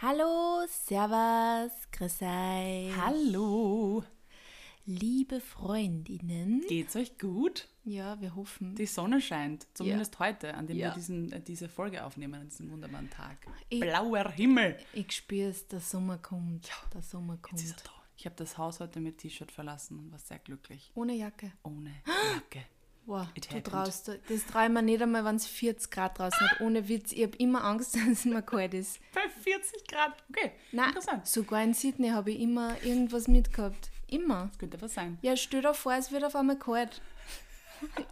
Hallo, 0.00 0.64
Servus, 0.68 1.72
grüß 1.92 2.22
euch. 2.22 2.96
Hallo. 2.96 4.04
Liebe 4.86 5.40
Freundinnen. 5.40 6.64
Geht's 6.68 6.94
euch 6.96 7.18
gut? 7.18 7.68
Ja, 7.84 8.20
wir 8.20 8.34
hoffen. 8.36 8.74
Die 8.76 8.86
Sonne 8.86 9.20
scheint, 9.20 9.66
zumindest 9.74 10.18
heute, 10.18 10.54
an 10.54 10.66
dem 10.66 10.76
Ja. 10.78 10.88
wir 10.90 10.94
diesen, 10.94 11.32
äh, 11.32 11.40
diese 11.42 11.68
Folge 11.68 12.04
aufnehmen, 12.04 12.34
an 12.34 12.48
diesem 12.48 12.70
wunderbaren 12.70 13.10
Tag. 13.10 13.38
Ich- 13.68 13.80
Blauer 13.80 14.30
Himmel. 14.30 14.78
Ich 14.94 15.12
spüre 15.12 15.50
es, 15.50 15.66
der 15.68 15.80
Sommer 15.80 16.16
kommt. 16.18 16.70
Der 16.94 17.02
Sommer 17.02 17.36
kommt. 17.38 17.60
Jetzt 17.60 17.70
ist 17.70 17.80
er 17.80 17.84
da. 17.84 17.90
Ich 18.16 18.24
habe 18.24 18.36
das 18.36 18.56
Haus 18.56 18.80
heute 18.80 19.00
mit 19.00 19.18
T-Shirt 19.18 19.52
verlassen 19.52 19.98
und 19.98 20.10
war 20.12 20.18
sehr 20.18 20.38
glücklich. 20.38 20.90
Ohne 20.94 21.14
Jacke. 21.14 21.52
Ohne 21.64 21.92
Jacke. 22.34 22.64
Wow, 23.08 23.26
It 23.34 23.48
du 23.50 23.62
traust. 23.62 24.08
du- 24.08 24.20
Das 24.28 24.44
traue 24.44 24.64
ich 24.66 24.70
mir 24.70 24.82
nicht 24.82 25.00
einmal, 25.00 25.24
wenn 25.24 25.36
es 25.36 25.46
40 25.46 25.90
Grad 25.90 26.18
draußen 26.18 26.38
hat. 26.50 26.60
Ohne 26.60 26.88
Witz. 26.88 27.12
Ich 27.12 27.22
habe 27.22 27.36
immer 27.38 27.64
Angst, 27.64 27.94
dass 27.96 28.06
es 28.06 28.24
mir 28.26 28.42
kalt 28.42 28.74
ist. 28.74 29.00
Bei 29.14 29.22
40 29.28 29.86
Grad. 29.88 30.12
Okay, 30.28 30.52
Nein, 30.72 30.88
interessant. 30.88 31.26
sogar 31.26 31.62
in 31.64 31.72
Sydney 31.72 32.08
habe 32.10 32.30
ich 32.32 32.40
immer 32.40 32.76
irgendwas 32.84 33.26
mitgehabt. 33.26 33.90
Immer. 34.08 34.48
Das 34.48 34.58
könnte 34.58 34.80
was 34.82 34.92
sein. 34.94 35.16
Ja, 35.22 35.36
stell 35.36 35.62
dir 35.62 35.72
vor, 35.74 35.94
es 35.94 36.12
wird 36.12 36.22
auf 36.24 36.36
einmal 36.36 36.58
kalt. 36.58 37.00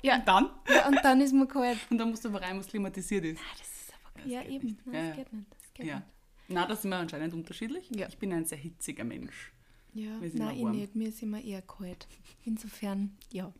Ja, 0.01 0.17
Und 0.17 0.29
dann? 0.29 0.51
ja 0.69 0.87
und 0.87 0.98
dann 1.03 1.20
ist 1.20 1.33
mir 1.34 1.47
kalt. 1.48 1.78
Und 1.91 1.98
dann 1.98 2.11
musst 2.11 2.25
du 2.25 2.28
aber 2.28 2.41
rein, 2.41 2.56
was 2.59 2.69
klimatisiert 2.69 3.25
ist. 3.25 3.41
Das 3.59 3.67
ist 3.69 3.92
aber 3.92 4.23
Das 4.23 4.31
Ja, 4.33 4.42
eben. 4.45 4.65
nicht. 4.67 4.87
Nein, 4.87 4.95
das 4.95 5.17
ja. 5.19 5.23
geht 5.25 5.33
nicht. 5.33 5.47
Das 5.51 5.75
geht 5.75 5.87
Ja. 5.87 5.97
nicht. 5.97 6.06
Na, 6.48 6.67
das 6.67 6.83
sind 6.83 6.91
wir 6.92 6.97
anscheinend 6.98 7.34
unterschiedlich. 7.34 7.91
Ja. 7.91 8.06
Ich 8.09 8.17
bin 8.17 8.33
ein 8.33 8.45
sehr 8.45 8.59
hitziger 8.59 9.03
Mensch. 9.05 9.53
Ja, 9.92 10.11
nein, 10.34 10.56
ich 10.56 10.65
nicht. 10.65 10.95
Mir 10.95 11.09
ist 11.09 11.20
immer 11.23 11.42
eher 11.42 11.62
kalt. 11.62 12.06
Insofern, 12.45 13.17
ja. 13.33 13.53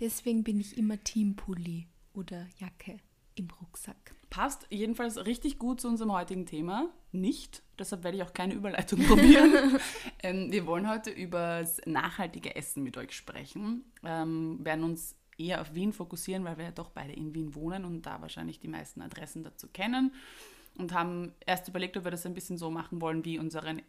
Deswegen 0.00 0.44
bin 0.44 0.60
ich 0.60 0.76
immer 0.76 1.02
Teampulli 1.02 1.86
oder 2.12 2.46
Jacke 2.58 2.98
im 3.34 3.48
Rucksack. 3.60 4.14
Passt 4.30 4.66
jedenfalls 4.70 5.24
richtig 5.24 5.58
gut 5.58 5.80
zu 5.80 5.88
unserem 5.88 6.12
heutigen 6.12 6.46
Thema. 6.46 6.90
Nicht, 7.12 7.62
deshalb 7.78 8.02
werde 8.02 8.16
ich 8.16 8.22
auch 8.22 8.32
keine 8.32 8.54
Überleitung 8.54 9.00
probieren. 9.06 9.78
ähm, 10.22 10.50
wir 10.50 10.66
wollen 10.66 10.88
heute 10.88 11.10
über 11.10 11.60
das 11.60 11.80
nachhaltige 11.86 12.56
Essen 12.56 12.82
mit 12.82 12.96
euch 12.96 13.12
sprechen. 13.12 13.84
Ähm, 14.04 14.58
werden 14.62 14.84
uns 14.84 15.16
eher 15.38 15.60
auf 15.60 15.74
Wien 15.74 15.92
fokussieren, 15.92 16.44
weil 16.44 16.56
wir 16.56 16.64
ja 16.66 16.70
doch 16.72 16.90
beide 16.90 17.12
in 17.12 17.34
Wien 17.34 17.54
wohnen 17.54 17.84
und 17.84 18.02
da 18.02 18.20
wahrscheinlich 18.20 18.58
die 18.58 18.68
meisten 18.68 19.02
Adressen 19.02 19.44
dazu 19.44 19.68
kennen. 19.68 20.12
Und 20.76 20.92
haben 20.92 21.32
erst 21.46 21.68
überlegt, 21.68 21.96
ob 21.96 22.04
wir 22.04 22.10
das 22.10 22.26
ein 22.26 22.34
bisschen 22.34 22.58
so 22.58 22.70
machen 22.70 23.00
wollen 23.00 23.24
wie 23.24 23.38
unseren 23.38 23.80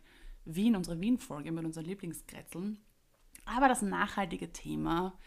Wien, 0.45 0.75
unsere 0.75 1.01
Wien-Folge 1.01 1.51
mit 1.51 1.65
unseren 1.65 1.85
Lieblingskretzeln. 1.85 2.79
Aber 3.45 3.67
das 3.67 3.81
nachhaltige 3.81 4.53
Thema 4.53 5.17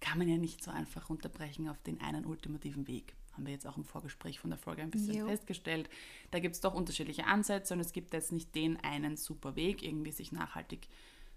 kann 0.00 0.18
man 0.18 0.28
ja 0.28 0.36
nicht 0.36 0.62
so 0.62 0.70
einfach 0.70 1.08
runterbrechen 1.08 1.68
auf 1.68 1.80
den 1.82 2.00
einen 2.00 2.24
ultimativen 2.24 2.86
Weg. 2.88 3.14
Haben 3.32 3.46
wir 3.46 3.52
jetzt 3.52 3.66
auch 3.66 3.76
im 3.76 3.84
Vorgespräch 3.84 4.40
von 4.40 4.50
der 4.50 4.58
Folge 4.58 4.82
ein 4.82 4.90
bisschen 4.90 5.14
Jo. 5.14 5.26
festgestellt. 5.26 5.88
Da 6.30 6.40
gibt 6.40 6.54
es 6.54 6.60
doch 6.60 6.74
unterschiedliche 6.74 7.26
Ansätze 7.26 7.74
und 7.74 7.80
es 7.80 7.92
gibt 7.92 8.12
jetzt 8.12 8.32
nicht 8.32 8.54
den 8.54 8.78
einen 8.78 9.16
super 9.16 9.56
Weg, 9.56 9.82
irgendwie 9.82 10.12
sich 10.12 10.32
nachhaltig 10.32 10.88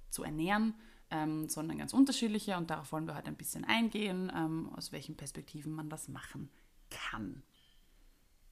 zu 0.10 0.24
ernähren, 0.24 0.74
ähm, 1.12 1.50
sondern 1.50 1.78
ganz 1.78 1.94
unterschiedliche. 1.94 2.58
Und 2.58 2.70
darauf 2.70 2.92
wollen 2.92 3.06
wir 3.06 3.16
heute 3.16 3.28
ein 3.28 3.36
bisschen 3.36 3.66
eingehen, 3.66 4.32
ähm, 4.36 4.70
aus 4.76 4.92
welchen 4.92 5.16
Perspektiven 5.16 5.74
man 5.74 5.90
das 5.90 6.08
machen 6.08 6.50
kann. 6.90 7.44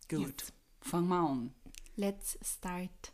Gut, 0.10 0.54
fangen 0.82 1.08
wir 1.08 1.20
an. 1.20 1.54
Let's 1.96 2.38
start. 2.44 3.14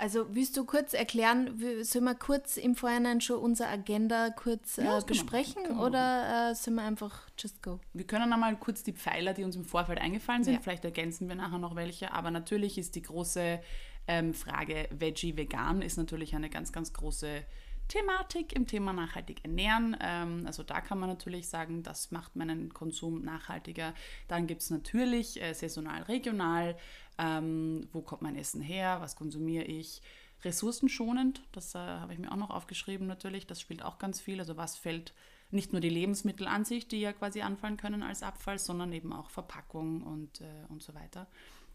Also, 0.00 0.26
willst 0.32 0.56
du 0.56 0.64
kurz 0.64 0.94
erklären, 0.94 1.58
sollen 1.82 2.04
wir 2.04 2.14
kurz 2.14 2.56
im 2.56 2.76
Vorhinein 2.76 3.20
schon 3.20 3.38
unsere 3.40 3.68
Agenda 3.68 4.30
kurz 4.30 4.76
Ja, 4.76 4.98
äh, 4.98 5.02
besprechen 5.04 5.62
wir 5.66 5.80
oder 5.80 6.50
äh, 6.50 6.54
sollen 6.54 6.76
wir 6.76 6.84
einfach 6.84 7.26
just 7.36 7.60
go? 7.64 7.80
Wir 7.92 8.06
können 8.06 8.32
einmal 8.32 8.56
kurz 8.56 8.84
die 8.84 8.92
Pfeiler, 8.92 9.34
die 9.34 9.42
uns 9.42 9.56
im 9.56 9.64
Vorfeld 9.64 10.00
eingefallen 10.00 10.44
sind, 10.44 10.54
Ja. 10.54 10.60
vielleicht 10.60 10.84
ergänzen 10.84 11.28
wir 11.28 11.34
nachher 11.34 11.58
noch 11.58 11.74
welche, 11.74 12.12
aber 12.12 12.30
natürlich 12.30 12.78
ist 12.78 12.94
die 12.94 13.02
große 13.02 13.60
ähm, 14.06 14.34
Frage 14.34 14.88
Veggie, 14.92 15.36
Vegan 15.36 15.82
ist 15.82 15.96
natürlich 15.96 16.34
eine 16.36 16.48
ganz, 16.48 16.72
ganz 16.72 16.92
große 16.92 17.42
Thematik 17.88 18.52
im 18.52 18.66
Thema 18.66 18.92
nachhaltig 18.92 19.44
ernähren. 19.44 19.96
Ähm, 20.00 20.44
also 20.46 20.62
da 20.62 20.80
kann 20.80 20.98
man 20.98 21.08
natürlich 21.08 21.48
sagen, 21.48 21.82
das 21.82 22.10
macht 22.10 22.36
meinen 22.36 22.72
Konsum 22.72 23.22
nachhaltiger. 23.22 23.94
Dann 24.28 24.46
gibt 24.46 24.62
es 24.62 24.70
natürlich 24.70 25.40
äh, 25.42 25.54
saisonal, 25.54 26.02
regional, 26.02 26.76
ähm, 27.18 27.88
wo 27.92 28.02
kommt 28.02 28.22
mein 28.22 28.36
Essen 28.36 28.60
her, 28.60 28.98
was 29.00 29.16
konsumiere 29.16 29.64
ich. 29.64 30.02
Ressourcenschonend, 30.44 31.42
das 31.50 31.74
äh, 31.74 31.78
habe 31.78 32.12
ich 32.12 32.18
mir 32.18 32.30
auch 32.30 32.36
noch 32.36 32.50
aufgeschrieben 32.50 33.08
natürlich, 33.08 33.46
das 33.46 33.60
spielt 33.60 33.82
auch 33.82 33.98
ganz 33.98 34.20
viel. 34.20 34.38
Also 34.38 34.56
was 34.56 34.76
fällt 34.76 35.12
nicht 35.50 35.72
nur 35.72 35.80
die 35.80 35.88
Lebensmittel 35.88 36.46
an 36.46 36.64
sich, 36.64 36.86
die 36.86 37.00
ja 37.00 37.12
quasi 37.12 37.40
anfallen 37.40 37.76
können 37.76 38.02
als 38.02 38.22
Abfall, 38.22 38.58
sondern 38.58 38.92
eben 38.92 39.12
auch 39.12 39.30
Verpackung 39.30 40.02
und, 40.02 40.40
äh, 40.40 40.44
und 40.68 40.82
so 40.82 40.94
weiter. 40.94 41.26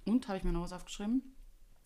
Und 0.06 0.28
habe 0.28 0.38
ich 0.38 0.44
mir 0.44 0.52
noch 0.52 0.62
was 0.62 0.74
aufgeschrieben? 0.74 1.24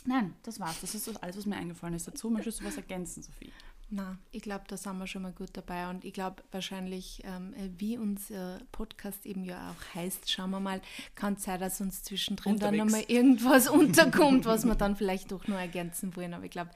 Nein, 0.05 0.35
das 0.43 0.59
war's. 0.59 0.81
Das 0.81 0.93
ist 0.95 1.07
alles, 1.23 1.37
was 1.37 1.45
mir 1.45 1.55
eingefallen 1.55 1.93
ist 1.93 2.07
dazu. 2.07 2.29
Möchtest 2.29 2.61
du 2.61 2.65
was 2.65 2.77
ergänzen, 2.77 3.23
Sophie? 3.23 3.51
Na, 3.89 4.17
ich 4.33 4.41
glaube, 4.41 4.65
da 4.67 4.75
sind 4.75 4.97
wir 4.97 5.07
schon 5.07 5.21
mal 5.21 5.31
gut 5.31 5.51
dabei 5.53 5.89
und 5.89 6.03
ich 6.03 6.11
glaube 6.13 6.43
wahrscheinlich, 6.51 7.21
ähm, 7.23 7.53
äh, 7.53 7.69
wie 7.77 7.97
unser 7.97 8.59
Podcast 8.73 9.25
eben 9.25 9.45
ja 9.45 9.71
auch 9.71 9.95
heißt, 9.95 10.29
schauen 10.29 10.49
wir 10.51 10.59
mal, 10.59 10.81
kann 11.15 11.35
es 11.35 11.43
sein, 11.43 11.57
dass 11.61 11.79
uns 11.79 12.03
zwischendrin 12.03 12.59
dann 12.59 12.73
Unterwegs. 12.77 12.91
nochmal 12.91 13.05
irgendwas 13.07 13.69
unterkommt, 13.69 14.43
was 14.43 14.65
wir 14.65 14.75
dann 14.75 14.97
vielleicht 14.97 15.31
doch 15.31 15.47
noch 15.47 15.57
ergänzen 15.57 16.13
wollen. 16.17 16.33
Aber 16.33 16.43
ich 16.43 16.51
glaube, 16.51 16.71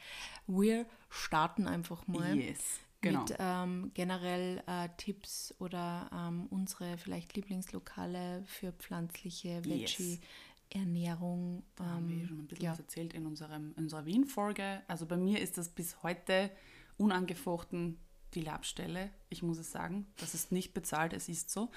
wir 0.47 0.85
starten 1.09 1.67
einfach 1.67 2.07
mal 2.07 2.33
Yes, 2.37 2.59
genau. 3.01 3.23
mit 3.23 3.35
ähm, 3.39 3.91
generell 3.93 4.63
äh, 4.65 4.87
Tipps 4.95 5.53
oder 5.59 6.09
ähm, 6.13 6.47
unsere 6.49 6.97
vielleicht 6.97 7.35
Lieblingslokale 7.35 8.41
für 8.45 8.71
pflanzliche 8.71 9.61
Yes. 9.65 9.99
Veggie-Ernährung. 9.99 11.63
Da 11.75 11.83
haben 11.85 12.07
wir 12.07 12.15
Ähm, 12.21 12.27
schon 12.27 12.39
ein 12.39 12.47
bisschen 12.47 12.63
ja. 12.65 12.71
was 12.71 12.79
erzählt 12.79 13.13
in 13.13 13.25
unserem, 13.25 13.73
in 13.75 13.83
unserer 13.83 14.05
Wien-Folge. 14.05 14.81
Also 14.87 15.05
bei 15.05 15.17
mir 15.17 15.41
ist 15.41 15.57
das 15.57 15.67
bis 15.67 16.01
heute 16.03 16.49
unangefochten 16.97 17.97
die 18.33 18.41
Labstelle. 18.41 19.09
Ich 19.29 19.43
muss 19.43 19.57
es 19.57 19.71
sagen, 19.71 20.07
das 20.17 20.33
ist 20.33 20.51
nicht 20.51 20.73
bezahlt, 20.73 21.13
es 21.13 21.27
ist 21.27 21.49
so. 21.49 21.69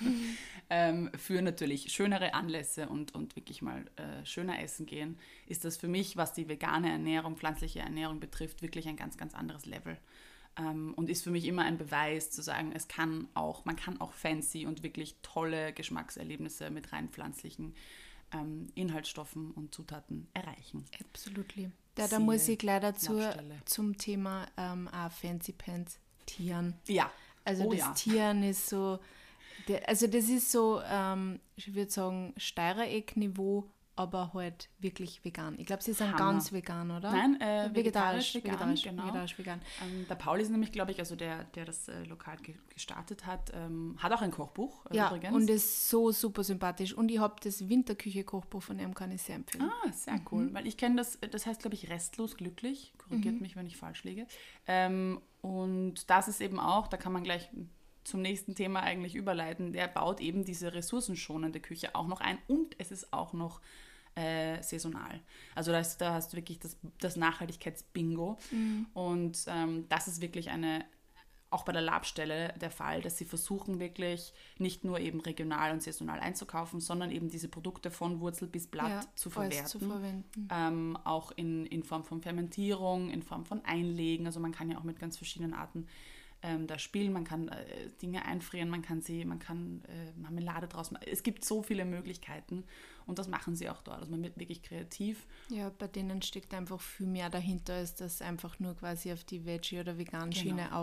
ähm, 0.70 1.10
für 1.16 1.40
natürlich 1.40 1.92
schönere 1.92 2.34
Anlässe 2.34 2.88
und, 2.88 3.14
und 3.14 3.36
wirklich 3.36 3.62
mal 3.62 3.86
äh, 3.96 4.24
schöner 4.24 4.60
essen 4.60 4.86
gehen, 4.86 5.18
ist 5.46 5.64
das 5.64 5.76
für 5.76 5.88
mich, 5.88 6.16
was 6.16 6.32
die 6.32 6.48
vegane 6.48 6.90
Ernährung, 6.90 7.36
pflanzliche 7.36 7.80
Ernährung 7.80 8.20
betrifft, 8.20 8.62
wirklich 8.62 8.88
ein 8.88 8.96
ganz, 8.96 9.16
ganz 9.16 9.34
anderes 9.34 9.66
Level. 9.66 9.98
Ähm, 10.58 10.92
und 10.94 11.08
ist 11.08 11.24
für 11.24 11.30
mich 11.30 11.46
immer 11.46 11.62
ein 11.62 11.78
Beweis 11.78 12.30
zu 12.30 12.42
sagen, 12.42 12.72
es 12.74 12.86
kann 12.86 13.28
auch, 13.34 13.64
man 13.64 13.76
kann 13.76 14.00
auch 14.00 14.12
fancy 14.12 14.66
und 14.66 14.82
wirklich 14.82 15.16
tolle 15.22 15.72
Geschmackserlebnisse 15.72 16.70
mit 16.70 16.92
rein 16.92 17.08
pflanzlichen 17.08 17.74
ähm, 18.34 18.66
Inhaltsstoffen 18.74 19.52
und 19.52 19.74
Zutaten 19.74 20.28
erreichen. 20.34 20.84
Absolutely. 21.00 21.70
Ja, 21.96 22.08
da 22.08 22.18
muss 22.18 22.48
ich 22.48 22.58
gleich 22.58 22.80
dazu 22.80 23.20
zum 23.64 23.96
Thema 23.96 24.46
ähm, 24.56 24.88
auch 24.88 25.12
Fancy 25.12 25.52
Pants 25.52 25.98
Tieren. 26.26 26.74
Ja. 26.86 27.10
Also 27.44 27.64
Oh 27.64 27.70
das 27.70 27.80
ja. 27.80 27.92
Tieren 27.92 28.42
ist 28.42 28.68
so, 28.68 28.98
der, 29.68 29.88
also 29.88 30.06
das 30.06 30.28
ist 30.28 30.50
so, 30.50 30.80
ähm, 30.84 31.40
ich 31.56 31.74
würde 31.74 31.90
sagen, 31.90 32.34
Steirereck-Niveau, 32.36 33.70
aber 33.96 34.32
halt 34.34 34.68
wirklich 34.78 35.24
vegan. 35.24 35.54
Ich 35.58 35.66
glaube, 35.66 35.82
sie 35.82 35.92
sind 35.92 36.08
Hammer. 36.08 36.18
ganz 36.18 36.52
vegan, 36.52 36.90
oder? 36.90 37.12
Nein, 37.12 37.40
äh, 37.40 37.70
vegetarisch, 37.72 38.34
vegetarisch, 38.34 38.34
vegan, 38.34 38.58
vegetarisch, 38.58 38.82
genau. 38.84 39.02
vegetarisch, 39.04 39.38
vegan. 39.38 39.60
Ähm, 39.82 40.06
der 40.08 40.14
Paul 40.16 40.40
ist 40.40 40.50
nämlich, 40.50 40.72
glaube 40.72 40.90
ich, 40.92 40.98
also 40.98 41.16
der, 41.16 41.44
der 41.44 41.64
das 41.64 41.88
äh, 41.88 42.02
Lokal 42.04 42.36
ge 42.38 42.54
gestartet 42.72 43.24
hat, 43.24 43.52
ähm, 43.54 43.96
hat 43.98 44.12
auch 44.12 44.20
ein 44.20 44.32
Kochbuch 44.32 44.86
äh, 44.90 44.96
Ja, 44.96 45.08
übrigens. 45.08 45.34
und 45.34 45.48
ist 45.48 45.88
so 45.88 46.10
super 46.10 46.42
sympathisch. 46.42 46.92
Und 46.92 47.08
ich 47.10 47.20
habe 47.20 47.36
das 47.42 47.68
Winterküche-Kochbuch 47.68 48.62
von 48.62 48.78
ihm, 48.80 48.94
kann 48.94 49.12
ich 49.12 49.22
sehr 49.22 49.36
empfehlen. 49.36 49.70
Ah, 49.70 49.92
sehr 49.92 50.20
cool. 50.32 50.52
Weil 50.52 50.66
ich 50.66 50.76
kenne 50.76 50.96
das, 50.96 51.18
das 51.30 51.46
heißt, 51.46 51.60
glaube 51.60 51.74
ich, 51.74 51.88
restlos 51.88 52.36
glücklich. 52.36 52.92
Korrigiert 52.98 53.40
mich, 53.40 53.54
wenn 53.54 53.66
ich 53.66 53.76
falsch 53.76 54.02
liege. 54.02 54.26
Ähm, 54.66 55.20
und 55.40 56.10
das 56.10 56.26
ist 56.26 56.40
eben 56.40 56.58
auch, 56.58 56.88
da 56.88 56.96
kann 56.96 57.12
man 57.12 57.22
gleich 57.22 57.48
zum 58.04 58.22
nächsten 58.22 58.54
Thema 58.54 58.80
eigentlich 58.82 59.14
überleiten. 59.14 59.72
Der 59.72 59.88
baut 59.88 60.20
eben 60.20 60.44
diese 60.44 60.72
ressourcenschonende 60.74 61.60
Küche 61.60 61.94
auch 61.94 62.06
noch 62.06 62.20
ein 62.20 62.38
und 62.46 62.76
es 62.78 62.90
ist 62.92 63.12
auch 63.12 63.32
noch 63.32 63.60
äh, 64.14 64.62
saisonal. 64.62 65.20
Also 65.54 65.72
da, 65.72 65.80
ist, 65.80 65.98
da 65.98 66.12
hast 66.14 66.32
du 66.32 66.36
wirklich 66.36 66.60
das, 66.60 66.76
das 67.00 67.16
Nachhaltigkeitsbingo. 67.16 68.38
Und 68.94 69.44
ähm, 69.48 69.86
das 69.88 70.06
ist 70.06 70.20
wirklich 70.20 70.50
eine, 70.50 70.84
auch 71.50 71.64
bei 71.64 71.72
der 71.72 71.82
Labstelle 71.82 72.54
der 72.60 72.70
Fall, 72.70 73.00
dass 73.00 73.18
sie 73.18 73.24
versuchen 73.24 73.80
wirklich 73.80 74.32
nicht 74.58 74.84
nur 74.84 75.00
eben 75.00 75.20
regional 75.20 75.72
und 75.72 75.82
saisonal 75.82 76.20
einzukaufen, 76.20 76.80
sondern 76.80 77.10
eben 77.10 77.28
diese 77.28 77.48
Produkte 77.48 77.90
von 77.90 78.20
Wurzel 78.20 78.46
bis 78.46 78.66
Blatt 78.68 78.88
Ja, 78.88 79.00
zu 79.16 79.30
verwerten. 79.30 79.66
zu 79.66 79.78
verwenden. 79.80 80.48
Ähm, 80.52 80.98
auch 81.04 81.32
in, 81.32 81.66
in 81.66 81.82
Form 81.82 82.04
von 82.04 82.20
Fermentierung, 82.20 83.10
in 83.10 83.22
Form 83.22 83.44
von 83.46 83.64
Einlegen. 83.64 84.26
Also 84.26 84.38
man 84.38 84.52
kann 84.52 84.70
ja 84.70 84.78
auch 84.78 84.84
mit 84.84 84.98
ganz 85.00 85.16
verschiedenen 85.16 85.54
Arten 85.54 85.88
ähm, 86.44 86.66
da 86.66 86.78
spielen. 86.78 87.12
Man 87.12 87.24
kann 87.24 87.48
äh, 87.48 87.88
Dinge 88.02 88.24
einfrieren, 88.26 88.68
man 88.68 88.82
kann 88.82 89.00
sie, 89.00 89.24
man 89.24 89.38
kann 89.38 89.82
äh, 89.88 90.12
Marmelade 90.20 90.68
draus 90.68 90.90
machen. 90.90 91.06
Es 91.10 91.22
gibt 91.22 91.44
so 91.44 91.62
viele 91.62 91.84
Möglichkeiten 91.86 92.64
und 93.06 93.18
das 93.18 93.28
machen 93.28 93.56
sie 93.56 93.70
auch 93.70 93.82
dort. 93.82 94.00
Also 94.00 94.10
man 94.10 94.22
wird 94.22 94.38
wirklich 94.38 94.62
kreativ. 94.62 95.26
Ja, 95.48 95.70
bei 95.70 95.88
denen 95.88 96.20
steckt 96.22 96.52
einfach 96.52 96.80
viel 96.80 97.06
mehr 97.06 97.30
dahinter, 97.30 97.74
als 97.74 97.94
dass 97.94 98.20
einfach 98.20 98.58
nur 98.60 98.76
quasi 98.76 99.12
auf 99.12 99.24
die 99.24 99.44
Veggie- 99.46 99.80
oder 99.80 99.96
Vegan-Schiene 99.98 100.64
Genau. 100.64 100.82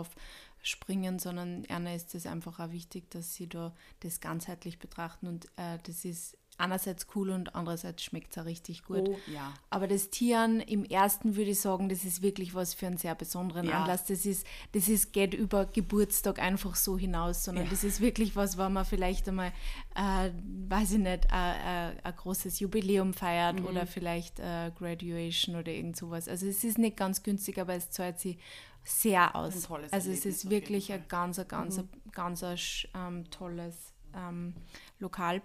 aufspringen, 0.60 1.18
sondern 1.20 1.64
einer 1.66 1.94
ist 1.94 2.14
es 2.14 2.26
einfach 2.26 2.58
auch 2.58 2.72
wichtig, 2.72 3.10
dass 3.10 3.34
sie 3.34 3.48
da 3.48 3.72
das 4.00 4.20
ganzheitlich 4.20 4.78
betrachten 4.80 5.26
und 5.28 5.46
äh, 5.56 5.78
das 5.84 6.04
ist 6.04 6.36
einerseits 6.58 7.06
cool 7.14 7.30
und 7.30 7.54
andererseits 7.56 8.02
schmeckt 8.04 8.30
es 8.32 8.38
auch 8.38 8.44
richtig 8.46 8.84
gut. 8.84 9.08
Oh, 9.08 9.18
ja. 9.26 9.52
Aber 9.70 9.88
das 9.88 10.10
Tieren 10.10 10.60
im 10.60 10.84
ersten 10.84 11.34
würde 11.34 11.50
ich 11.50 11.60
sagen, 11.60 11.88
das 11.88 12.04
ist 12.04 12.22
wirklich 12.22 12.54
was 12.54 12.74
für 12.74 12.86
einen 12.86 12.98
sehr 12.98 13.14
besonderen 13.14 13.66
Ja. 13.66 13.80
Anlass. 13.82 14.04
Das 14.04 14.24
ist, 14.26 14.46
das 14.72 14.88
ist, 14.88 15.12
geht 15.12 15.34
über 15.34 15.66
Geburtstag 15.66 16.38
einfach 16.38 16.76
so 16.76 16.96
hinaus, 16.96 17.42
sondern 17.44 17.64
Ja. 17.64 17.70
das 17.70 17.82
ist 17.84 18.00
wirklich 18.00 18.36
was, 18.36 18.58
wo 18.58 18.68
man 18.68 18.84
vielleicht 18.84 19.28
einmal, 19.28 19.52
äh, 19.96 20.30
weiß 20.68 20.92
ich 20.92 20.98
nicht, 20.98 21.26
äh, 21.32 21.88
äh, 21.90 21.96
ein 22.02 22.16
großes 22.16 22.60
Jubiläum 22.60 23.12
feiert 23.14 23.58
Mhm. 23.60 23.66
oder 23.66 23.86
vielleicht 23.86 24.38
äh, 24.38 24.70
Graduation 24.78 25.56
oder 25.56 25.72
irgend 25.72 25.96
sowas. 25.96 26.28
Also 26.28 26.46
es 26.46 26.62
ist 26.64 26.78
nicht 26.78 26.96
ganz 26.96 27.22
günstig, 27.22 27.58
aber 27.58 27.74
es 27.74 27.90
zahlt 27.90 28.20
sich 28.20 28.38
sehr 28.84 29.34
aus. 29.34 29.54
Also 29.54 29.70
es 29.88 29.92
Erlebnis 29.92 30.24
ist 30.26 30.50
wirklich 30.50 30.92
ein 30.92 31.04
ganz, 31.08 31.38
ein 31.38 31.48
ganz, 31.48 31.78
ein 31.78 31.88
ganz 32.12 32.42
sch- 32.42 32.86
ähm, 32.94 33.28
tolles 33.30 33.92
ähm, 34.14 34.54
Lokal. 34.98 35.40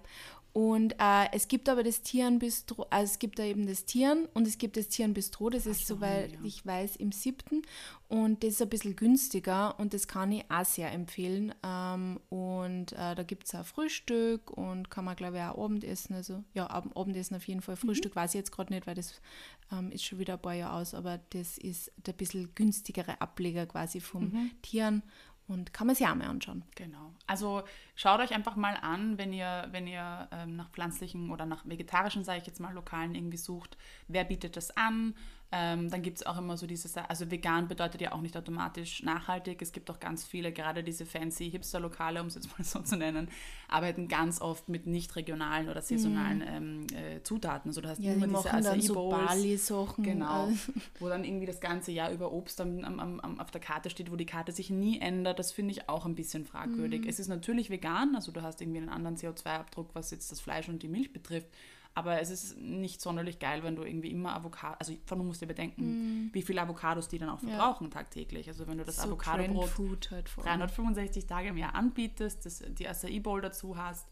Und 0.57 0.93
äh, 0.93 1.27
es 1.33 1.47
gibt 1.47 1.69
aber 1.69 1.83
das 1.83 2.01
Tierenbistro, 2.01 2.87
also 2.89 3.11
es 3.11 3.19
gibt 3.19 3.37
da 3.37 3.43
eben 3.43 3.67
das 3.67 3.85
Tieren 3.85 4.27
und 4.33 4.47
es 4.47 4.57
gibt 4.57 4.75
das 4.75 4.87
Tierenbistro, 4.87 5.51
das 5.51 5.67
ist, 5.67 5.85
soweit 5.85 6.31
ja. 6.31 6.39
ich 6.43 6.65
weiß, 6.65 6.95
im 6.95 7.11
siebten 7.11 7.61
und 8.07 8.43
das 8.43 8.53
ist 8.53 8.63
ein 8.63 8.69
bisschen 8.69 8.95
günstiger 8.95 9.79
und 9.79 9.93
das 9.93 10.07
kann 10.07 10.31
ich 10.31 10.49
auch 10.49 10.65
sehr 10.65 10.91
empfehlen. 10.91 11.53
Ähm, 11.63 12.19
und 12.29 12.91
äh, 12.93 13.13
da 13.13 13.21
gibt 13.21 13.45
es 13.45 13.53
auch 13.53 13.67
Frühstück 13.67 14.49
und 14.49 14.89
kann 14.89 15.05
man, 15.05 15.15
glaube 15.15 15.37
ich, 15.37 15.43
auch 15.43 15.63
Abendessen, 15.63 16.15
also 16.15 16.43
ja, 16.55 16.65
Ab 16.65 16.89
Abendessen 16.95 17.35
auf 17.35 17.47
jeden 17.47 17.61
Fall. 17.61 17.75
Mhm. 17.75 17.89
Frühstück 17.89 18.15
weiß 18.15 18.33
ich 18.33 18.39
jetzt 18.39 18.51
gerade 18.51 18.73
nicht, 18.73 18.87
weil 18.87 18.95
das 18.95 19.21
ähm, 19.71 19.91
ist 19.91 20.05
schon 20.05 20.17
wieder 20.17 20.33
ein 20.33 20.41
paar 20.41 20.55
Jahre 20.55 20.81
aus, 20.81 20.95
aber 20.95 21.19
das 21.29 21.59
ist 21.59 21.91
der 21.97 22.13
bisschen 22.13 22.55
günstigere 22.55 23.21
Ableger 23.21 23.67
quasi 23.67 23.99
vom 23.99 24.31
Mhm. 24.31 24.51
Tieren 24.63 25.03
und 25.47 25.73
kann 25.73 25.87
man 25.87 25.95
sich 25.95 26.05
auch 26.07 26.15
mal 26.15 26.27
anschauen. 26.27 26.63
Genau. 26.75 27.13
Also 27.25 27.63
schaut 27.95 28.19
euch 28.19 28.33
einfach 28.33 28.55
mal 28.55 28.75
an, 28.81 29.17
wenn 29.17 29.31
ihr, 29.31 29.67
wenn 29.71 29.87
ihr 29.87 30.27
ähm, 30.31 30.55
nach 30.55 30.69
pflanzlichen 30.69 31.29
oder 31.31 31.45
nach 31.45 31.65
vegetarischen, 31.65 32.23
sage 32.23 32.39
ich 32.39 32.47
jetzt 32.47 32.59
mal, 32.59 32.73
Lokalen 32.73 33.15
irgendwie 33.15 33.37
sucht, 33.37 33.77
wer 34.07 34.25
bietet 34.25 34.57
das 34.57 34.75
an. 34.75 35.15
Ähm, 35.49 35.89
dann 35.89 36.01
gibt 36.01 36.17
es 36.17 36.25
auch 36.25 36.37
immer 36.37 36.57
so 36.57 36.67
dieses, 36.67 36.97
also 36.97 37.31
vegan 37.31 37.69
bedeutet 37.69 38.01
ja 38.01 38.11
auch 38.11 38.19
nicht 38.19 38.35
automatisch 38.35 39.01
nachhaltig. 39.03 39.61
Es 39.61 39.71
gibt 39.71 39.89
auch 39.89 39.99
ganz 40.01 40.25
viele, 40.25 40.51
gerade 40.51 40.83
diese 40.83 41.05
fancy 41.05 41.49
Hipster-Lokale, 41.49 42.19
um 42.19 42.27
es 42.27 42.35
jetzt 42.35 42.49
mal 42.57 42.65
so 42.65 42.79
zu 42.81 42.97
nennen, 42.97 43.29
arbeiten 43.69 44.09
ganz 44.09 44.41
oft 44.41 44.67
mit 44.67 44.87
nicht 44.87 45.15
regionalen 45.15 45.69
oder 45.69 45.81
saisonalen 45.81 46.43
ähm, 46.45 46.87
äh, 46.93 47.23
Zutaten. 47.23 47.69
Also 47.69 47.79
du 47.79 47.87
hast 47.87 47.99
Ja, 48.01 48.11
immer 48.11 48.27
die 48.27 48.33
diese 48.33 48.49
machen 48.49 48.63
dann 48.63 48.81
so. 48.81 49.09
Bali-Sachen. 49.09 50.03
Genau, 50.03 50.49
äh, 50.49 50.53
wo 50.99 51.07
dann 51.07 51.23
irgendwie 51.23 51.45
das 51.45 51.61
ganze 51.61 51.93
Jahr 51.93 52.11
über 52.11 52.33
Obst 52.33 52.59
am, 52.59 52.83
am, 52.83 53.19
am- 53.21 53.39
auf 53.39 53.49
der 53.49 53.61
Karte 53.61 53.89
steht, 53.89 54.11
wo 54.11 54.17
die 54.17 54.25
Karte 54.25 54.51
sich 54.51 54.69
nie 54.69 54.99
ändert. 54.99 55.39
Das 55.39 55.53
finde 55.53 55.71
ich 55.71 55.87
auch 55.87 56.05
ein 56.05 56.15
bisschen 56.15 56.45
fragwürdig. 56.45 57.03
Mhm. 57.03 57.07
Es 57.09 57.19
ist 57.19 57.29
natürlich 57.29 57.69
vegan, 57.69 58.15
also 58.15 58.33
du 58.33 58.41
hast 58.41 58.59
irgendwie 58.61 58.79
einen 58.79 58.89
anderen 58.89 59.15
CO2-Abdruck, 59.15 59.91
was 59.93 60.11
jetzt 60.11 60.29
das 60.29 60.41
Fleisch 60.41 60.67
und 60.67 60.83
die 60.83 60.89
Milch 60.89 61.13
betrifft. 61.13 61.47
Aber 61.97 62.21
es 62.21 62.29
ist 62.29 62.57
nicht 62.59 63.01
sonderlich 63.01 63.39
geil, 63.39 63.63
wenn 63.63 63.75
du 63.75 63.81
irgendwie 63.83 64.11
immer 64.11 64.35
Avocado, 64.35 64.75
also 64.77 64.93
vor 65.07 65.17
allem 65.17 65.25
musst 65.25 65.41
du 65.41 65.45
dir 65.47 65.53
bedenken, 65.53 66.29
wie 66.31 66.43
viele 66.43 66.61
Avocados 66.61 67.07
die 67.07 67.17
dann 67.17 67.29
auch 67.29 67.41
Mhm. 67.41 67.47
Ja. 67.49 67.55
verbrauchen 67.57 67.89
tagtäglich. 67.89 68.47
Also 68.49 68.67
wenn 68.67 68.77
du 68.77 68.85
das 68.85 68.97
so 68.97 69.01
Avocado-Brot 69.03 70.11
halt 70.11 70.29
vor 70.29 70.45
allem. 70.45 70.59
365 70.59 71.25
Tage 71.25 71.47
im 71.49 71.57
Jahr 71.57 71.73
anbietest, 71.73 72.45
das, 72.45 72.63
die 72.67 72.87
Acai 72.87 73.19
Bowl 73.19 73.41
dazu 73.41 73.77
hast, 73.77 74.07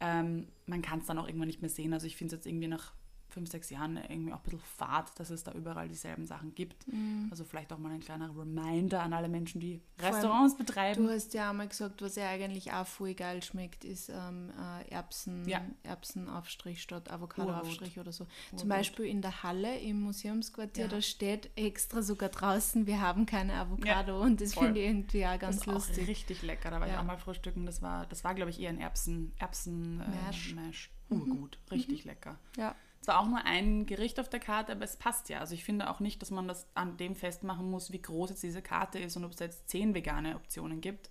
ähm, 0.00 0.48
man 0.66 0.82
kann 0.82 0.98
es 0.98 1.06
dann 1.06 1.16
auch 1.18 1.26
irgendwann 1.26 1.46
nicht 1.46 1.62
mehr 1.62 1.70
sehen. 1.70 1.94
Also 1.94 2.06
ich 2.06 2.16
finde 2.16 2.34
es 2.34 2.40
jetzt 2.40 2.46
irgendwie 2.46 2.68
nach 2.68 2.92
fünf, 3.32 3.50
sechs 3.50 3.70
Jahren 3.70 3.96
irgendwie 3.96 4.32
auch 4.32 4.38
ein 4.38 4.42
bisschen 4.42 4.60
fad, 4.60 5.18
dass 5.18 5.30
es 5.30 5.42
da 5.44 5.52
überall 5.52 5.88
dieselben 5.88 6.26
Sachen 6.26 6.54
gibt. 6.54 6.84
Also 7.30 7.44
vielleicht 7.44 7.72
auch 7.72 7.78
mal 7.78 7.92
ein 7.92 8.00
kleiner 8.00 8.28
Reminder 8.36 9.02
an 9.02 9.12
alle 9.12 9.28
Menschen, 9.28 9.60
die 9.60 9.80
allem, 10.00 10.14
Restaurants 10.14 10.56
betreiben. 10.56 11.06
Du 11.06 11.12
hast 11.12 11.34
ja 11.34 11.50
einmal 11.50 11.68
gesagt, 11.68 12.02
was 12.02 12.16
ja 12.16 12.28
eigentlich 12.28 12.72
auch 12.72 12.86
voll 12.86 13.14
geil 13.14 13.42
schmeckt, 13.42 13.84
ist 13.84 14.08
ähm, 14.10 14.50
äh, 14.58 14.88
Erbsen, 14.90 15.48
Ja. 15.48 15.62
Erbsenaufstrich 15.82 16.82
statt 16.82 17.10
Avocadoaufstrich 17.10 17.98
oder 17.98 18.12
so. 18.12 18.24
Zum 18.50 18.58
Urgut. 18.58 18.68
Beispiel 18.68 19.06
in 19.06 19.22
der 19.22 19.42
Halle 19.42 19.78
im 19.78 20.00
Museumsquartier, 20.02 20.84
Ja. 20.84 20.90
da 20.90 21.00
steht 21.00 21.50
extra 21.56 22.02
sogar 22.02 22.28
draußen, 22.28 22.86
wir 22.86 23.00
haben 23.00 23.26
keine 23.26 23.54
Avocado 23.54 24.20
und 24.20 24.40
das 24.40 24.54
finde 24.54 24.80
ich 24.80 24.86
irgendwie 24.86 25.24
auch 25.26 25.30
das 25.32 25.40
ganz 25.40 25.56
ist 25.56 25.68
auch 25.68 25.72
lustig. 25.74 26.08
richtig 26.08 26.42
lecker. 26.42 26.70
Da 26.70 26.80
war 26.80 26.86
ich 26.86 26.92
Ja. 26.92 27.00
auch 27.00 27.04
mal 27.04 27.16
frühstücken. 27.18 27.66
Das 27.66 27.80
war, 27.82 28.06
das 28.06 28.24
war 28.24 28.34
glaube 28.34 28.50
ich, 28.50 28.60
eher 28.60 28.70
ein 28.70 28.78
Erbsen, 28.78 29.32
Erbsen 29.38 29.98
Mash. 29.98 30.52
Äh, 30.52 30.54
Mash. 30.54 30.90
Urgut, 31.08 31.58
richtig 31.70 32.04
lecker. 32.04 32.38
Ja. 32.56 32.74
Zwar 33.02 33.18
auch 33.18 33.26
nur 33.26 33.44
ein 33.44 33.84
Gericht 33.84 34.20
auf 34.20 34.28
der 34.28 34.38
Karte, 34.40 34.72
aber 34.72 34.84
es 34.84 34.96
passt 34.96 35.28
ja. 35.28 35.40
Also 35.40 35.54
ich 35.54 35.64
finde 35.64 35.90
auch 35.90 35.98
nicht, 35.98 36.22
dass 36.22 36.30
man 36.30 36.46
das 36.46 36.66
an 36.74 36.96
dem 36.96 37.16
festmachen 37.16 37.68
muss, 37.68 37.92
wie 37.92 38.00
groß 38.00 38.30
jetzt 38.30 38.42
diese 38.44 38.62
Karte 38.62 39.00
ist 39.00 39.16
und 39.16 39.24
ob 39.24 39.32
es 39.32 39.40
jetzt 39.40 39.68
zehn 39.68 39.92
vegane 39.94 40.36
Optionen 40.36 40.80
gibt 40.80 41.10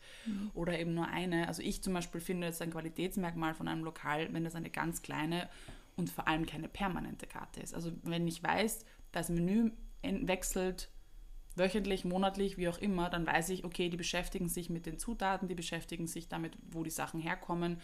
oder 0.54 0.80
eben 0.80 0.94
nur 0.94 1.08
eine. 1.08 1.48
Also 1.50 1.62
ich 1.62 1.84
zum 1.84 1.94
Beispiel 1.94 2.22
finde 2.22 2.48
es 2.48 2.62
ein 2.62 2.72
Qualitätsmerkmal 2.72 3.54
von 3.54 3.68
einem 3.68 3.84
Lokal, 3.84 4.34
wenn 4.34 4.46
das 4.46 4.56
eine 4.56 4.70
ganz 4.70 5.02
kleine 5.02 5.50
und 5.98 6.10
vor 6.10 6.30
allem 6.30 6.46
keine 6.46 6.70
permanente 6.70 7.28
Karte 7.28 7.60
ist. 7.60 7.76
Also 7.76 7.92
wenn 8.04 8.26
ich 8.26 8.42
weiß, 8.42 8.86
das 9.12 9.30
Menü 9.30 9.72
en- 10.02 10.28
wechselt 10.30 10.90
wöchentlich, 11.58 12.06
monatlich, 12.06 12.58
wie 12.58 12.70
auch 12.70 12.78
immer, 12.78 13.10
dann 13.10 13.28
weiß 13.28 13.50
ich, 13.50 13.66
okay, 13.66 13.90
die 13.90 13.98
beschäftigen 13.98 14.48
sich 14.48 14.70
mit 14.70 14.86
den 14.86 14.98
Zutaten, 14.98 15.50
die 15.50 15.56
beschäftigen 15.56 16.08
sich 16.08 16.30
damit, 16.30 16.58
wo 16.72 16.84
die 16.84 16.90
Sachen 16.90 17.20
herkommen 17.20 17.82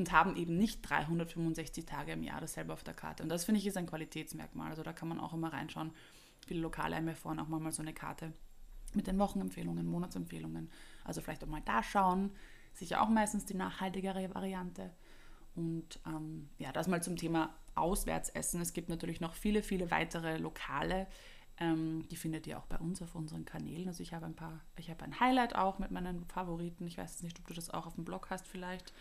und 0.00 0.12
haben 0.12 0.34
eben 0.36 0.56
nicht 0.56 0.80
365 0.88 1.84
Tage 1.84 2.12
im 2.12 2.22
Jahr 2.22 2.40
dasselbe 2.40 2.72
auf 2.72 2.82
der 2.82 2.94
Karte. 2.94 3.22
Und 3.22 3.28
das 3.28 3.44
finde 3.44 3.60
ich 3.60 3.66
ist 3.66 3.76
ein 3.76 3.86
Qualitätsmerkmal. 3.86 4.70
Also 4.70 4.82
da 4.82 4.92
kann 4.92 5.08
man 5.08 5.20
auch 5.20 5.34
immer 5.34 5.52
reinschauen. 5.52 5.92
Viele 6.46 6.60
Lokale 6.60 6.96
haben 6.96 7.06
ja 7.06 7.14
vorhin 7.14 7.38
auch 7.38 7.48
mal 7.48 7.70
so 7.70 7.82
eine 7.82 7.92
Karte 7.92 8.32
mit 8.94 9.06
den 9.06 9.18
Wochenempfehlungen, 9.18 9.86
Monatsempfehlungen. 9.86 10.70
Also 11.04 11.20
vielleicht 11.20 11.44
auch 11.44 11.48
mal 11.48 11.62
da 11.64 11.82
schauen. 11.82 12.30
Sicher 12.72 13.02
auch 13.02 13.08
meistens 13.08 13.44
die 13.44 13.54
nachhaltigere 13.54 14.34
Variante. 14.34 14.90
Und 15.54 16.00
ähm, 16.06 16.48
ja, 16.58 16.72
das 16.72 16.88
mal 16.88 17.02
zum 17.02 17.16
Thema 17.16 17.54
Auswärtsessen. 17.74 18.60
Es 18.62 18.72
gibt 18.72 18.88
natürlich 18.88 19.20
noch 19.20 19.34
viele, 19.34 19.62
viele 19.62 19.90
weitere 19.90 20.38
Lokale. 20.38 21.08
Ähm, 21.58 22.08
die 22.10 22.16
findet 22.16 22.46
ihr 22.46 22.58
auch 22.58 22.66
bei 22.66 22.78
uns 22.78 23.02
auf 23.02 23.14
unseren 23.14 23.44
Kanälen. 23.44 23.88
Also 23.88 24.02
ich 24.02 24.14
habe 24.14 24.24
ein 24.24 24.34
paar, 24.34 24.60
ich 24.78 24.88
habe 24.88 25.04
ein 25.04 25.20
Highlight 25.20 25.56
auch 25.56 25.78
mit 25.78 25.90
meinen 25.90 26.24
Favoriten. 26.24 26.86
Ich 26.86 26.96
weiß 26.96 27.22
nicht, 27.22 27.38
ob 27.38 27.46
du 27.46 27.54
das 27.54 27.68
auch 27.68 27.86
auf 27.86 27.96
dem 27.96 28.06
Blog 28.06 28.30
hast 28.30 28.48
vielleicht. 28.48 28.94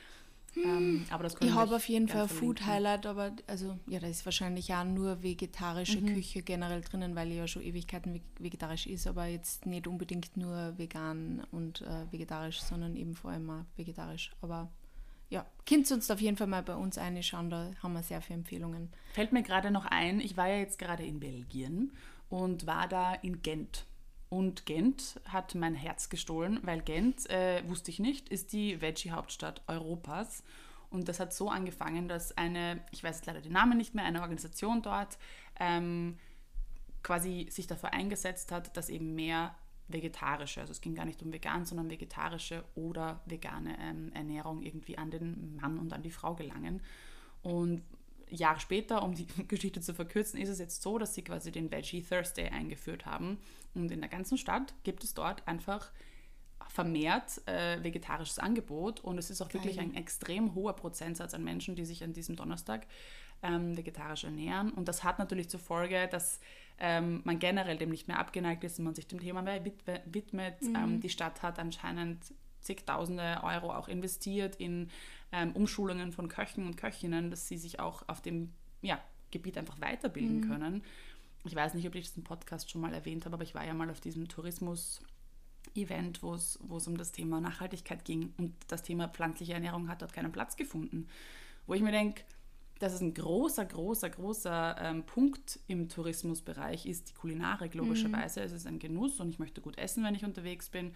Ähm, 0.57 1.05
aber 1.09 1.23
das 1.23 1.35
Ich 1.39 1.51
habe 1.51 1.75
auf 1.75 1.87
jeden 1.87 2.07
Fall 2.07 2.23
ein 2.23 2.29
Food. 2.29 2.65
Highlight, 2.65 3.05
aber 3.05 3.31
also 3.47 3.77
ja, 3.87 3.99
da 3.99 4.07
ist 4.07 4.25
wahrscheinlich 4.25 4.73
auch 4.73 4.83
nur 4.83 5.23
vegetarische 5.23 6.01
Küche 6.01 6.41
generell 6.41 6.81
drinnen, 6.81 7.15
weil 7.15 7.31
ja 7.31 7.47
schon 7.47 7.61
Ewigkeiten 7.61 8.13
veg- 8.13 8.21
vegetarisch 8.39 8.87
ist, 8.87 9.07
aber 9.07 9.25
jetzt 9.27 9.65
nicht 9.65 9.87
unbedingt 9.87 10.35
nur 10.37 10.77
vegan 10.77 11.43
und 11.51 11.81
äh, 11.81 12.11
vegetarisch, 12.11 12.61
sondern 12.61 12.95
eben 12.95 13.15
vor 13.15 13.31
allem 13.31 13.49
auch 13.49 13.65
vegetarisch. 13.77 14.31
Aber 14.41 14.69
ja, 15.29 15.45
ihr 15.91 15.95
uns 15.95 16.09
auf 16.09 16.21
jeden 16.21 16.37
Fall 16.37 16.47
mal 16.47 16.63
bei 16.63 16.75
uns 16.75 16.97
reinschauen, 16.97 17.49
da 17.49 17.71
haben 17.83 17.93
wir 17.93 18.01
sehr 18.03 18.21
viele 18.21 18.39
Empfehlungen. 18.39 18.89
Fällt 19.13 19.31
mir 19.31 19.43
gerade 19.43 19.69
noch 19.71 19.85
ein, 19.85 20.19
ich 20.19 20.35
war 20.37 20.47
ja 20.47 20.57
jetzt 20.57 20.79
gerade 20.79 21.03
in 21.05 21.19
Belgien 21.19 21.91
und 22.29 22.65
war 22.65 22.87
da 22.87 23.13
in 23.13 23.41
Gent. 23.43 23.85
Und 24.29 24.67
Gent 24.67 25.19
hat 25.25 25.55
mein 25.55 25.73
Herz 25.73 26.09
gestohlen, 26.09 26.59
weil 26.61 26.81
Gent, 26.81 27.29
äh, 27.29 27.67
wusste 27.67 27.89
ich 27.89 27.99
nicht, 27.99 28.29
ist 28.29 28.53
die 28.53 28.79
Veggie-Hauptstadt 28.79 29.63
Europas. 29.67 30.43
Und 30.91 31.07
das 31.07 31.19
hat 31.19 31.33
so 31.33 31.49
angefangen, 31.49 32.07
dass 32.07 32.37
eine, 32.37 32.81
ich 32.91 33.03
weiß 33.03 33.25
leider 33.25 33.41
den 33.41 33.53
Namen 33.53 33.77
nicht 33.77 33.95
mehr, 33.95 34.05
eine 34.05 34.21
Organisation 34.21 34.81
dort 34.81 35.17
ähm, 35.59 36.17
quasi 37.03 37.47
sich 37.49 37.67
dafür 37.67 37.93
eingesetzt 37.93 38.51
hat, 38.51 38.75
dass 38.77 38.89
eben 38.89 39.15
mehr 39.15 39.55
vegetarische, 39.87 40.61
also 40.61 40.71
es 40.71 40.81
ging 40.81 40.95
gar 40.95 41.05
nicht 41.05 41.21
um 41.23 41.33
vegan, 41.33 41.65
sondern 41.65 41.89
vegetarische 41.89 42.63
oder 42.75 43.21
vegane 43.25 43.75
ähm, 43.79 44.11
Ernährung 44.13 44.61
irgendwie 44.61 44.97
an 44.97 45.09
den 45.09 45.55
Mann 45.55 45.79
und 45.79 45.93
an 45.93 46.03
die 46.03 46.11
Frau 46.11 46.35
gelangen. 46.35 46.81
Und 47.41 47.81
Jahre 48.29 48.59
später, 48.59 49.03
um 49.03 49.15
die 49.15 49.25
Geschichte 49.47 49.81
zu 49.81 49.93
verkürzen, 49.93 50.39
ist 50.39 50.49
es 50.49 50.59
jetzt 50.59 50.81
so, 50.81 50.97
dass 50.97 51.15
sie 51.15 51.23
quasi 51.23 51.51
den 51.51 51.71
Veggie 51.71 52.03
Thursday 52.03 52.49
eingeführt 52.49 53.05
haben. 53.05 53.39
Und 53.75 53.91
in 53.91 54.01
der 54.01 54.09
ganzen 54.09 54.37
Stadt 54.37 54.73
gibt 54.83 55.03
es 55.03 55.13
dort 55.13 55.47
einfach 55.47 55.91
vermehrt 56.67 57.41
äh, 57.47 57.81
vegetarisches 57.83 58.37
Angebot 58.37 58.99
und 58.99 59.17
es 59.17 59.29
ist 59.29 59.41
auch 59.41 59.51
wirklich 59.53 59.77
Geil. 59.77 59.85
ein 59.85 59.95
extrem 59.95 60.53
hoher 60.53 60.75
Prozentsatz 60.75 61.33
an 61.33 61.43
Menschen, 61.43 61.75
die 61.75 61.85
sich 61.85 62.03
an 62.03 62.13
diesem 62.13 62.35
Donnerstag 62.35 62.85
ähm, 63.41 63.75
vegetarisch 63.75 64.23
ernähren. 64.23 64.71
Und 64.71 64.87
das 64.87 65.03
hat 65.03 65.17
natürlich 65.17 65.49
zur 65.49 65.59
Folge, 65.59 66.07
dass 66.11 66.39
ähm, 66.77 67.21
man 67.23 67.39
generell 67.39 67.77
dem 67.77 67.89
nicht 67.89 68.07
mehr 68.07 68.19
abgeneigt 68.19 68.63
ist 68.63 68.77
und 68.77 68.85
man 68.85 68.93
sich 68.95 69.07
dem 69.07 69.19
Thema 69.19 69.41
mehr 69.41 69.65
wid- 69.65 69.83
widmet. 70.05 70.61
Ähm, 70.61 70.99
die 70.99 71.09
Stadt 71.09 71.41
hat 71.41 71.57
anscheinend 71.57 72.19
zigtausende 72.61 73.39
Euro 73.43 73.73
auch 73.73 73.87
investiert 73.87 74.57
in 74.57 74.89
ähm, 75.31 75.53
Umschulungen 75.53 76.11
von 76.11 76.27
Köchen 76.27 76.67
und 76.67 76.75
Köchinnen, 76.75 77.31
dass 77.31 77.47
sie 77.47 77.57
sich 77.57 77.79
auch 77.79 78.03
auf 78.07 78.21
dem 78.21 78.51
ja, 78.81 78.99
Gebiet 79.31 79.57
einfach 79.57 79.79
weiterbilden 79.81 80.47
können. 80.47 80.83
Ich 81.49 81.55
weiß 81.55 81.73
nicht, 81.73 81.87
ob 81.87 81.95
ich 81.95 82.05
das 82.05 82.15
im 82.15 82.23
Podcast 82.23 82.69
schon 82.69 82.81
mal 82.81 82.93
erwähnt 82.93 83.25
habe, 83.25 83.33
aber 83.33 83.43
ich 83.43 83.55
war 83.55 83.65
ja 83.65 83.73
mal 83.73 83.89
auf 83.89 83.99
diesem 83.99 84.27
Tourismus- 84.27 85.01
Event, 85.75 86.23
wo 86.23 86.33
es 86.33 86.57
um 86.57 86.97
das 86.97 87.11
Thema 87.11 87.39
Nachhaltigkeit 87.39 88.03
ging 88.05 88.33
und 88.37 88.53
das 88.67 88.81
Thema 88.81 89.07
pflanzliche 89.07 89.53
Ernährung 89.53 89.87
hat 89.87 90.01
dort 90.01 90.13
keinen 90.13 90.31
Platz 90.31 90.55
gefunden. 90.55 91.07
Wo 91.67 91.73
ich 91.73 91.81
mir 91.81 91.91
denke, 91.91 92.23
dass 92.79 92.93
es 92.93 93.01
ein 93.01 93.13
großer, 93.13 93.65
großer, 93.65 94.09
großer 94.09 94.77
ähm, 94.79 95.03
Punkt 95.03 95.59
im 95.67 95.89
Tourismusbereich 95.89 96.85
ist, 96.85 97.09
die 97.09 97.13
Kulinarik 97.13 97.73
logischerweise. 97.73 98.41
Es 98.41 98.53
ist 98.53 98.65
ein 98.65 98.79
Genuss 98.79 99.19
und 99.19 99.29
ich 99.29 99.37
möchte 99.37 99.61
gut 99.61 99.77
essen, 99.77 100.03
wenn 100.03 100.15
ich 100.15 100.23
unterwegs 100.23 100.69
bin. 100.69 100.93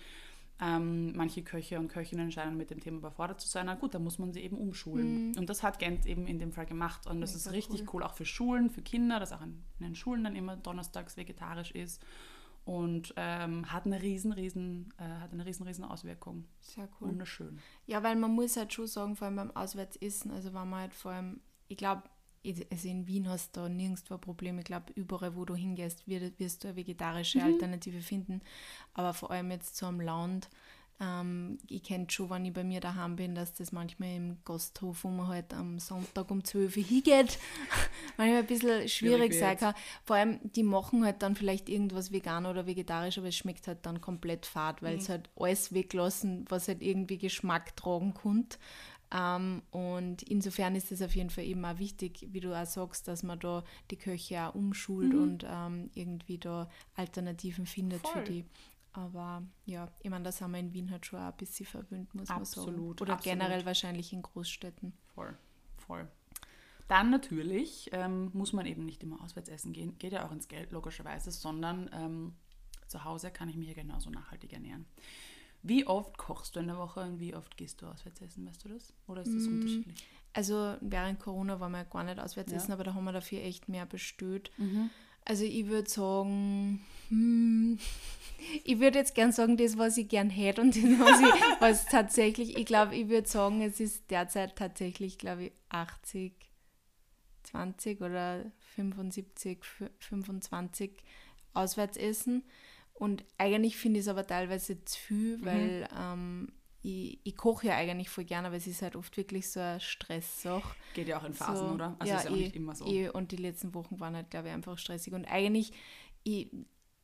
Ähm, 0.61 1.15
manche 1.15 1.43
Köche 1.43 1.79
und 1.79 1.87
Köchinnen 1.87 2.31
scheinen 2.31 2.55
mit 2.55 2.69
dem 2.69 2.79
Thema 2.79 2.97
überfordert 2.97 3.41
zu 3.41 3.47
sein. 3.47 3.65
Na 3.65 3.75
gut, 3.75 3.93
da 3.93 3.99
muss 3.99 4.19
man 4.19 4.31
sie 4.31 4.41
eben 4.41 4.57
umschulen. 4.57 5.31
Mhm. 5.31 5.37
Und 5.37 5.49
das 5.49 5.63
hat 5.63 5.79
Gent 5.79 6.05
eben 6.05 6.27
in 6.27 6.39
dem 6.39 6.51
Fall 6.51 6.65
gemacht. 6.65 7.07
Und 7.07 7.21
das 7.21 7.31
Mega 7.31 7.39
ist 7.39 7.51
richtig 7.51 7.81
cool. 7.81 8.01
cool. 8.01 8.03
auch 8.03 8.13
für 8.13 8.25
Schulen, 8.25 8.69
für 8.69 8.81
Kinder, 8.81 9.19
dass 9.19 9.33
auch 9.33 9.41
in, 9.41 9.63
in 9.79 9.85
den 9.87 9.95
Schulen 9.95 10.23
dann 10.23 10.35
immer 10.35 10.55
donnerstags 10.55 11.17
vegetarisch 11.17 11.71
ist. 11.71 12.01
Und 12.65 13.13
ähm, 13.17 13.73
hat 13.73 13.85
eine 13.85 14.01
riesen, 14.01 14.31
riesen, 14.31 14.93
äh, 14.97 15.03
hat 15.03 15.33
eine 15.33 15.45
riesen, 15.45 15.65
riesen 15.65 15.83
Auswirkung. 15.83 16.45
Sehr 16.61 16.87
cool. 17.01 17.09
Wunderschön. 17.09 17.59
Ja, 17.87 18.03
weil 18.03 18.15
man 18.15 18.31
muss 18.31 18.55
halt 18.55 18.71
schon 18.71 18.87
sagen, 18.87 19.15
vor 19.17 19.27
allem 19.27 19.35
beim 19.35 19.51
Auswärtsessen, 19.51 20.31
also 20.31 20.53
wenn 20.53 20.69
man 20.69 20.81
halt 20.81 20.93
vor 20.93 21.11
allem, 21.11 21.41
ich 21.67 21.75
glaube, 21.75 22.03
also 22.45 22.87
in 22.87 23.07
Wien 23.07 23.29
hast 23.29 23.55
du 23.55 23.61
da 23.61 23.69
nirgendwo 23.69 24.17
Probleme. 24.17 24.59
Ich 24.59 24.65
glaube, 24.65 24.91
überall, 24.95 25.35
wo 25.35 25.45
du 25.45 25.55
hingehst, 25.55 26.07
wirst 26.07 26.63
du 26.63 26.67
eine 26.67 26.77
vegetarische 26.77 27.39
mhm. 27.39 27.45
Alternative 27.45 28.01
finden. 28.01 28.41
Aber 28.93 29.13
vor 29.13 29.31
allem 29.31 29.51
jetzt 29.51 29.77
so 29.77 29.85
am 29.85 30.01
Land, 30.01 30.49
ähm, 30.99 31.57
ich 31.67 31.83
kenne 31.83 32.05
schon, 32.09 32.29
wenn 32.29 32.45
ich 32.45 32.53
bei 32.53 32.63
mir 32.63 32.79
daheim 32.79 33.15
bin, 33.15 33.35
dass 33.35 33.53
das 33.53 33.71
manchmal 33.71 34.15
im 34.15 34.37
Gasthof, 34.45 35.03
wo 35.03 35.09
man 35.09 35.27
halt 35.27 35.53
am 35.53 35.79
Sonntag 35.79 36.29
um 36.29 36.43
12 36.43 36.77
Uhr 36.77 36.83
hingeht, 36.83 37.39
manchmal 38.17 38.39
ein 38.39 38.45
bisschen 38.45 38.87
schwierig 38.87 39.33
sein 39.33 39.57
kann. 39.57 39.73
Vor 40.03 40.17
allem, 40.17 40.39
die 40.43 40.63
machen 40.63 41.03
halt 41.03 41.21
dann 41.21 41.35
vielleicht 41.35 41.69
irgendwas 41.69 42.11
vegan 42.11 42.45
oder 42.45 42.67
vegetarisch, 42.67 43.17
aber 43.17 43.27
es 43.27 43.35
schmeckt 43.35 43.67
halt 43.67 43.85
dann 43.85 44.01
komplett 44.01 44.45
fad, 44.45 44.81
weil 44.81 44.95
mhm. 44.95 44.99
es 44.99 45.09
halt 45.09 45.29
alles 45.35 45.73
weglassen, 45.73 46.45
was 46.49 46.67
halt 46.67 46.81
irgendwie 46.81 47.17
Geschmack 47.17 47.75
tragen 47.75 48.13
könnte. 48.13 48.57
Ähm, 49.13 49.61
und 49.69 50.23
insofern 50.23 50.75
ist 50.75 50.91
es 50.91 51.01
auf 51.01 51.15
jeden 51.15 51.29
Fall 51.29 51.43
eben 51.43 51.63
auch 51.63 51.77
wichtig, 51.77 52.27
wie 52.31 52.39
du 52.39 52.59
auch 52.59 52.65
sagst, 52.65 53.07
dass 53.07 53.21
man 53.21 53.39
da 53.39 53.63
die 53.91 53.95
Köche 53.95 54.41
auch 54.41 54.55
umschult 54.55 55.13
mhm. 55.13 55.21
und 55.21 55.45
ähm, 55.47 55.91
irgendwie 55.93 56.39
da 56.39 56.67
Alternativen 56.95 57.67
findet 57.67 58.01
Voll. 58.01 58.11
für 58.13 58.31
die. 58.31 58.45
Aber 58.91 59.43
ja, 59.65 59.91
ich 60.01 60.09
meine, 60.09 60.23
das 60.23 60.41
haben 60.41 60.51
wir 60.51 60.59
in 60.59 60.73
Wien 60.73 60.91
halt 60.91 61.05
schon 61.05 61.19
auch 61.19 61.31
ein 61.31 61.37
bisschen 61.37 61.65
verwöhnt, 61.65 62.13
muss 62.13 62.29
absolut, 62.29 62.67
man 62.67 62.75
sagen. 62.75 63.01
Oder 63.01 63.13
absolut. 63.13 63.39
generell 63.39 63.65
wahrscheinlich 63.65 64.13
in 64.13 64.21
Großstädten. 64.21 64.93
Voll, 65.13 65.37
voll. 65.77 66.07
Dann 66.87 67.09
natürlich 67.09 67.89
ähm, 67.93 68.29
muss 68.33 68.53
man 68.53 68.65
eben 68.65 68.85
nicht 68.85 69.01
immer 69.03 69.21
auswärts 69.23 69.49
essen 69.49 69.73
gehen, 69.73 69.97
geht 69.97 70.13
ja 70.13 70.27
auch 70.27 70.31
ins 70.31 70.47
Geld 70.47 70.71
logischerweise, 70.71 71.31
sondern 71.31 71.89
ähm, 71.93 72.33
zu 72.87 73.03
Hause 73.03 73.31
kann 73.31 73.49
ich 73.49 73.55
mich 73.55 73.67
ja 73.67 73.73
genauso 73.73 74.09
nachhaltig 74.09 74.53
ernähren. 74.53 74.85
Wie 75.63 75.87
oft 75.87 76.17
kochst 76.17 76.55
du 76.55 76.59
in 76.59 76.67
der 76.67 76.77
Woche 76.77 76.99
und 76.99 77.19
wie 77.19 77.33
oft 77.33 77.55
gehst 77.55 77.81
du 77.81 77.87
auswärts 77.87 78.21
essen, 78.21 78.45
weißt 78.45 78.65
du 78.65 78.69
das? 78.69 78.93
Oder 79.07 79.21
ist 79.21 79.33
das 79.33 79.43
mm, 79.43 79.53
unterschiedlich? 79.53 80.05
Also 80.33 80.75
während 80.81 81.19
Corona 81.19 81.59
waren 81.59 81.71
wir 81.71 81.85
gar 81.85 82.03
nicht 82.03 82.19
auswärts 82.19 82.51
ja. 82.51 82.57
essen, 82.57 82.73
aber 82.73 82.83
da 82.83 82.93
haben 82.93 83.05
wir 83.05 83.13
dafür 83.13 83.41
echt 83.41 83.69
mehr 83.69 83.85
bestellt. 83.85 84.51
Mhm. 84.57 84.89
Also 85.25 85.45
ich 85.45 85.67
würde 85.67 85.89
sagen, 85.89 86.83
hm, 87.07 87.79
ich 88.65 88.79
würde 88.79 88.99
jetzt 88.99 89.15
gern 89.15 89.31
sagen, 89.31 89.55
das, 89.55 89.77
was 89.77 89.97
ich 89.97 90.09
gern 90.09 90.29
hätte 90.29 90.61
und 90.61 90.75
das, 90.75 90.83
was, 90.83 91.21
ich, 91.21 91.41
was 91.61 91.85
tatsächlich, 91.85 92.57
ich 92.57 92.65
glaube, 92.65 92.95
ich 92.95 93.07
würde 93.07 93.27
sagen, 93.27 93.61
es 93.61 93.79
ist 93.79 94.11
derzeit 94.11 94.57
tatsächlich, 94.57 95.17
glaube 95.17 95.45
ich, 95.45 95.51
80, 95.69 96.33
20 97.43 98.01
oder 98.01 98.51
75, 98.75 99.59
25 99.99 100.91
Auswärtsessen. 101.53 102.43
Und 103.03 103.25
eigentlich 103.37 103.75
finde 103.75 103.99
ich 103.99 104.05
es 104.05 104.07
aber 104.07 104.25
teilweise 104.25 104.81
zu 104.85 104.97
viel, 104.97 105.37
mhm. 105.37 105.45
weil 105.45 105.81
mhm. 105.81 105.87
ähm, 105.99 106.47
ich, 106.83 107.19
ich 107.25 107.35
koche 107.35 107.67
ja 107.67 107.75
eigentlich 107.75 108.07
voll 108.07 108.23
gerne, 108.23 108.47
aber 108.47 108.55
es 108.55 108.65
ist 108.65 108.81
halt 108.81 108.95
oft 108.95 109.17
wirklich 109.17 109.51
so 109.51 109.59
ein 109.59 109.81
Stresssache. 109.81 110.73
Geht 110.93 111.09
ja 111.09 111.19
auch 111.19 111.25
in 111.25 111.33
Phasen, 111.33 111.67
so, 111.67 111.73
oder? 111.73 111.97
Also 111.99 112.13
ja, 112.13 112.19
ist 112.19 112.23
ja 112.23 112.31
auch 112.31 112.35
eh, 112.37 112.39
nicht 112.39 112.55
immer 112.55 112.75
so. 112.75 112.85
Eh, 112.85 113.09
und 113.09 113.33
die 113.33 113.35
letzten 113.35 113.73
Wochen 113.73 113.99
waren 113.99 114.15
halt, 114.15 114.29
glaube 114.29 114.47
ich, 114.47 114.53
einfach 114.53 114.77
stressig. 114.77 115.13
Und 115.13 115.25
eigentlich, 115.25 115.73
ich, 116.23 116.49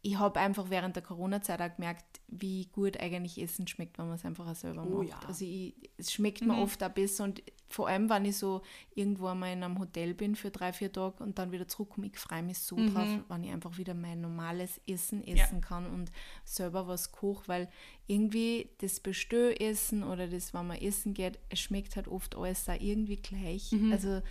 ich 0.01 0.17
habe 0.17 0.39
einfach 0.39 0.69
während 0.69 0.95
der 0.95 1.03
Corona-Zeit 1.03 1.61
auch 1.61 1.75
gemerkt, 1.75 2.21
wie 2.29 2.67
gut 2.67 2.97
eigentlich 2.97 3.37
Essen 3.37 3.67
schmeckt, 3.67 3.97
wenn 3.97 4.07
man 4.07 4.15
es 4.15 4.23
einfach 4.23 4.47
auch 4.47 4.55
selber 4.55 4.87
oh, 4.87 5.03
macht. 5.03 5.09
Ja. 5.09 5.27
Also 5.27 5.43
ich, 5.43 5.73
es 5.97 6.13
schmeckt 6.13 6.39
mir 6.45 6.53
mhm. 6.53 6.61
oft 6.61 6.81
auch 6.81 6.91
besser 6.91 7.25
und 7.25 7.43
vor 7.69 7.87
allem, 7.87 8.09
wenn 8.09 8.25
ich 8.25 8.37
so 8.37 8.61
irgendwo 8.95 9.27
einmal 9.27 9.53
in 9.53 9.63
einem 9.63 9.79
Hotel 9.79 10.13
bin 10.13 10.35
für 10.35 10.49
drei, 10.49 10.73
vier 10.73 10.91
Tage 10.91 11.23
und 11.23 11.37
dann 11.37 11.51
wieder 11.51 11.67
zurückkomme, 11.67 12.07
ich 12.07 12.17
freue 12.17 12.41
mich 12.41 12.59
so 12.59 12.75
mhm. 12.75 12.93
drauf, 12.93 13.07
wenn 13.27 13.43
ich 13.43 13.51
einfach 13.51 13.77
wieder 13.77 13.93
mein 13.93 14.21
normales 14.21 14.81
Essen 14.87 15.23
essen 15.23 15.59
ja. 15.61 15.67
kann 15.67 15.85
und 15.85 16.11
selber 16.43 16.87
was 16.87 17.11
koche, 17.11 17.47
weil 17.47 17.69
irgendwie 18.07 18.69
das 18.79 18.99
Bestellessen 18.99 20.03
oder 20.03 20.27
das, 20.27 20.53
wenn 20.53 20.67
man 20.67 20.77
essen 20.77 21.13
geht, 21.13 21.37
es 21.49 21.59
schmeckt 21.59 21.95
halt 21.95 22.07
oft 22.07 22.35
alles 22.35 22.67
auch 22.67 22.79
irgendwie 22.79 23.17
gleich. 23.17 23.71
Mhm. 23.71 23.91
Also 23.91 24.21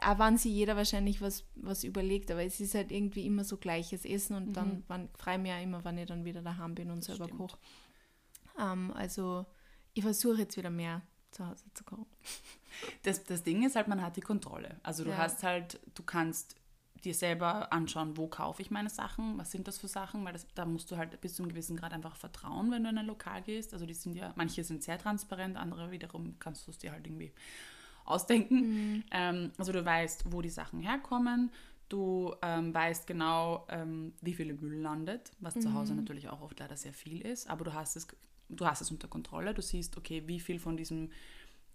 auch 0.00 0.18
wenn 0.18 0.38
sich 0.38 0.52
jeder 0.52 0.76
wahrscheinlich 0.76 1.20
was, 1.20 1.44
was 1.56 1.84
überlegt, 1.84 2.30
aber 2.30 2.42
es 2.42 2.60
ist 2.60 2.74
halt 2.74 2.90
irgendwie 2.90 3.26
immer 3.26 3.44
so 3.44 3.56
gleiches 3.56 4.04
Essen 4.04 4.36
und 4.36 4.48
mhm. 4.48 4.52
dann 4.88 5.08
freue 5.18 5.34
ich 5.34 5.42
mich 5.42 5.50
ja 5.50 5.58
immer, 5.58 5.84
wenn 5.84 5.98
ich 5.98 6.06
dann 6.06 6.24
wieder 6.24 6.42
daheim 6.42 6.74
bin 6.74 6.90
und 6.90 6.98
das 6.98 7.16
selber 7.16 7.28
koche. 7.28 7.58
Ähm, 8.58 8.92
also 8.94 9.46
ich 9.94 10.02
versuche 10.02 10.38
jetzt 10.38 10.56
wieder 10.56 10.70
mehr 10.70 11.02
zu 11.30 11.46
Hause 11.46 11.64
zu 11.74 11.84
kochen. 11.84 12.06
Das, 13.02 13.24
das 13.24 13.42
Ding 13.42 13.64
ist 13.64 13.76
halt, 13.76 13.88
man 13.88 14.02
hat 14.02 14.16
die 14.16 14.20
Kontrolle. 14.20 14.76
Also 14.82 15.04
du 15.04 15.10
ja. 15.10 15.18
hast 15.18 15.42
halt, 15.42 15.80
du 15.94 16.02
kannst 16.02 16.56
dir 17.04 17.14
selber 17.14 17.72
anschauen, 17.72 18.16
wo 18.16 18.26
kaufe 18.26 18.62
ich 18.62 18.70
meine 18.70 18.90
Sachen, 18.90 19.38
was 19.38 19.50
sind 19.50 19.68
das 19.68 19.78
für 19.78 19.88
Sachen, 19.88 20.24
weil 20.24 20.32
das, 20.32 20.46
da 20.54 20.64
musst 20.64 20.90
du 20.90 20.96
halt 20.96 21.20
bis 21.20 21.34
zu 21.34 21.42
einem 21.42 21.50
gewissen 21.50 21.76
Grad 21.76 21.92
einfach 21.92 22.16
vertrauen, 22.16 22.70
wenn 22.70 22.82
du 22.82 22.90
in 22.90 22.98
ein 22.98 23.06
Lokal 23.06 23.42
gehst. 23.42 23.72
Also 23.72 23.86
die 23.86 23.94
sind 23.94 24.14
ja, 24.14 24.32
manche 24.36 24.64
sind 24.64 24.82
sehr 24.82 24.98
transparent, 24.98 25.56
andere 25.56 25.90
wiederum 25.90 26.36
kannst 26.38 26.66
du 26.66 26.70
es 26.70 26.78
dir 26.78 26.92
halt 26.92 27.06
irgendwie 27.06 27.32
ausdenken. 28.04 28.56
Mhm. 28.56 29.04
Ähm, 29.10 29.52
also 29.58 29.72
du 29.72 29.84
weißt, 29.84 30.32
wo 30.32 30.42
die 30.42 30.50
Sachen 30.50 30.80
herkommen, 30.80 31.50
du 31.88 32.34
ähm, 32.42 32.74
weißt 32.74 33.06
genau, 33.06 33.66
ähm, 33.68 34.12
wie 34.20 34.34
viel 34.34 34.52
Müll 34.54 34.80
landet, 34.80 35.30
was 35.40 35.54
mhm. 35.56 35.60
zu 35.60 35.74
Hause 35.74 35.92
mhm. 35.92 36.00
natürlich 36.00 36.28
auch 36.28 36.40
oft 36.40 36.58
leider 36.58 36.76
sehr 36.76 36.92
viel 36.92 37.20
ist, 37.20 37.48
aber 37.48 37.64
du 37.64 37.74
hast 37.74 37.96
es, 37.96 38.08
du 38.48 38.66
hast 38.66 38.80
es 38.80 38.90
unter 38.90 39.08
Kontrolle, 39.08 39.54
du 39.54 39.62
siehst, 39.62 39.96
okay, 39.96 40.22
wie 40.26 40.40
viel 40.40 40.58
von 40.58 40.76
diesem 40.76 41.10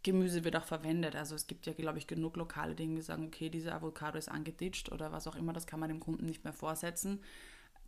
Gemüse 0.03 0.43
wird 0.43 0.55
auch 0.55 0.65
verwendet. 0.65 1.15
Also 1.15 1.35
es 1.35 1.47
gibt 1.47 1.65
ja, 1.65 1.73
glaube 1.73 1.97
ich, 1.97 2.07
genug 2.07 2.35
Lokale, 2.35 2.75
die 2.75 2.83
irgendwie 2.83 3.01
sagen, 3.01 3.25
okay, 3.25 3.49
diese 3.49 3.73
Avocado 3.73 4.17
ist 4.17 4.29
angeditscht 4.29 4.91
oder 4.91 5.11
was 5.11 5.27
auch 5.27 5.35
immer, 5.35 5.53
das 5.53 5.67
kann 5.67 5.79
man 5.79 5.89
dem 5.89 5.99
Kunden 5.99 6.25
nicht 6.25 6.43
mehr 6.43 6.53
vorsetzen. 6.53 7.21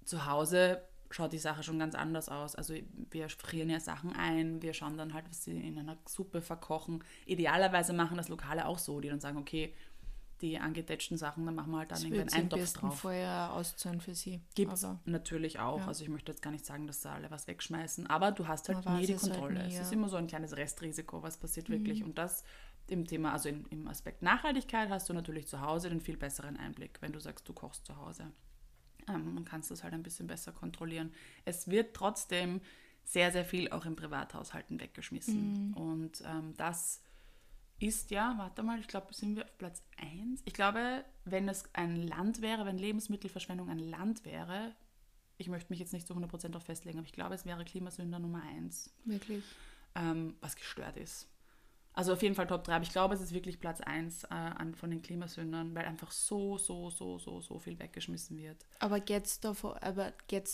Zu 0.05 0.25
Hause 0.25 0.81
schaut 1.12 1.34
die 1.34 1.38
Sache 1.38 1.63
schon 1.63 1.79
ganz 1.79 1.95
anders 1.95 2.29
aus. 2.29 2.55
Also 2.55 2.74
wir 3.12 3.29
frieren 3.29 3.69
ja 3.69 3.79
Sachen 3.79 4.13
ein, 4.13 4.62
wir 4.62 4.74
schauen 4.74 4.98
dann 4.98 5.13
halt, 5.13 5.25
was 5.29 5.43
sie 5.43 5.51
in 5.51 5.77
einer 5.77 5.98
Suppe 6.05 6.41
verkochen. 6.41 7.03
Idealerweise 7.25 7.93
machen 7.93 8.17
das 8.17 8.29
Lokale 8.29 8.65
auch 8.65 8.79
so, 8.79 9.00
die 9.01 9.10
dann 9.10 9.19
sagen, 9.19 9.38
okay, 9.38 9.74
die 10.41 10.59
angedetschten 10.59 11.17
Sachen, 11.17 11.45
dann 11.45 11.55
machen 11.55 11.71
wir 11.71 11.79
halt 11.79 11.91
dann 11.91 12.01
irgendwie 12.01 12.21
einen 12.21 12.33
Eintopf 12.33 12.73
drauf. 12.73 12.99
vorher 12.99 13.53
auszahlen 13.53 14.01
für 14.01 14.13
sie. 14.13 14.41
Gibt 14.53 14.73
es 14.73 14.85
natürlich 15.05 15.59
auch. 15.59 15.79
Ja. 15.79 15.87
Also 15.87 16.03
ich 16.03 16.09
möchte 16.09 16.31
jetzt 16.31 16.41
gar 16.41 16.51
nicht 16.51 16.65
sagen, 16.65 16.87
dass 16.87 17.01
da 17.01 17.13
alle 17.13 17.31
was 17.31 17.47
wegschmeißen, 17.47 18.07
aber 18.07 18.31
du 18.31 18.47
hast 18.47 18.67
halt 18.67 18.85
nie 18.89 19.05
die 19.05 19.13
halt 19.13 19.21
Kontrolle. 19.21 19.59
Halt 19.59 19.67
nie, 19.69 19.75
ja. 19.75 19.81
Es 19.81 19.87
ist 19.87 19.93
immer 19.93 20.09
so 20.09 20.17
ein 20.17 20.27
kleines 20.27 20.57
Restrisiko, 20.57 21.23
was 21.23 21.37
passiert 21.37 21.69
mhm. 21.69 21.73
wirklich. 21.73 22.03
Und 22.03 22.17
das 22.17 22.43
im 22.87 23.05
Thema, 23.05 23.33
also 23.33 23.49
in, 23.49 23.65
im 23.69 23.87
Aspekt 23.87 24.21
Nachhaltigkeit 24.21 24.89
hast 24.89 25.09
du 25.09 25.13
natürlich 25.13 25.47
zu 25.47 25.61
Hause 25.61 25.89
den 25.89 26.01
viel 26.01 26.17
besseren 26.17 26.57
Einblick, 26.57 27.01
wenn 27.01 27.13
du 27.13 27.19
sagst, 27.19 27.47
du 27.47 27.53
kochst 27.53 27.85
zu 27.85 27.95
Hause. 27.97 28.31
Ähm, 29.07 29.35
man 29.35 29.45
kann 29.45 29.61
es 29.61 29.69
das 29.69 29.83
halt 29.83 29.93
ein 29.93 30.03
bisschen 30.03 30.27
besser 30.27 30.51
kontrollieren. 30.51 31.13
Es 31.45 31.67
wird 31.67 31.95
trotzdem 31.95 32.61
sehr, 33.03 33.31
sehr 33.31 33.45
viel 33.45 33.69
auch 33.71 33.85
im 33.85 33.95
Privathaushalten 33.95 34.79
weggeschmissen. 34.79 35.69
Mhm. 35.69 35.73
Und 35.73 36.23
ähm, 36.25 36.53
das 36.57 37.01
ist 37.79 38.12
ja, 38.12 38.36
warte 38.38 38.63
mal, 38.63 38.79
ich 38.79 38.88
glaube, 38.88 39.13
sind 39.13 39.36
wir 39.36 39.44
auf 39.44 39.58
Platz 39.58 39.84
1. 39.98 40.41
Ich 40.46 40.53
glaube, 40.53 41.03
wenn 41.25 41.50
es 41.50 41.63
ein 41.74 41.96
Land 42.08 42.41
wäre, 42.41 42.65
wenn 42.65 42.77
Lebensmittelverschwendung 42.77 43.70
ein 43.70 43.79
Land 43.79 44.25
wäre, 44.25 44.74
ich 45.38 45.50
möchte 45.50 45.72
mich 45.72 45.79
jetzt 45.79 45.94
nicht 45.94 46.08
zu 46.08 46.13
100% 46.13 46.50
darauf 46.50 46.63
festlegen, 46.63 47.00
aber 47.00 47.08
ich 47.08 47.13
glaube, 47.13 47.36
es 47.36 47.46
wäre 47.46 47.65
Klimasünder 47.65 48.20
Nummer 48.20 48.41
1. 48.44 48.94
Wirklich? 49.03 49.44
Ähm, 49.96 50.36
was 50.39 50.55
gestört 50.55 50.98
ist. 50.98 51.27
Also 51.95 52.11
auf 52.11 52.21
jeden 52.21 52.35
Fall 52.35 52.45
Top 52.45 52.65
3, 52.65 52.75
aber 52.75 52.83
ich 52.83 52.91
glaube, 52.91 53.13
es 53.13 53.21
ist 53.21 53.33
wirklich 53.33 53.61
Platz 53.61 53.79
1 53.79 54.25
äh, 54.25 54.27
an, 54.29 54.75
von 54.75 54.91
den 54.91 55.01
Klimasündern, 55.01 55.73
weil 55.73 55.85
einfach 55.85 56.11
so, 56.11 56.57
so, 56.57 56.89
so, 56.89 57.17
so, 57.19 57.39
so 57.39 57.57
viel 57.57 57.79
weggeschmissen 57.79 58.37
wird. 58.37 58.57
Aber 58.79 58.99
geht 58.99 59.25
es 59.25 59.39
da, 59.39 59.55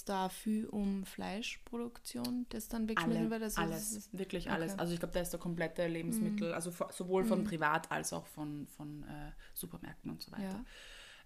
da 0.05 0.29
viel 0.29 0.67
um 0.67 1.03
Fleischproduktion, 1.03 2.45
das 2.49 2.67
dann 2.67 2.87
weggeschmissen 2.87 3.31
wird? 3.31 3.41
Also 3.41 3.59
alles, 3.59 4.09
wirklich 4.13 4.45
okay. 4.45 4.53
alles. 4.53 4.77
Also 4.77 4.93
ich 4.93 4.99
glaube, 4.99 5.15
da 5.15 5.19
ist 5.19 5.31
der 5.31 5.39
komplette 5.39 5.87
Lebensmittel, 5.87 6.49
mhm. 6.49 6.53
also 6.53 6.71
sowohl 6.91 7.25
von 7.25 7.39
mhm. 7.39 7.45
Privat 7.45 7.91
als 7.91 8.13
auch 8.13 8.27
von, 8.27 8.67
von 8.67 9.01
äh, 9.03 9.31
Supermärkten 9.55 10.11
und 10.11 10.21
so 10.21 10.31
weiter. 10.31 10.43
Ja. 10.43 10.65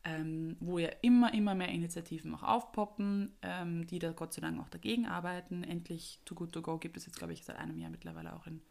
Ähm, 0.06 0.56
wo 0.62 0.78
ja 0.78 0.92
immer, 1.02 1.34
immer 1.34 1.56
mehr 1.56 1.70
Initiativen 1.70 2.34
auch 2.36 2.44
aufpoppen, 2.44 3.36
ähm, 3.42 3.86
die 3.88 4.00
da 4.00 4.14
Gott 4.14 4.34
sei 4.34 4.42
Dank 4.42 4.62
auch 4.62 4.70
dagegen 4.70 5.08
arbeiten. 5.08 5.64
Endlich 5.64 6.22
Too 6.24 6.36
Good 6.36 6.54
To 6.54 6.62
Go 6.62 6.78
gibt 6.78 6.96
es 6.96 7.06
jetzt, 7.06 7.18
glaube 7.18 7.34
ich, 7.34 7.44
seit 7.44 7.58
einem 7.58 7.80
Jahr 7.80 7.90
mittlerweile 7.90 8.34
auch 8.34 8.48
in 8.48 8.62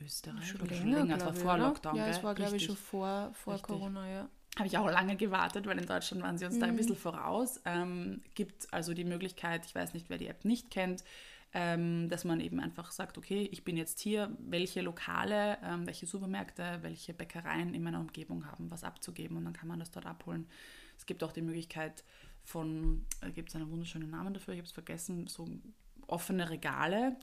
Österreich 0.00 0.48
schon 0.48 0.60
oder 0.60 0.70
länger, 0.70 0.98
schon 0.98 1.08
länger. 1.08 1.16
Es 1.16 1.24
war 1.24 1.34
vor 1.34 1.58
Lockdown. 1.58 1.96
Ja, 1.96 2.06
es 2.08 2.22
war, 2.22 2.34
glaube 2.34 2.56
ich, 2.56 2.64
schon 2.64 2.76
vor, 2.76 3.30
vor 3.34 3.60
Corona, 3.60 4.08
ja. 4.10 4.28
Habe 4.56 4.66
ich 4.66 4.76
auch 4.76 4.90
lange 4.90 5.16
gewartet, 5.16 5.66
weil 5.66 5.78
in 5.78 5.86
Deutschland 5.86 6.22
waren 6.22 6.36
sie 6.36 6.44
uns 6.44 6.56
mhm. 6.56 6.60
da 6.60 6.66
ein 6.66 6.72
mhm. 6.72 6.76
bisschen 6.76 6.96
voraus. 6.96 7.60
Ähm, 7.64 8.22
gibt 8.34 8.72
also 8.72 8.92
die 8.92 9.04
Möglichkeit, 9.04 9.64
ich 9.64 9.74
weiß 9.74 9.94
nicht, 9.94 10.10
wer 10.10 10.18
die 10.18 10.26
App 10.26 10.44
nicht 10.44 10.70
kennt, 10.70 11.04
ähm, 11.54 12.08
dass 12.08 12.24
man 12.24 12.40
eben 12.40 12.60
einfach 12.60 12.90
sagt, 12.92 13.16
okay, 13.16 13.48
ich 13.50 13.64
bin 13.64 13.76
jetzt 13.76 14.00
hier, 14.00 14.34
welche 14.38 14.82
Lokale, 14.82 15.58
ähm, 15.64 15.86
welche 15.86 16.06
Supermärkte, 16.06 16.78
welche 16.82 17.14
Bäckereien 17.14 17.74
in 17.74 17.82
meiner 17.82 18.00
Umgebung 18.00 18.46
haben 18.46 18.70
was 18.70 18.84
abzugeben 18.84 19.36
und 19.36 19.44
dann 19.44 19.52
kann 19.52 19.68
man 19.68 19.78
das 19.78 19.90
dort 19.90 20.06
abholen. 20.06 20.46
Es 20.98 21.06
gibt 21.06 21.22
auch 21.24 21.32
die 21.32 21.42
Möglichkeit 21.42 22.04
von, 22.42 23.04
äh, 23.20 23.30
gibt 23.30 23.50
es 23.50 23.56
einen 23.56 23.70
wunderschönen 23.70 24.10
Namen 24.10 24.34
dafür, 24.34 24.54
ich 24.54 24.58
habe 24.58 24.66
es 24.66 24.72
vergessen, 24.72 25.26
so 25.26 25.48
offene 26.06 26.50
Regale 26.50 27.16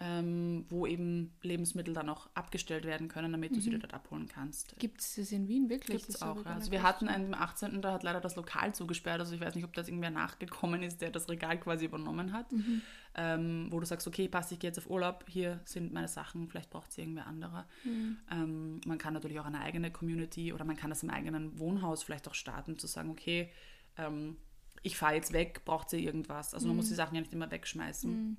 ähm, 0.00 0.66
wo 0.70 0.86
eben 0.86 1.32
Lebensmittel 1.42 1.94
dann 1.94 2.08
auch 2.08 2.28
abgestellt 2.34 2.84
werden 2.84 3.06
können, 3.06 3.30
damit 3.30 3.54
du 3.54 3.60
sie 3.60 3.70
dort 3.78 3.94
abholen 3.94 4.26
kannst. 4.26 4.76
Gibt 4.78 5.00
es 5.00 5.14
das 5.14 5.30
in 5.30 5.46
Wien 5.46 5.68
wirklich? 5.68 5.98
Gibt 5.98 6.08
es 6.08 6.20
auch. 6.20 6.44
Also 6.46 6.72
wir 6.72 6.82
hatten 6.82 7.06
einen 7.06 7.32
am 7.32 7.40
18. 7.40 7.80
Da 7.80 7.92
hat 7.92 8.02
leider 8.02 8.20
das 8.20 8.34
Lokal 8.34 8.74
zugesperrt. 8.74 9.20
Also 9.20 9.34
ich 9.34 9.40
weiß 9.40 9.54
nicht, 9.54 9.64
ob 9.64 9.72
das 9.72 9.86
irgendwer 9.86 10.10
nachgekommen 10.10 10.82
ist, 10.82 11.00
der 11.00 11.10
das 11.10 11.28
Regal 11.28 11.60
quasi 11.60 11.84
übernommen 11.84 12.32
hat. 12.32 12.50
Mhm. 12.50 12.82
Ähm, 13.16 13.68
wo 13.70 13.78
du 13.78 13.86
sagst, 13.86 14.08
okay, 14.08 14.26
passt, 14.26 14.50
ich 14.50 14.58
gehe 14.58 14.68
jetzt 14.68 14.78
auf 14.78 14.90
Urlaub, 14.90 15.24
hier 15.28 15.60
sind 15.64 15.92
meine 15.92 16.08
Sachen, 16.08 16.48
vielleicht 16.48 16.70
braucht 16.70 16.90
es 16.90 16.98
irgendwer 16.98 17.28
anderer. 17.28 17.68
Mhm. 17.84 18.16
Ähm, 18.32 18.80
man 18.86 18.98
kann 18.98 19.14
natürlich 19.14 19.38
auch 19.38 19.44
eine 19.44 19.60
eigene 19.60 19.92
Community 19.92 20.52
oder 20.52 20.64
man 20.64 20.74
kann 20.74 20.90
das 20.90 21.04
im 21.04 21.10
eigenen 21.10 21.56
Wohnhaus 21.60 22.02
vielleicht 22.02 22.26
auch 22.26 22.34
starten, 22.34 22.76
zu 22.76 22.88
sagen, 22.88 23.10
okay, 23.10 23.52
ähm, 23.96 24.38
ich 24.82 24.96
fahre 24.96 25.14
jetzt 25.14 25.32
weg, 25.32 25.64
braucht 25.64 25.90
sie 25.90 26.04
irgendwas. 26.04 26.52
Also 26.52 26.66
man 26.66 26.76
muss 26.76 26.88
die 26.88 26.94
Sachen 26.94 27.14
ja 27.14 27.20
nicht 27.20 27.32
immer 27.32 27.52
wegschmeißen. 27.52 28.36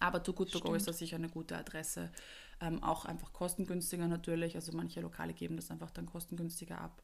Aber 0.00 0.22
Too 0.22 0.32
Good 0.32 0.52
To 0.52 0.60
Go 0.60 0.74
ist 0.74 0.88
da 0.88 0.92
sicher 0.92 1.16
eine 1.16 1.28
gute 1.28 1.56
Adresse. 1.56 2.10
Ähm, 2.60 2.82
auch 2.82 3.04
einfach 3.04 3.32
kostengünstiger 3.32 4.08
natürlich. 4.08 4.56
Also 4.56 4.72
manche 4.72 5.00
Lokale 5.00 5.32
geben 5.32 5.56
das 5.56 5.70
einfach 5.70 5.90
dann 5.90 6.06
kostengünstiger 6.06 6.80
ab. 6.80 7.02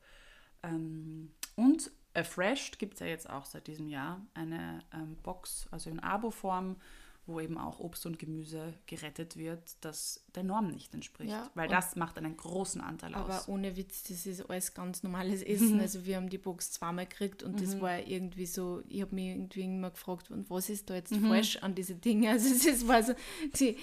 Ähm, 0.62 1.30
und 1.56 1.90
Afreshed 2.14 2.78
gibt 2.78 2.94
es 2.94 3.00
ja 3.00 3.06
jetzt 3.06 3.28
auch 3.28 3.44
seit 3.44 3.66
diesem 3.66 3.88
Jahr 3.88 4.20
eine 4.34 4.80
ähm, 4.92 5.16
Box, 5.22 5.66
also 5.70 5.90
in 5.90 6.00
Abo-Form, 6.00 6.76
wo 7.26 7.40
eben 7.40 7.56
auch 7.58 7.80
Obst 7.80 8.04
und 8.06 8.18
Gemüse 8.18 8.74
gerettet 8.86 9.36
wird, 9.36 9.76
das 9.80 10.24
der 10.34 10.42
Norm 10.42 10.68
nicht 10.68 10.92
entspricht. 10.94 11.30
Ja, 11.30 11.50
Weil 11.54 11.68
das 11.68 11.96
macht 11.96 12.18
einen 12.18 12.36
großen 12.36 12.80
Anteil 12.80 13.14
Aber 13.14 13.38
aus. 13.38 13.48
ohne 13.48 13.76
Witz, 13.76 14.02
das 14.04 14.26
ist 14.26 14.48
alles 14.50 14.74
ganz 14.74 15.02
normales 15.02 15.40
Mhm. 15.40 15.46
Essen. 15.54 15.80
Also 15.80 16.04
wir 16.04 16.16
haben 16.16 16.28
die 16.28 16.38
Box 16.38 16.72
zweimal 16.72 17.06
gekriegt 17.06 17.42
und 17.42 17.60
das 17.62 17.80
war 17.80 17.98
irgendwie 18.06 18.46
so, 18.46 18.82
ich 18.88 19.00
habe 19.02 19.14
mich 19.14 19.28
irgendwie 19.28 19.62
immer 19.62 19.90
gefragt, 19.90 20.30
und 20.30 20.50
was 20.50 20.68
ist 20.68 20.90
da 20.90 20.94
jetzt 20.96 21.12
Mhm. 21.12 21.28
falsch 21.28 21.56
an 21.58 21.74
diese 21.74 21.94
Dinge? 21.94 22.28
Also 22.34 22.48
es 22.68 22.86
war 22.88 23.02
so, 23.02 23.14
die, 23.58 23.76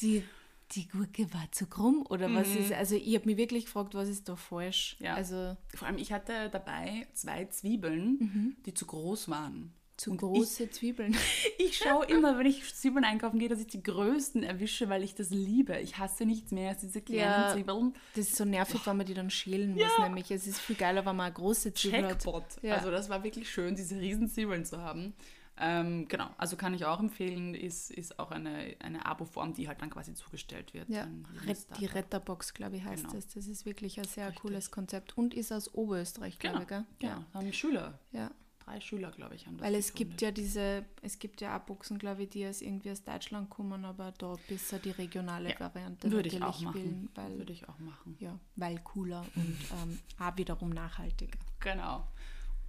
die, 0.00 0.22
die 0.72 0.86
Gurke 0.88 1.32
war 1.34 1.50
zu 1.52 1.66
krumm 1.66 2.04
oder 2.08 2.32
was 2.34 2.48
ist, 2.54 2.72
also 2.72 2.94
ich 2.94 3.14
habe 3.14 3.26
mich 3.26 3.36
wirklich 3.36 3.64
gefragt, 3.66 3.94
was 3.94 4.08
ist 4.08 4.28
da 4.28 4.36
falsch? 4.36 4.96
Mhm. 4.98 5.06
Ja. 5.06 5.14
Also 5.14 5.56
Vor 5.74 5.88
allem, 5.88 5.98
ich 5.98 6.12
hatte 6.12 6.48
dabei 6.50 7.06
zwei 7.14 7.46
Zwiebeln, 7.46 8.18
Mhm. 8.18 8.56
die 8.66 8.74
zu 8.74 8.86
groß 8.86 9.28
waren. 9.28 9.72
Zu 9.98 10.16
große 10.16 10.70
Zwiebeln. 10.70 11.14
Ich 11.58 11.76
schaue 11.78 12.06
immer, 12.06 12.38
wenn 12.38 12.46
ich 12.46 12.74
Zwiebeln 12.74 13.04
einkaufen 13.04 13.38
gehe, 13.38 13.48
dass 13.48 13.60
ich 13.60 13.66
die 13.66 13.82
größten 13.82 14.42
erwische, 14.42 14.88
weil 14.88 15.02
ich 15.02 15.14
das 15.14 15.28
liebe. 15.30 15.78
Ich 15.80 15.98
hasse 15.98 16.24
nichts 16.24 16.50
mehr 16.52 16.70
als 16.70 16.80
diese 16.80 17.02
kleinen 17.02 17.20
Ja. 17.20 17.52
Zwiebeln. 17.52 17.94
Das 18.14 18.28
ist 18.28 18.36
so 18.36 18.44
nervig, 18.46 18.86
wenn 18.86 18.96
man 18.96 19.04
die 19.06 19.12
dann 19.14 19.28
schälen 19.28 19.74
muss, 19.74 19.98
nämlich. 20.00 20.30
Es 20.30 20.46
ist 20.46 20.60
viel 20.60 20.76
geiler, 20.76 21.04
wenn 21.04 21.16
man 21.16 21.26
eine 21.26 21.34
große 21.34 21.74
Zwiebel 21.74 22.04
hat. 22.04 22.10
Jackpot. 22.24 22.44
Ja. 22.62 22.76
Also 22.76 22.90
das 22.90 23.08
war 23.10 23.22
wirklich 23.24 23.50
schön, 23.50 23.74
diese 23.76 23.98
riesen 24.00 24.28
Zwiebeln 24.28 24.64
zu 24.64 24.78
haben. 24.80 25.12
Ähm, 25.60 26.06
genau, 26.06 26.28
also 26.38 26.56
kann 26.56 26.72
ich 26.72 26.84
auch 26.84 27.00
empfehlen, 27.00 27.56
ist, 27.56 27.90
ist 27.90 28.20
auch 28.20 28.30
eine, 28.30 28.76
eine 28.78 29.04
Abo-Form, 29.04 29.54
die 29.54 29.66
halt 29.66 29.82
dann 29.82 29.90
quasi 29.90 30.14
zugestellt 30.14 30.72
wird. 30.72 30.88
Ja, 30.88 31.08
die. 31.80 31.86
Retterbox, 31.86 32.54
glaube 32.54 32.76
ich, 32.76 32.84
heißt 32.84 33.02
Genau. 33.02 33.14
das. 33.16 33.26
Das 33.34 33.48
ist 33.48 33.66
wirklich 33.66 33.98
ein 33.98 34.04
sehr 34.04 34.26
Richtig. 34.28 34.42
cooles 34.42 34.70
Konzept 34.70 35.18
und 35.18 35.34
ist 35.34 35.50
aus 35.50 35.74
Oberösterreich, 35.74 36.38
glaube 36.38 36.64
Genau, 36.64 36.82
ich, 36.82 36.98
gell? 37.00 37.10
ja. 37.10 37.24
haben 37.34 37.52
Schüler, 37.52 37.98
ja. 38.12 38.30
Drei 38.68 38.80
Schüler, 38.80 39.10
glaube 39.10 39.34
ich, 39.34 39.46
haben 39.46 39.56
das 39.56 39.66
Weil 39.66 39.74
es 39.74 39.94
gibt 39.94 40.20
ja 40.20 40.30
diese, 40.30 40.84
es 41.02 41.18
gibt 41.18 41.40
ja 41.40 41.58
auch 41.58 41.62
Boxen, 41.62 41.98
glaube 41.98 42.24
ich, 42.24 42.30
die 42.30 42.46
aus 42.46 42.60
irgendwie 42.62 42.90
aus 42.90 43.02
Deutschland 43.02 43.50
kommen, 43.50 43.84
aber 43.84 44.12
da 44.18 44.36
besser 44.48 44.78
die 44.78 44.90
regionale 44.90 45.50
Ja, 45.50 45.60
Variante 45.60 46.10
Würde 46.10 46.28
ich 46.28 46.42
auch 46.42 46.60
machen. 46.60 46.74
wählen, 46.74 47.08
weil, 47.14 47.38
Würde 47.38 47.52
ich 47.52 47.68
auch 47.68 47.78
machen. 47.78 48.16
ja, 48.20 48.38
weil 48.56 48.78
cooler 48.80 49.24
und 49.34 49.56
ähm, 49.82 49.98
auch 50.18 50.36
wiederum 50.36 50.70
nachhaltiger. 50.70 51.38
Genau. 51.60 52.06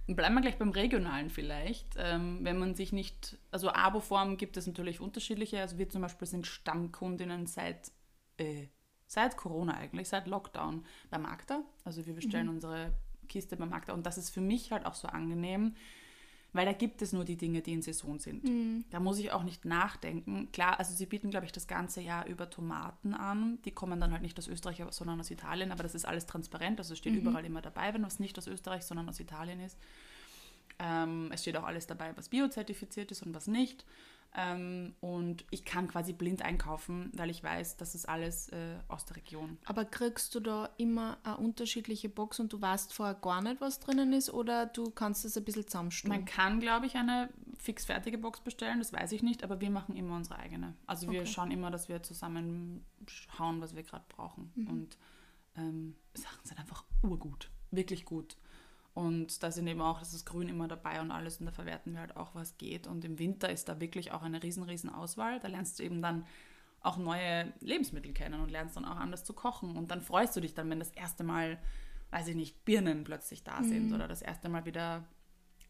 Und 0.06 0.16
bleiben 0.16 0.34
wir 0.34 0.40
gleich 0.40 0.58
beim 0.58 0.70
Regionalen 0.70 1.30
vielleicht. 1.30 1.94
Ähm, 1.96 2.38
wenn 2.42 2.58
man 2.58 2.74
sich 2.74 2.92
nicht, 2.92 3.38
also 3.52 3.70
Abo-Formen 3.70 4.36
gibt 4.36 4.56
es 4.56 4.66
natürlich 4.66 5.00
unterschiedliche. 5.00 5.60
Also 5.60 5.78
wir 5.78 5.88
zum 5.88 6.02
Beispiel 6.02 6.26
sind 6.26 6.46
Stammkundinnen 6.46 7.46
seit, 7.46 7.92
äh, 8.38 8.66
seit 9.06 9.36
Corona 9.36 9.74
eigentlich, 9.74 10.08
seit 10.08 10.26
Lockdown 10.26 10.84
bei 11.10 11.18
Magda. 11.18 11.62
Also 11.84 12.06
wir 12.06 12.14
bestellen 12.14 12.48
unsere 12.48 12.92
Kiste 13.30 13.56
bei 13.56 13.64
Magda 13.64 13.94
und 13.94 14.04
das 14.04 14.18
ist 14.18 14.28
für 14.28 14.42
mich 14.42 14.72
halt 14.72 14.84
auch 14.84 14.94
so 14.94 15.08
angenehm, 15.08 15.74
weil 16.52 16.66
da 16.66 16.72
gibt 16.72 17.00
es 17.00 17.12
nur 17.12 17.24
die 17.24 17.36
Dinge, 17.36 17.62
die 17.62 17.72
in 17.72 17.80
Saison 17.80 18.18
sind. 18.18 18.44
Da 18.90 18.98
muss 18.98 19.18
ich 19.18 19.30
auch 19.30 19.44
nicht 19.44 19.64
nachdenken. 19.64 20.50
Klar, 20.52 20.78
also 20.78 20.92
sie 20.92 21.06
bieten, 21.06 21.30
glaube 21.30 21.46
ich, 21.46 21.52
das 21.52 21.68
ganze 21.68 22.00
Jahr 22.00 22.26
über 22.26 22.50
Tomaten 22.50 23.14
an. 23.14 23.58
Die 23.64 23.70
kommen 23.70 24.00
dann 24.00 24.10
halt 24.12 24.22
nicht 24.22 24.36
aus 24.36 24.48
Österreich, 24.48 24.82
sondern 24.90 25.20
aus 25.20 25.30
Italien, 25.30 25.70
aber 25.70 25.84
das 25.84 25.94
ist 25.94 26.06
alles 26.06 26.26
transparent. 26.26 26.80
Also 26.80 26.92
es 26.94 26.98
steht 26.98 27.14
überall 27.14 27.44
immer 27.44 27.62
dabei, 27.62 27.94
wenn 27.94 28.02
was 28.02 28.18
nicht 28.18 28.36
aus 28.36 28.48
Österreich, 28.48 28.82
sondern 28.82 29.08
aus 29.08 29.20
Italien 29.20 29.60
ist. 29.60 29.78
Ähm, 30.80 31.30
es 31.32 31.42
steht 31.42 31.56
auch 31.56 31.64
alles 31.64 31.86
dabei, 31.86 32.16
was 32.16 32.28
biozertifiziert 32.30 33.12
ist 33.12 33.22
und 33.22 33.32
was 33.34 33.46
nicht. 33.46 33.84
Ähm, 34.32 34.94
und 35.00 35.44
ich 35.50 35.64
kann 35.64 35.88
quasi 35.88 36.12
blind 36.12 36.42
einkaufen, 36.42 37.10
weil 37.14 37.30
ich 37.30 37.42
weiß, 37.42 37.76
das 37.78 37.96
ist 37.96 38.08
alles 38.08 38.48
äh, 38.50 38.76
aus 38.86 39.04
der 39.04 39.16
Region. 39.16 39.58
Aber 39.64 39.84
kriegst 39.84 40.34
du 40.36 40.40
da 40.40 40.68
immer 40.76 41.18
eine 41.24 41.36
unterschiedliche 41.38 42.08
Box 42.08 42.38
und 42.38 42.52
du 42.52 42.60
weißt 42.60 42.92
vorher 42.94 43.16
gar 43.16 43.42
nicht, 43.42 43.60
was 43.60 43.80
drinnen 43.80 44.12
ist 44.12 44.30
oder 44.30 44.66
du 44.66 44.90
kannst 44.92 45.24
das 45.24 45.36
ein 45.36 45.44
bisschen 45.44 45.66
zusammenstellen? 45.66 46.14
Man 46.16 46.24
kann, 46.26 46.60
glaube 46.60 46.86
ich, 46.86 46.94
eine 46.94 47.28
fixfertige 47.58 48.18
Box 48.18 48.40
bestellen, 48.40 48.78
das 48.78 48.92
weiß 48.92 49.10
ich 49.12 49.24
nicht, 49.24 49.42
aber 49.42 49.60
wir 49.60 49.70
machen 49.70 49.96
immer 49.96 50.14
unsere 50.14 50.38
eigene. 50.38 50.76
Also 50.86 51.10
wir 51.10 51.22
Okay. 51.22 51.30
schauen 51.30 51.50
immer, 51.50 51.72
dass 51.72 51.88
wir 51.88 52.00
zusammen 52.04 52.84
schauen, 53.08 53.60
was 53.60 53.74
wir 53.74 53.82
gerade 53.82 54.04
brauchen. 54.08 54.52
Und 54.68 54.96
ähm, 55.56 55.96
Sachen 56.14 56.44
sind 56.46 56.58
einfach 56.60 56.84
urgut, 57.02 57.50
wirklich 57.72 58.04
gut. 58.04 58.36
Und 58.92 59.42
da 59.42 59.50
sind 59.50 59.66
eben 59.66 59.80
auch, 59.80 60.00
das 60.00 60.14
ist 60.14 60.26
grün 60.26 60.48
immer 60.48 60.66
dabei 60.66 61.00
und 61.00 61.10
alles 61.10 61.38
und 61.38 61.46
da 61.46 61.52
verwerten 61.52 61.92
wir 61.92 62.00
halt 62.00 62.16
auch, 62.16 62.34
was 62.34 62.58
geht. 62.58 62.86
Und 62.86 63.04
im 63.04 63.18
Winter 63.18 63.50
ist 63.50 63.68
da 63.68 63.80
wirklich 63.80 64.12
auch 64.12 64.22
eine 64.22 64.42
riesen, 64.42 64.64
riesen 64.64 64.90
Auswahl. 64.90 65.38
Da 65.38 65.48
lernst 65.48 65.78
du 65.78 65.84
eben 65.84 66.02
dann 66.02 66.26
auch 66.80 66.96
neue 66.96 67.52
Lebensmittel 67.60 68.12
kennen 68.12 68.40
und 68.40 68.50
lernst 68.50 68.76
dann 68.76 68.84
auch 68.84 68.96
anders 68.96 69.24
zu 69.24 69.32
kochen. 69.32 69.76
Und 69.76 69.90
dann 69.90 70.00
freust 70.00 70.34
du 70.36 70.40
dich 70.40 70.54
dann, 70.54 70.68
wenn 70.70 70.80
das 70.80 70.90
erste 70.90 71.22
Mal, 71.22 71.58
weiß 72.10 72.28
ich 72.28 72.36
nicht, 72.36 72.64
Birnen 72.64 73.04
plötzlich 73.04 73.44
da 73.44 73.62
sind 73.62 73.92
oder 73.92 74.08
das 74.08 74.22
erste 74.22 74.48
Mal 74.48 74.64
wieder, 74.64 75.04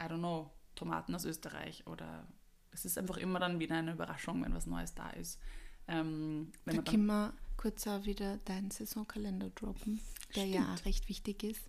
I 0.02 0.06
don't 0.06 0.18
know, 0.18 0.50
Tomaten 0.74 1.14
aus 1.14 1.24
Österreich 1.24 1.87
oder 1.87 2.26
es 2.70 2.85
ist 2.85 2.96
einfach 2.96 3.16
immer 3.16 3.38
dann 3.38 3.59
wieder 3.59 3.76
eine 3.76 3.92
Überraschung, 3.92 4.42
wenn 4.44 4.54
was 4.54 4.66
Neues 4.66 4.94
da 4.94 5.11
ist. 5.11 5.40
Ähm, 5.88 6.52
wenn 6.64 6.76
Da 6.76 6.83
können 6.83 7.06
wir 7.06 7.35
kurz 7.61 7.87
auch 7.87 8.07
wieder 8.07 8.38
deinen 8.46 8.70
Saisonkalender 8.70 9.51
droppen, 9.51 10.01
der 10.35 10.46
ja 10.46 10.73
auch 10.73 10.85
recht 10.87 11.11
wichtig 11.11 11.42
ist. 11.44 11.61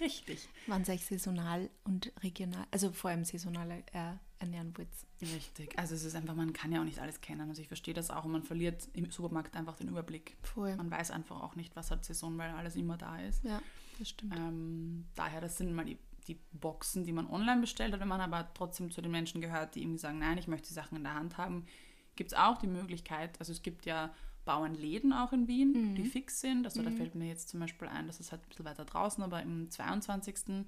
richtig, 0.00 0.48
Wann 0.68 0.88
euch 0.88 1.04
saisonal 1.04 1.68
und 1.82 2.12
regional, 2.22 2.68
also 2.70 2.92
vor 2.92 3.10
allem 3.10 3.24
saisonal 3.24 3.68
äh, 3.92 4.12
ernähren 4.38 4.72
wollt. 4.78 4.88
richtig. 5.20 5.76
Also 5.76 5.96
es 5.96 6.04
ist 6.04 6.14
einfach, 6.14 6.36
man 6.36 6.52
kann 6.52 6.70
ja 6.70 6.80
auch 6.80 6.84
nicht 6.84 7.00
alles 7.00 7.20
kennen. 7.20 7.48
Also 7.48 7.62
ich 7.62 7.66
verstehe 7.66 7.94
das 7.94 8.10
auch 8.10 8.24
und 8.24 8.30
man 8.30 8.44
verliert 8.44 8.86
im 8.92 9.10
Supermarkt 9.10 9.56
einfach 9.56 9.74
den 9.74 9.88
Überblick. 9.88 10.36
Voll. 10.44 10.76
Man 10.76 10.88
weiß 10.88 11.10
einfach 11.10 11.40
auch 11.40 11.56
nicht, 11.56 11.74
was 11.74 11.90
hat 11.90 12.04
Saison, 12.04 12.38
weil 12.38 12.50
alles 12.52 12.76
immer 12.76 12.96
da 12.96 13.18
ist. 13.18 13.42
Ja, 13.42 13.60
das 13.98 14.10
stimmt. 14.10 14.36
Ähm, 14.36 15.08
daher, 15.16 15.40
das 15.40 15.58
sind 15.58 15.74
mal 15.74 15.84
die, 15.84 15.98
die 16.28 16.38
Boxen, 16.52 17.02
die 17.02 17.12
man 17.12 17.26
online 17.26 17.60
bestellt 17.60 17.92
hat. 17.92 17.98
Wenn 17.98 18.06
man 18.06 18.20
aber 18.20 18.54
trotzdem 18.54 18.92
zu 18.92 19.02
den 19.02 19.10
Menschen 19.10 19.40
gehört, 19.40 19.74
die 19.74 19.82
irgendwie 19.82 19.98
sagen, 19.98 20.20
nein, 20.20 20.38
ich 20.38 20.46
möchte 20.46 20.68
die 20.68 20.74
Sachen 20.74 20.96
in 20.96 21.02
der 21.02 21.14
Hand 21.14 21.38
haben, 21.38 21.66
gibt 22.14 22.30
es 22.30 22.38
auch 22.38 22.58
die 22.58 22.68
Möglichkeit, 22.68 23.40
also 23.40 23.50
es 23.50 23.62
gibt 23.62 23.84
ja 23.86 24.14
Bauernläden 24.50 25.12
auch 25.12 25.32
in 25.32 25.46
Wien, 25.46 25.94
die 25.94 26.04
fix 26.04 26.40
sind. 26.40 26.64
Also 26.64 26.82
da 26.82 26.90
fällt 26.90 27.14
mir 27.14 27.28
jetzt 27.28 27.48
zum 27.50 27.60
Beispiel 27.60 27.86
ein, 27.86 28.08
das 28.08 28.18
ist 28.18 28.32
halt 28.32 28.42
ein 28.42 28.48
bisschen 28.48 28.64
weiter 28.64 28.84
draußen, 28.84 29.22
aber 29.22 29.40
im 29.42 29.70
22. 29.70 30.66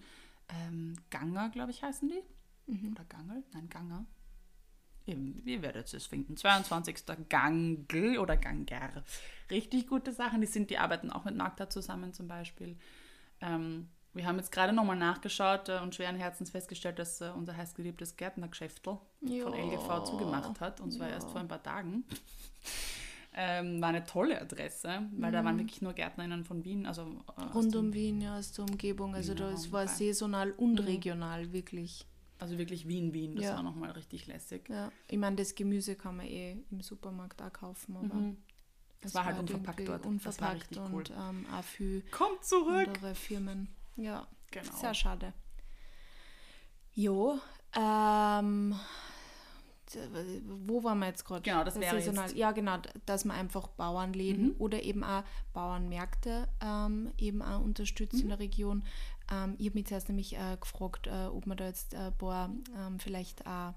Ähm, 0.49 0.95
Ganger, 1.11 1.49
glaube 1.49 1.73
ich, 1.73 1.83
heißen 1.83 2.09
die. 2.09 2.23
Oder 2.93 3.05
Gangel? 3.07 3.43
Nein, 3.53 3.69
Ganger. 3.69 4.07
Eben, 5.05 5.43
ihr 5.45 5.63
werdet 5.63 5.93
es 5.93 6.07
finden. 6.07 6.37
22. 6.37 6.97
Gangel 7.29 8.19
oder 8.19 8.37
Ganger. 8.37 9.03
Richtig 9.51 9.89
gute 9.89 10.13
Sachen. 10.13 10.41
Die 10.41 10.47
sind, 10.47 10.71
die 10.71 10.79
arbeiten 10.79 11.11
auch 11.11 11.25
mit 11.25 11.37
Magda 11.37 11.69
zusammen 11.69 12.13
zum 12.13 12.29
Beispiel. 12.29 12.79
Ähm, 13.41 13.89
wir 14.15 14.27
haben 14.27 14.37
jetzt 14.37 14.53
gerade 14.53 14.73
nochmal 14.73 14.97
nachgeschaut 14.97 15.69
äh, 15.71 15.81
und 15.81 15.97
schweren 15.97 16.15
Herzens 16.17 16.51
festgestellt, 16.51 17.01
dass 17.01 17.21
äh, 17.21 17.31
unser 17.35 17.57
heißgeliebtes 17.57 18.17
Gärtnergeschäftel 18.17 18.99
Ja. 19.23 19.43
von 19.43 19.55
LGV 19.55 20.05
zugemacht 20.05 20.61
hat. 20.61 20.81
Und 20.81 20.93
zwar 20.93 21.09
erst 21.09 21.31
vor 21.31 21.41
ein 21.41 21.49
paar 21.49 21.63
Tagen. 21.65 22.05
Ähm, 23.35 23.81
war 23.81 23.89
eine 23.89 24.05
tolle 24.05 24.39
Adresse, 24.41 25.09
weil 25.17 25.33
da 25.33 25.43
waren 25.43 25.59
wirklich 25.59 25.81
nur 25.81 25.95
Gärtnerinnen 25.95 26.45
von 26.45 26.65
Wien, 26.67 26.85
also 26.85 27.03
äh, 27.39 27.43
Rund 27.55 27.75
um 27.77 27.95
Wien, 27.95 28.21
ja, 28.21 28.37
aus 28.39 28.53
der 28.53 28.65
Umgebung. 28.67 29.15
Also 29.15 29.33
Wiener 29.35 29.49
da 29.49 29.53
es 29.55 29.65
Raum 29.65 29.73
war 29.73 29.89
saisonal 29.89 30.51
und 30.53 30.79
regional, 30.81 31.51
wirklich. 31.53 32.07
also 32.39 32.59
wirklich 32.59 32.87
Wien, 32.89 33.15
Wien. 33.15 33.35
Das 33.37 33.47
Ja. 33.47 33.55
war 33.57 33.63
nochmal 33.63 33.93
richtig 33.93 34.27
lässig. 34.27 34.69
Ja. 34.69 34.93
Ich 35.09 35.17
meine, 35.17 35.37
das 35.37 35.55
Gemüse 35.55 35.95
kann 35.97 36.19
man 36.19 36.27
eh 36.27 36.57
im 36.71 36.83
Supermarkt 36.83 37.41
auch 37.41 37.53
kaufen, 37.53 37.97
aber 37.97 38.15
Mhm. 38.15 38.37
Das 39.01 39.15
war 39.15 39.25
halt 39.25 39.39
unverpackt 39.41 39.89
dort. 39.89 40.01
Das 40.01 40.07
Unverpackt 40.07 40.77
und 40.77 40.93
cool. 40.93 41.05
ähm, 41.19 41.47
auch 41.53 41.65
viel 41.65 42.03
Kommt 42.13 42.45
zurück! 42.45 42.87
andere 42.87 43.15
Firmen. 43.15 43.69
Ja, 43.97 44.29
Genau. 44.51 44.77
sehr 44.77 44.93
schade. 44.95 45.33
Jo, 46.95 47.39
ähm, 47.75 48.75
wo 50.67 50.83
waren 50.85 50.99
wir 50.99 51.07
jetzt 51.07 51.25
gerade? 51.25 51.43
Genau, 51.43 51.65
das 51.65 51.79
wäre 51.79 51.97
Saisonal. 51.97 52.29
jetzt- 52.29 52.37
Ja, 52.37 52.53
genau, 52.53 52.79
dass 53.07 53.25
man 53.25 53.37
einfach 53.37 53.69
Bauernläden 53.69 54.49
Mhm. 54.49 54.55
oder 54.59 54.83
eben 54.83 55.05
auch 55.05 55.25
Bauernmärkte 55.53 56.49
ähm, 56.61 57.13
eben 57.19 57.43
auch 57.43 57.61
unterstützt 57.61 58.15
Mhm. 58.15 58.21
in 58.23 58.29
der 58.29 58.39
Region. 58.39 58.83
Ähm, 59.31 59.55
ich 59.59 59.67
habe 59.67 59.79
mich 59.79 59.87
zuerst 59.87 60.09
nämlich 60.09 60.37
äh, 60.37 60.57
gefragt, 60.61 61.07
äh, 61.07 61.27
ob 61.27 61.47
man 61.47 61.57
da 61.57 61.67
jetzt 61.67 61.95
ein 61.95 62.17
paar 62.19 62.51
ähm, 62.77 62.99
vielleicht 62.99 63.47
auch 63.47 63.75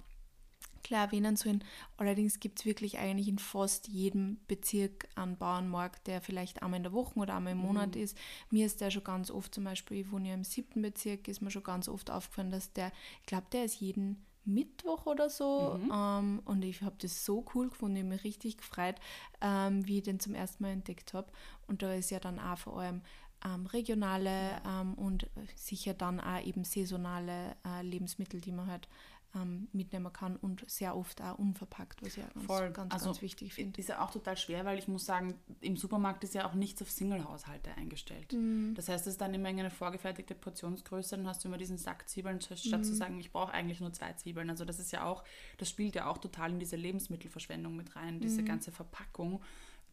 klar 0.84 1.06
erwähnen 1.06 1.36
sollen. 1.36 1.64
Allerdings 1.98 2.40
gibt 2.40 2.60
es 2.60 2.66
wirklich 2.66 3.00
eigentlich 3.00 3.28
in 3.28 3.40
fast 3.40 3.88
jedem 3.88 4.38
Bezirk 4.48 5.08
einen 5.16 5.36
Bauernmarkt, 5.36 6.06
der 6.06 6.22
vielleicht 6.22 6.62
einmal 6.62 6.78
in 6.78 6.84
der 6.84 6.94
Woche 6.94 7.18
oder 7.20 7.36
einmal 7.36 7.54
im 7.54 7.58
Monat 7.60 7.96
Mhm. 7.96 8.02
ist. 8.04 8.16
Mir 8.52 8.68
ist 8.68 8.82
der 8.82 8.92
schon 8.92 9.04
ganz 9.04 9.32
oft, 9.32 9.56
zum 9.56 9.64
Beispiel, 9.64 10.02
ich 10.02 10.12
wohne 10.12 10.28
ja 10.30 10.34
im 10.36 10.44
siebten 10.44 10.84
Bezirk, 10.84 11.28
ist 11.28 11.42
mir 11.42 11.50
schon 11.50 11.64
ganz 11.64 11.90
oft 11.90 12.12
aufgefallen, 12.12 12.52
dass 12.52 12.72
der, 12.74 12.92
ich 13.22 13.26
glaube, 13.26 13.48
der 13.52 13.66
ist 13.66 13.80
jeden 13.82 14.25
Mittwoch 14.46 15.06
oder 15.06 15.30
so. 15.30 15.80
Mhm. 15.82 15.92
Ähm, 15.94 16.42
und 16.46 16.64
ich 16.64 16.82
habe 16.82 16.96
das 17.00 17.26
so 17.26 17.46
cool 17.54 17.70
gefunden, 17.70 17.98
ich 17.98 18.04
habe 18.04 18.14
mich 18.14 18.24
richtig 18.24 18.58
gefreut, 18.58 18.96
ähm, 19.42 19.86
wie 19.88 19.98
ich 19.98 20.04
den 20.04 20.20
zum 20.20 20.34
ersten 20.34 20.64
Mal 20.64 20.72
entdeckt 20.72 21.14
habe. 21.14 21.32
Und 21.68 21.82
da 21.82 21.94
ist 21.94 22.12
ja 22.12 22.20
dann 22.20 22.40
auch 22.40 22.58
vor 22.58 22.80
allem 22.80 23.02
ähm, 23.46 23.66
regionale 23.68 24.62
ähm, 24.66 24.94
und 24.96 25.30
sicher 25.56 25.94
dann 25.94 26.20
auch 26.20 26.44
eben 26.44 26.64
saisonale 26.64 27.56
äh, 27.66 27.82
Lebensmittel, 27.84 28.42
die 28.42 28.52
man 28.52 28.68
halt 28.68 28.88
ähm, 29.36 29.68
mitnehmen 29.74 30.12
kann 30.12 30.36
und 30.38 30.68
sehr 30.70 30.96
oft 30.96 31.22
auch 31.22 31.38
unverpackt, 31.38 32.02
was 32.02 32.18
ich 32.18 32.24
auch 32.24 32.34
ganz, 32.34 32.46
Voll. 32.46 32.72
ganz, 32.72 32.94
also 32.94 33.06
ganz 33.08 33.22
wichtig 33.22 33.54
finde. 33.54 33.80
Ist 33.80 33.90
ja 33.90 34.02
auch 34.04 34.12
total 34.12 34.38
schwer, 34.38 34.66
weil 34.66 34.80
ich 34.80 34.88
muss 34.88 35.06
sagen, 35.06 35.36
im 35.62 35.78
Supermarkt 35.78 36.24
ist 36.24 36.34
ja 36.34 36.48
auch 36.50 36.54
nichts 36.54 36.82
auf 36.82 36.90
Single-Haushalte 36.90 37.72
eingestellt. 37.76 38.34
Mhm. 38.34 38.74
Das 38.76 38.90
heißt, 38.90 39.06
es 39.08 39.14
ist 39.14 39.22
dann 39.22 39.34
immer 39.34 39.50
eine 39.50 39.70
vorgefertigte 39.70 40.36
Portionsgröße, 40.36 41.18
dann 41.18 41.28
hast 41.28 41.44
du 41.44 41.48
immer 41.50 41.58
diesen 41.58 41.78
Sack 41.78 42.08
Zwiebeln, 42.10 42.40
statt 42.42 42.60
Mhm. 42.66 42.84
zu 42.84 42.96
sagen, 42.96 43.20
ich 43.20 43.32
brauche 43.32 43.52
eigentlich 43.54 43.80
nur 43.82 43.92
zwei 43.94 44.14
Zwiebeln. 44.14 44.50
Also 44.50 44.66
das 44.66 44.80
ist 44.80 44.92
ja 44.92 45.04
auch, 45.06 45.24
das 45.58 45.70
spielt 45.70 45.96
ja 45.96 46.08
auch 46.08 46.18
total 46.18 46.52
in 46.52 46.60
diese 46.60 46.76
Lebensmittelverschwendung 46.76 47.76
mit 47.76 47.96
rein, 47.96 48.20
diese 48.20 48.42
Mhm. 48.42 48.46
ganze 48.46 48.72
Verpackung, 48.72 49.42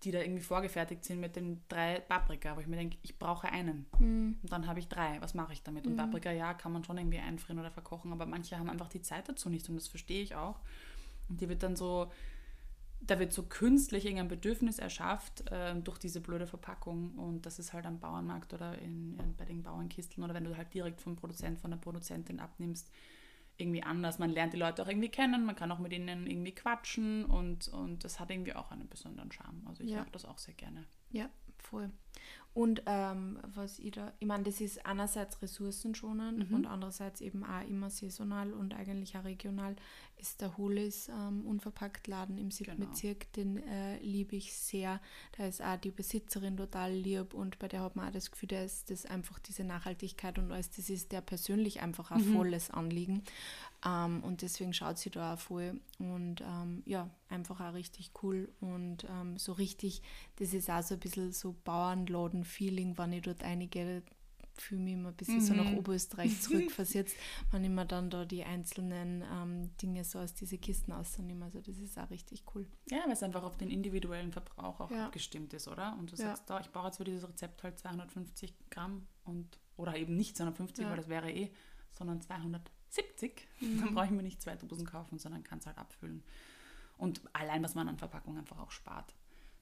die 0.05 0.11
da 0.11 0.21
irgendwie 0.21 0.43
vorgefertigt 0.43 1.05
sind 1.05 1.21
mit 1.21 1.37
den 1.37 1.61
drei 1.69 2.01
Paprika, 2.01 2.57
wo 2.57 2.61
ich 2.61 2.67
mir 2.67 2.77
denke, 2.77 2.97
ich 3.03 3.19
brauche 3.19 3.49
einen. 3.49 3.87
Mhm. 3.99 4.39
Und 4.43 4.53
dann 4.53 4.67
habe 4.67 4.81
ich 4.81 4.89
drei. 4.89 5.21
Was 5.21 5.35
mache 5.35 5.53
ich 5.53 5.63
damit? 5.63 5.87
Und 5.87 5.97
Paprika, 5.97 6.33
ja, 6.33 6.55
kann 6.55 6.73
man 6.73 6.85
schon 6.85 6.99
irgendwie 6.99 7.19
einfrieren 7.19 7.59
oder 7.61 7.71
verkochen, 7.71 8.13
aber 8.13 8.27
manche 8.27 8.59
haben 8.59 8.69
einfach 8.69 8.89
die 8.89 9.03
Zeit 9.03 9.29
dazu 9.29 9.49
nicht 9.49 9.69
und 9.69 9.77
das 9.77 9.89
verstehe 9.89 10.23
ich 10.23 10.35
auch. 10.35 10.59
Und 11.29 11.41
die 11.41 11.49
wird 11.49 11.63
dann 11.63 11.77
so, 11.77 12.11
da 13.01 13.19
wird 13.19 13.33
so 13.33 13.45
künstlich 13.45 14.05
irgendein 14.05 14.29
Bedürfnis 14.29 14.79
erschafft 14.79 15.51
äh, 15.51 15.75
durch 15.77 15.99
diese 15.99 16.21
blöde 16.21 16.47
Verpackung 16.47 17.15
und 17.17 17.47
das 17.47 17.59
ist 17.59 17.73
halt 17.73 17.87
am 17.87 17.99
Bauernmarkt 17.99 18.55
oder 18.55 18.79
in, 18.79 19.19
in, 19.19 19.37
bei 19.37 19.45
den 19.45 19.63
Bauernkisteln 19.63 20.25
oder 20.25 20.35
wenn 20.35 20.45
du 20.45 20.57
halt 20.57 20.73
direkt 20.75 21.01
vom 21.01 21.17
Produzent, 21.17 21.59
von 21.59 21.71
der 21.71 21.79
Produzentin 21.79 22.41
abnimmst, 22.41 22.91
irgendwie 23.59 23.83
anders. 23.83 24.19
Man 24.19 24.31
lernt 24.31 24.53
die 24.55 24.59
Leute 24.59 24.83
auch 24.83 24.89
irgendwie 24.89 25.09
kennen, 25.11 25.45
man 25.45 25.55
kann 25.57 25.71
auch 25.71 25.79
mit 25.79 25.93
ihnen 25.93 26.27
irgendwie 26.27 26.55
quatschen 26.55 27.25
und, 27.25 27.69
und 27.69 28.05
das 28.05 28.19
hat 28.19 28.31
irgendwie 28.31 28.55
auch 28.55 28.71
einen 28.71 28.89
besonderen 28.89 29.31
Charme. 29.31 29.63
Also 29.67 29.83
ich 29.85 29.91
Ja. 29.91 29.99
mache 30.01 30.11
das 30.13 30.25
auch 30.25 30.39
sehr 30.39 30.55
gerne. 30.55 30.85
Ja, 31.11 31.29
voll. 31.59 31.91
Und 32.55 32.83
ähm, 32.87 33.39
was 33.55 33.79
ich 33.79 33.93
da, 33.93 34.13
ich 34.19 34.27
meine, 34.27 34.43
das 34.45 34.61
ist 34.61 34.85
einerseits 34.85 35.41
ressourcenschonend 35.41 36.51
Mhm. 36.51 36.55
und 36.55 36.67
andererseits 36.67 37.21
eben 37.21 37.45
auch 37.45 37.67
immer 37.67 37.89
saisonal 37.89 38.53
und 38.53 38.75
eigentlich 38.75 39.17
auch 39.17 39.25
regional, 39.25 39.77
ist 40.23 40.41
der 40.41 40.57
Holis 40.57 41.09
ähm, 41.09 41.45
unverpackt 41.47 42.07
Laden 42.07 42.39
im 42.39 42.51
siebten 42.51 42.77
Genau. 42.77 42.87
Bezirk, 42.89 43.33
den 43.35 43.57
äh, 43.59 43.99
liebe 43.99 44.37
ich 44.37 44.55
sehr. 44.55 45.01
Da 45.37 45.47
ist 45.47 45.61
auch 45.63 45.77
die 45.77 45.91
Besitzerin 45.91 46.57
total 46.57 46.93
lieb 46.93 47.35
und 47.35 47.59
bei 47.59 47.69
der 47.69 47.83
hat 47.83 47.97
man 47.97 48.09
auch 48.09 48.13
das 48.13 48.31
Gefühl, 48.31 48.49
da 48.51 48.63
ist 48.63 48.91
das 48.91 49.05
einfach 49.05 49.39
diese 49.41 49.65
Nachhaltigkeit 49.65 50.39
und 50.39 50.51
alles, 50.53 50.71
das 50.71 50.89
ist 50.89 51.13
der 51.13 51.21
persönlich 51.21 51.81
einfach 51.83 52.11
ein 52.11 52.21
Mhm. 52.27 52.33
volles 52.35 52.71
Anliegen. 52.71 53.23
Ähm, 53.85 54.23
und 54.23 54.43
deswegen 54.43 54.73
schaut 54.73 54.99
sie 54.99 55.11
da 55.11 55.35
auch 55.35 55.39
voll 55.41 55.81
und 55.99 56.41
ähm, 56.41 56.83
ja, 56.87 57.11
einfach 57.29 57.61
auch 57.61 57.75
richtig 57.75 58.13
cool 58.23 58.49
und 58.61 59.05
ähm, 59.11 59.37
so 59.39 59.53
richtig, 59.53 60.03
das 60.37 60.55
ist 60.55 60.71
auch 60.71 60.83
so 60.83 60.95
ein 60.95 61.01
bisschen 61.01 61.33
so 61.33 61.55
Bauernladen-Feeling, 61.65 62.97
wenn 62.99 63.13
ich 63.13 63.23
dort 63.23 63.43
einige 63.43 64.03
fühle 64.57 64.81
mich 64.83 64.93
immer 64.95 65.09
ein 65.11 65.15
bisschen 65.17 65.41
so 65.41 65.55
nach 65.55 65.65
Mhm. 65.71 65.79
Oberösterreich 65.79 66.41
zurückversetzt, 66.43 67.17
wenn 67.51 67.65
ich 67.65 67.71
mir 67.71 67.87
dann 67.87 68.11
da 68.11 68.25
die 68.25 68.45
einzelnen 68.45 69.23
ähm, 69.33 69.77
Dinge 69.79 70.05
so 70.05 70.19
aus 70.19 70.35
diesen 70.35 70.61
Kisten 70.61 70.93
ausnehme. 70.93 71.45
Also 71.47 71.61
das 71.61 71.79
ist 71.79 71.99
auch 71.99 72.11
richtig 72.11 72.45
cool. 72.55 72.67
Ja, 72.91 72.99
weil 73.05 73.13
es 73.13 73.23
einfach 73.23 73.43
auf 73.43 73.57
den 73.57 73.71
individuellen 73.71 74.33
Verbrauch 74.33 74.81
auch 74.81 74.91
Ja. 74.91 75.07
abgestimmt 75.07 75.53
ist, 75.55 75.69
oder? 75.69 75.97
Und 75.99 76.13
du 76.13 76.17
Ja. 76.17 76.29
sagst, 76.29 76.49
da, 76.51 76.61
ich 76.61 76.71
brauche 76.71 76.87
jetzt 76.87 76.99
für 76.99 77.05
dieses 77.05 77.29
Rezept 77.29 77.63
halt 77.63 77.79
250 77.79 78.55
Gramm 78.71 79.07
und 79.25 79.59
oder 79.77 79.97
eben 79.97 80.17
nicht 80.17 80.37
250, 80.37 80.85
Ja. 80.85 80.91
weil 80.91 80.97
das 80.97 81.09
wäre 81.09 81.31
eh, 81.33 81.51
sondern 81.91 82.21
270. 82.21 83.47
Mhm. 83.61 83.81
Dann 83.81 83.95
brauche 83.95 84.05
ich 84.07 84.11
mir 84.11 84.23
nicht 84.23 84.43
zwei 84.43 84.55
Dosen 84.57 84.87
kaufen, 84.87 85.19
sondern 85.19 85.43
kann 85.43 85.59
es 85.59 85.67
halt 85.67 85.79
abfüllen. 85.79 86.23
Und 86.99 87.21
allein, 87.33 87.63
was 87.63 87.75
man 87.75 87.89
an 87.89 87.97
Verpackung 87.99 88.37
einfach 88.39 88.59
auch 88.59 88.71
spart. 88.71 89.15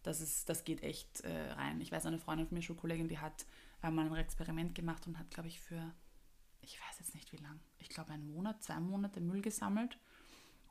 Das, 0.02 0.20
ist, 0.20 0.48
das 0.48 0.64
geht 0.64 0.82
echt 0.82 1.20
äh, 1.20 1.52
rein. 1.52 1.80
Ich 1.80 1.92
weiß, 1.92 2.06
eine 2.06 2.18
Freundin 2.18 2.46
von 2.46 2.56
mir, 2.56 2.62
Schulkollegin, 2.62 3.08
die 3.08 3.18
hat 3.18 3.44
äh, 3.82 3.90
mal 3.90 4.06
ein 4.06 4.14
Experiment 4.16 4.74
gemacht 4.74 5.06
und 5.06 5.18
hat, 5.18 5.30
glaube 5.30 5.48
ich, 5.48 5.60
für, 5.60 5.94
ich 6.60 6.78
weiß 6.80 6.98
jetzt 6.98 7.14
nicht 7.14 7.32
wie 7.32 7.38
lang, 7.38 7.60
ich 7.78 7.88
glaube 7.88 8.12
einen 8.12 8.26
Monat, 8.32 8.62
zwei 8.62 8.78
Monate 8.80 9.20
Müll 9.20 9.40
gesammelt 9.42 9.98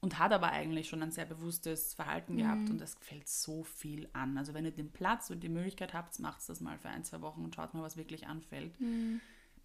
und 0.01 0.17
hat 0.19 0.31
aber 0.31 0.51
eigentlich 0.51 0.87
schon 0.87 1.03
ein 1.03 1.11
sehr 1.11 1.25
bewusstes 1.25 1.93
Verhalten 1.93 2.37
gehabt 2.37 2.69
und 2.69 2.81
es 2.81 2.95
fällt 3.01 3.27
so 3.27 3.63
viel 3.63 4.09
an. 4.13 4.37
Also 4.37 4.53
wenn 4.53 4.63
ihr 4.65 4.71
den 4.71 4.91
Platz 4.91 5.29
und 5.29 5.41
die 5.41 5.49
Möglichkeit 5.49 5.93
habt, 5.93 6.17
macht 6.19 6.47
das 6.47 6.61
mal 6.61 6.77
für 6.77 6.89
ein, 6.89 7.03
zwei 7.03 7.19
Wochen 7.21 7.43
und 7.43 7.53
schaut 7.55 7.73
mal, 7.73 7.83
was 7.83 7.97
wirklich 7.97 8.27
anfällt. 8.27 8.73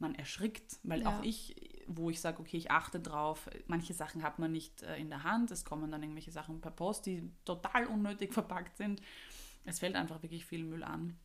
Man 0.00 0.16
erschrickt, 0.16 0.78
weil 0.82 1.02
Ja. 1.02 1.06
auch 1.08 1.22
ich, 1.22 1.54
wo 1.86 2.10
ich 2.10 2.20
sage, 2.20 2.40
okay, 2.40 2.56
ich 2.56 2.72
achte 2.72 2.98
drauf, 2.98 3.48
manche 3.68 3.94
Sachen 3.94 4.24
hat 4.24 4.40
man 4.40 4.50
nicht 4.50 4.82
äh, 4.82 4.96
in 4.96 5.08
der 5.08 5.22
Hand, 5.22 5.52
es 5.52 5.64
kommen 5.64 5.90
dann 5.92 6.02
irgendwelche 6.02 6.32
Sachen 6.32 6.60
per 6.60 6.72
Post, 6.72 7.06
die 7.06 7.30
total 7.44 7.86
unnötig 7.86 8.32
verpackt 8.34 8.76
sind. 8.76 9.00
Es 9.64 9.78
fällt 9.78 9.94
einfach 9.94 10.20
wirklich 10.22 10.44
viel 10.44 10.64
Müll 10.64 10.82
an. 10.82 11.16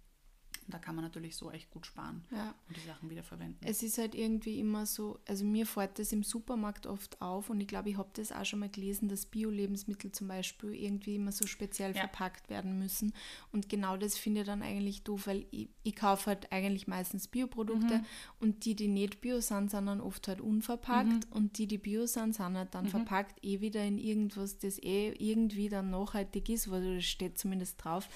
Und 0.69 0.75
da 0.75 0.77
kann 0.77 0.93
man 0.93 1.03
natürlich 1.03 1.35
so 1.35 1.49
echt 1.49 1.71
gut 1.71 1.87
sparen 1.87 2.23
Ja. 2.29 2.53
und 2.67 2.77
die 2.77 2.81
Sachen 2.81 3.09
wieder 3.09 3.23
verwenden. 3.23 3.57
Es 3.65 3.81
ist 3.81 3.97
halt 3.97 4.13
irgendwie 4.13 4.59
immer 4.59 4.85
so, 4.85 5.17
also 5.27 5.43
mir 5.43 5.65
fällt 5.65 5.97
das 5.97 6.11
im 6.11 6.21
Supermarkt 6.21 6.85
oft 6.85 7.19
auf 7.23 7.49
und 7.49 7.59
ich 7.59 7.67
glaube, 7.67 7.89
ich 7.89 7.97
habe 7.97 8.09
das 8.13 8.31
auch 8.31 8.45
schon 8.45 8.59
mal 8.59 8.69
gelesen, 8.69 9.09
dass 9.09 9.25
Bio-Lebensmittel 9.25 10.11
zum 10.11 10.27
Beispiel 10.27 10.75
irgendwie 10.75 11.15
immer 11.15 11.31
so 11.31 11.47
speziell 11.47 11.93
Ja. 11.95 12.01
verpackt 12.01 12.51
werden 12.51 12.77
müssen. 12.77 13.13
Und 13.51 13.67
genau 13.67 13.97
das 13.97 14.15
finde 14.15 14.41
ich 14.41 14.45
dann 14.45 14.61
eigentlich 14.61 15.01
doof, 15.01 15.25
weil 15.25 15.47
ich, 15.49 15.69
ich 15.81 15.95
kaufe 15.95 16.27
halt 16.27 16.51
eigentlich 16.51 16.85
meistens 16.87 17.27
Bioprodukte 17.27 17.97
Mhm. 17.97 18.05
und 18.39 18.65
die, 18.65 18.75
die 18.75 18.89
nicht 18.89 19.21
Bio 19.21 19.41
sind, 19.41 19.71
sind 19.71 19.87
dann 19.87 20.01
oft 20.01 20.27
halt 20.27 20.39
unverpackt 20.39 21.07
Mhm. 21.31 21.31
und 21.31 21.57
die, 21.57 21.65
die 21.65 21.79
Bio 21.79 22.05
sind, 22.05 22.35
sind 22.35 22.55
halt 22.55 22.75
dann 22.75 22.87
verpackt 22.89 23.43
eh 23.43 23.59
wieder 23.59 23.83
in 23.83 23.97
irgendwas, 23.97 24.59
das 24.59 24.77
eh 24.83 25.13
irgendwie 25.17 25.67
dann 25.67 25.89
nachhaltig 25.89 26.47
ist, 26.49 26.69
weil 26.69 26.97
das 26.97 27.05
steht 27.05 27.39
zumindest 27.39 27.83
drauf. 27.83 28.07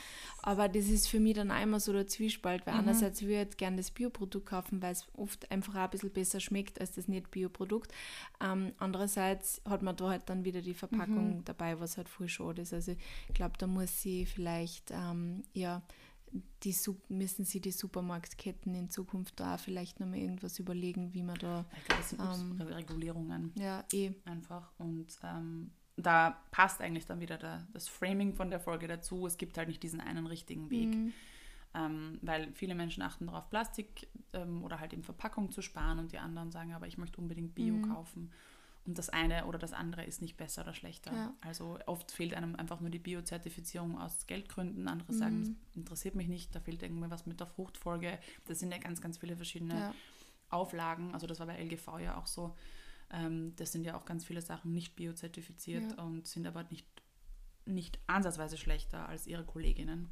Aber 0.44 0.70
das 0.70 0.86
ist 0.88 1.08
für 1.08 1.20
mich 1.20 1.34
dann 1.34 1.50
immer 1.50 1.80
so 1.80 1.94
der 1.94 2.06
Zwiespalt, 2.06 2.43
weil 2.44 2.62
einerseits 2.66 3.22
will 3.22 3.32
ich 3.32 3.38
halt 3.38 3.58
gerne 3.58 3.78
das 3.78 3.92
Bioprodukt 3.92 4.46
kaufen, 4.48 4.82
weil 4.82 4.92
es 4.92 5.08
oft 5.16 5.50
einfach 5.52 5.76
auch 5.76 5.80
ein 5.86 5.90
bisschen 5.90 6.12
besser 6.12 6.40
schmeckt 6.40 6.80
als 6.82 6.92
das 6.92 7.08
Nicht-Bio-Produkt. 7.08 7.92
Ähm, 8.44 8.74
andererseits 8.78 9.62
hat 9.68 9.82
man 9.82 9.96
da 9.96 10.10
halt 10.10 10.30
dann 10.30 10.44
wieder 10.46 10.62
die 10.62 10.74
Verpackung 10.74 11.44
dabei, 11.46 11.80
was 11.80 11.98
halt 11.98 12.10
voll 12.10 12.28
schade 12.30 12.62
ist. 12.62 12.74
Also 12.74 12.92
ich 13.28 13.34
glaube, 13.34 13.56
da 13.58 13.68
muss 13.68 14.02
sie 14.02 14.26
vielleicht, 14.26 14.92
ähm, 14.92 15.44
ja, 15.54 15.82
die 16.64 16.76
müssen 17.10 17.46
sie 17.46 17.60
die 17.62 17.72
Supermarktketten 17.72 18.74
in 18.74 18.90
Zukunft 18.90 19.40
da 19.40 19.58
vielleicht 19.58 20.00
nochmal 20.00 20.18
irgendwas 20.20 20.58
überlegen, 20.58 21.14
wie 21.14 21.22
man 21.22 21.36
da, 21.38 21.66
Ich 21.78 22.18
glaube, 22.18 22.34
Ähm, 22.34 22.60
Re- 22.60 22.76
Regulierungen. 22.78 23.52
ja, 23.56 23.84
eh, 23.94 24.14
einfach. 24.26 24.72
Und 24.80 25.08
ähm, 25.24 25.70
da 25.96 26.42
passt 26.50 26.82
eigentlich 26.82 27.06
dann 27.06 27.20
wieder 27.20 27.38
der, 27.38 27.68
das 27.72 27.88
Framing 27.88 28.34
von 28.34 28.50
der 28.50 28.60
Folge 28.60 28.88
dazu. 28.88 29.28
Es 29.28 29.38
gibt 29.38 29.60
halt 29.60 29.68
nicht 29.68 29.84
diesen 29.84 30.02
einen 30.02 30.26
richtigen 30.26 30.72
Weg. 30.72 30.90
Mhm. 30.96 31.14
Ähm, 31.76 32.20
weil 32.22 32.52
viele 32.54 32.76
Menschen 32.76 33.02
achten 33.02 33.26
darauf, 33.28 33.50
Plastik 33.50 34.08
ähm, 34.34 34.64
oder 34.64 34.80
halt 34.80 34.94
eben 34.94 35.04
Verpackung 35.04 35.52
zu 35.52 35.62
sparen 35.64 35.98
und 36.00 36.12
die 36.12 36.20
anderen 36.20 36.52
sagen, 36.52 36.74
aber 36.74 36.86
ich 36.88 36.98
möchte 37.00 37.20
unbedingt 37.20 37.56
Bio 37.56 37.78
Mhm. 37.78 37.82
kaufen. 37.82 38.32
Und 38.86 38.98
das 38.98 39.10
eine 39.10 39.46
oder 39.46 39.58
das 39.58 39.72
andere 39.74 40.04
ist 40.04 40.22
nicht 40.22 40.36
besser 40.38 40.62
oder 40.64 40.74
schlechter. 40.74 41.14
Ja. 41.14 41.34
Also 41.42 41.80
oft 41.86 42.12
fehlt 42.12 42.34
einem 42.34 42.56
einfach 42.58 42.80
nur 42.82 42.90
die 42.90 43.00
Bio-Zertifizierung 43.00 43.98
aus 43.98 44.28
Geldgründen. 44.28 44.88
Andere 44.88 45.14
sagen, 45.14 45.38
Mhm. 45.40 45.42
das 45.42 45.76
interessiert 45.76 46.16
mich 46.16 46.28
nicht, 46.28 46.54
da 46.54 46.60
fehlt 46.60 46.84
irgendwie 46.84 47.10
was 47.10 47.26
mit 47.26 47.40
der 47.40 47.48
Fruchtfolge. 47.48 48.20
Das 48.46 48.60
sind 48.60 48.72
ja 48.72 48.78
ganz, 48.80 49.00
ganz 49.02 49.18
viele 49.18 49.36
verschiedene 49.38 49.74
ja, 49.80 49.96
Auflagen, 50.50 51.14
also 51.14 51.26
das 51.28 51.40
war 51.40 51.48
bei 51.48 51.58
LGV 51.58 52.00
ja 52.00 52.18
auch 52.18 52.28
so, 52.28 52.56
ähm, 53.10 53.56
das 53.56 53.72
sind 53.72 53.86
ja 53.86 53.96
auch 53.98 54.06
ganz 54.06 54.26
viele 54.26 54.42
Sachen 54.42 54.74
nicht 54.74 54.96
biozertifiziert 54.96 55.94
Ja. 55.98 56.04
und 56.04 56.28
sind 56.28 56.46
aber 56.46 56.64
nicht, 56.66 56.86
nicht 57.66 57.98
ansatzweise 58.08 58.58
schlechter 58.58 59.08
als 59.10 59.26
ihre 59.28 59.46
Kolleginnen. 59.46 60.12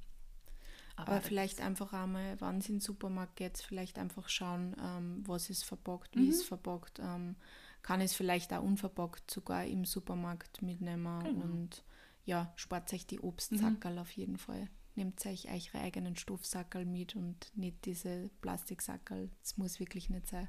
Aber 1.02 1.16
da 1.16 1.22
vielleicht 1.22 1.62
einfach 1.62 1.94
einmal, 1.94 2.40
wenn 2.42 2.58
es 2.58 2.70
in 2.70 2.76
den 2.76 2.82
Supermarkt 2.82 3.36
geht, 3.36 3.58
vielleicht 3.58 3.98
einfach 4.00 4.30
schauen, 4.30 4.76
ähm, 4.82 5.24
was 5.28 5.50
ist 5.50 5.64
verpackt, 5.64 6.16
wie 6.16 6.24
Mhm. 6.24 6.30
ist 6.30 6.44
verpackt. 6.44 7.00
Ähm, 7.00 7.36
kann 7.82 8.02
es 8.02 8.14
vielleicht 8.14 8.54
auch 8.54 8.62
unverpackt 8.64 9.30
sogar 9.32 9.66
im 9.66 9.86
Supermarkt 9.86 10.62
mitnehmen 10.62 11.24
Genau. 11.24 11.42
und 11.44 11.84
ja, 12.26 12.54
spart 12.56 12.94
euch 12.94 13.08
die 13.08 13.20
Obstsackerl 13.20 13.98
auf 14.00 14.12
jeden 14.12 14.38
Fall. 14.38 14.70
Nehmt 14.96 15.26
euch 15.26 15.48
eure 15.50 15.84
eigenen 15.84 16.16
Stoffsackerl 16.16 16.86
mit 16.86 17.16
und 17.16 17.52
nicht 17.58 17.86
diese 17.86 18.30
Plastiksackerl. 18.42 19.30
Das 19.42 19.58
muss 19.58 19.80
wirklich 19.80 20.10
nicht 20.10 20.28
sein. 20.28 20.48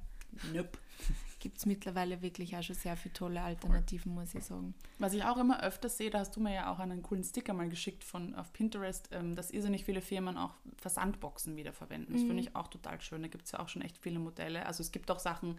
Nope. 0.53 0.79
Gibt 1.41 1.59
es 1.59 1.67
mittlerweile 1.67 2.23
wirklich 2.23 2.57
auch 2.57 2.63
schon 2.63 2.77
sehr 2.77 2.97
viele 2.97 3.15
tolle 3.15 3.43
Alternativen, 3.43 4.15
muss 4.15 4.33
ich 4.33 4.45
sagen. 4.45 4.75
Was 5.01 5.13
ich 5.13 5.25
auch 5.25 5.37
immer 5.39 5.61
öfters 5.61 5.97
sehe, 5.99 6.09
da 6.09 6.21
hast 6.21 6.37
du 6.37 6.41
mir 6.41 6.55
ja 6.55 6.73
auch 6.73 6.79
einen 6.79 7.03
coolen 7.03 7.25
Sticker 7.25 7.53
mal 7.53 7.69
geschickt 7.69 8.05
von 8.05 8.37
auf 8.37 8.53
Pinterest, 8.53 9.09
ähm, 9.11 9.35
dass 9.35 9.51
irrsinnig 9.51 9.85
viele 9.85 10.01
Firmen 10.03 10.37
auch 10.39 10.55
Versandboxen 10.77 11.57
wiederverwenden. 11.57 12.13
Das 12.15 12.23
Mhm. 12.23 12.27
finde 12.29 12.43
ich 12.45 12.55
auch 12.55 12.69
total 12.69 13.01
schön. 13.01 13.23
Da 13.23 13.29
gibt 13.29 13.47
es 13.47 13.53
ja 13.53 13.59
auch 13.59 13.69
schon 13.69 13.83
echt 13.83 13.99
viele 13.99 14.21
Modelle. 14.21 14.65
Also 14.67 14.83
es 14.83 14.93
gibt 14.93 15.11
auch 15.11 15.19
Sachen, 15.19 15.59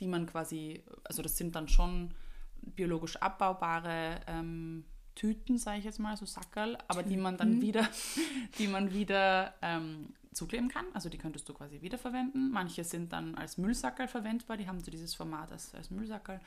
die 0.00 0.06
man 0.06 0.24
quasi, 0.24 0.82
also 1.04 1.20
das 1.20 1.36
sind 1.36 1.54
dann 1.56 1.68
schon 1.68 2.14
biologisch 2.62 3.16
abbaubare 3.16 4.20
ähm, 4.26 4.84
Tüten, 5.14 5.58
sage 5.58 5.80
ich 5.80 5.84
jetzt 5.84 5.98
mal, 5.98 6.16
so 6.16 6.24
Sackerl, 6.24 6.78
aber 6.88 7.02
die 7.02 7.18
man 7.18 7.36
dann 7.36 7.60
wieder, 7.60 7.86
die 8.58 8.66
man 8.66 8.94
wieder 8.94 9.52
ähm, 9.60 10.14
zukleben 10.32 10.68
kann. 10.68 10.86
Also 10.94 11.08
die 11.08 11.18
könntest 11.18 11.48
du 11.48 11.54
quasi 11.54 11.80
wiederverwenden. 11.82 12.50
Manche 12.50 12.84
sind 12.84 13.12
dann 13.12 13.34
als 13.34 13.58
Müllsackerl 13.58 14.08
verwendbar, 14.08 14.56
die 14.56 14.66
haben 14.66 14.80
so 14.80 14.90
dieses 14.90 15.14
Format 15.14 15.52
als, 15.52 15.74
als 15.74 15.90
Müllsackerl. 15.90 16.40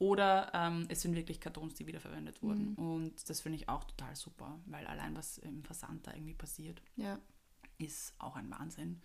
Oder 0.00 0.50
ähm, 0.54 0.86
es 0.88 1.02
sind 1.02 1.14
wirklich 1.14 1.40
Kartons, 1.40 1.74
die 1.74 1.86
wiederverwendet 1.86 2.42
wurden. 2.42 2.70
Mhm. 2.70 2.74
Und 2.74 3.28
das 3.28 3.42
finde 3.42 3.56
ich 3.56 3.68
auch 3.68 3.84
total 3.84 4.16
super, 4.16 4.58
weil 4.64 4.86
allein 4.86 5.14
was 5.14 5.36
im 5.36 5.62
Versand 5.62 6.06
da 6.06 6.14
irgendwie 6.14 6.34
passiert, 6.34 6.80
ja. 6.96 7.18
ist 7.76 8.14
auch 8.18 8.34
ein 8.34 8.50
Wahnsinn. 8.50 9.02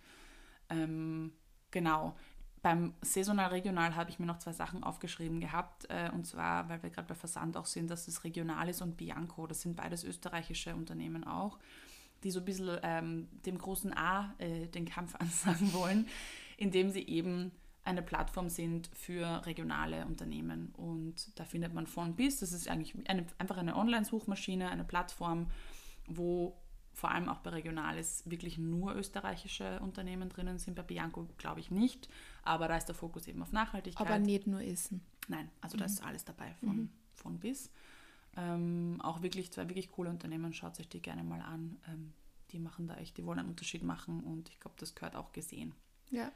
Ähm, 0.70 1.32
genau. 1.70 2.16
Beim 2.62 2.94
Saisonal 3.02 3.50
Regional 3.50 3.94
habe 3.94 4.08
ich 4.08 4.18
mir 4.18 4.24
noch 4.24 4.38
zwei 4.38 4.54
Sachen 4.54 4.82
aufgeschrieben 4.82 5.38
gehabt. 5.38 5.84
Äh, 5.90 6.10
und 6.14 6.26
zwar, 6.26 6.68
weil 6.70 6.82
wir 6.82 6.88
gerade 6.88 7.08
bei 7.08 7.14
Versand 7.14 7.58
auch 7.58 7.66
sehen, 7.66 7.88
dass 7.88 8.08
es 8.08 8.24
Regional 8.24 8.66
ist 8.70 8.80
und 8.80 8.96
Bianco. 8.96 9.46
Das 9.46 9.60
sind 9.60 9.76
beides 9.76 10.02
österreichische 10.02 10.74
Unternehmen 10.74 11.24
auch, 11.24 11.58
die 12.24 12.30
so 12.30 12.40
ein 12.40 12.44
bisschen 12.44 12.78
ähm, 12.82 13.28
dem 13.44 13.58
großen 13.58 13.96
A 13.96 14.34
äh, 14.38 14.66
den 14.68 14.86
Kampf 14.86 15.14
ansagen 15.18 15.72
wollen, 15.72 16.08
indem 16.56 16.90
sie 16.90 17.06
eben 17.06 17.52
eine 17.84 18.02
Plattform 18.02 18.48
sind 18.48 18.90
für 18.94 19.46
regionale 19.46 20.06
Unternehmen. 20.06 20.72
Und 20.76 21.38
da 21.38 21.44
findet 21.44 21.72
man 21.72 21.86
von 21.86 22.16
bis. 22.16 22.40
Das 22.40 22.52
ist 22.52 22.68
eigentlich 22.68 22.94
eine, 23.08 23.26
einfach 23.38 23.58
eine 23.58 23.76
Online-Suchmaschine, 23.76 24.68
eine 24.68 24.84
Plattform, 24.84 25.50
wo 26.08 26.56
vor 26.92 27.10
allem 27.10 27.28
auch 27.28 27.40
bei 27.40 27.50
Regionales 27.50 28.22
wirklich 28.24 28.58
nur 28.58 28.96
österreichische 28.96 29.78
Unternehmen 29.80 30.30
drinnen 30.30 30.58
sind. 30.58 30.74
Bei 30.74 30.82
Bianco 30.82 31.28
glaube 31.36 31.60
ich 31.60 31.70
nicht, 31.70 32.08
aber 32.42 32.68
da 32.68 32.76
ist 32.76 32.86
der 32.86 32.94
Fokus 32.94 33.28
eben 33.28 33.42
auf 33.42 33.52
Nachhaltigkeit. 33.52 34.04
Aber 34.04 34.18
nicht 34.18 34.46
nur 34.46 34.62
Essen. 34.62 35.02
Nein, 35.28 35.50
also 35.60 35.76
mhm. 35.76 35.80
da 35.80 35.84
ist 35.84 36.02
alles 36.02 36.24
dabei 36.24 36.54
von, 36.54 36.76
mhm. 36.76 36.90
von 37.14 37.38
bis. 37.38 37.70
Ähm, 38.36 39.00
auch 39.02 39.22
wirklich 39.22 39.52
zwei 39.52 39.68
wirklich 39.68 39.90
coole 39.90 40.10
Unternehmen, 40.10 40.52
schaut 40.52 40.78
euch 40.78 40.88
die 40.88 41.00
gerne 41.00 41.24
mal 41.24 41.40
an. 41.40 41.78
Ähm, 41.88 42.12
die 42.52 42.58
machen 42.58 42.86
da 42.86 42.96
echt, 42.96 43.16
die 43.16 43.24
wollen 43.24 43.38
einen 43.38 43.48
Unterschied 43.48 43.82
machen 43.82 44.22
und 44.22 44.48
ich 44.48 44.60
glaube, 44.60 44.76
das 44.78 44.94
gehört 44.94 45.16
auch 45.16 45.32
gesehen. 45.32 45.74
Ja. 46.10 46.30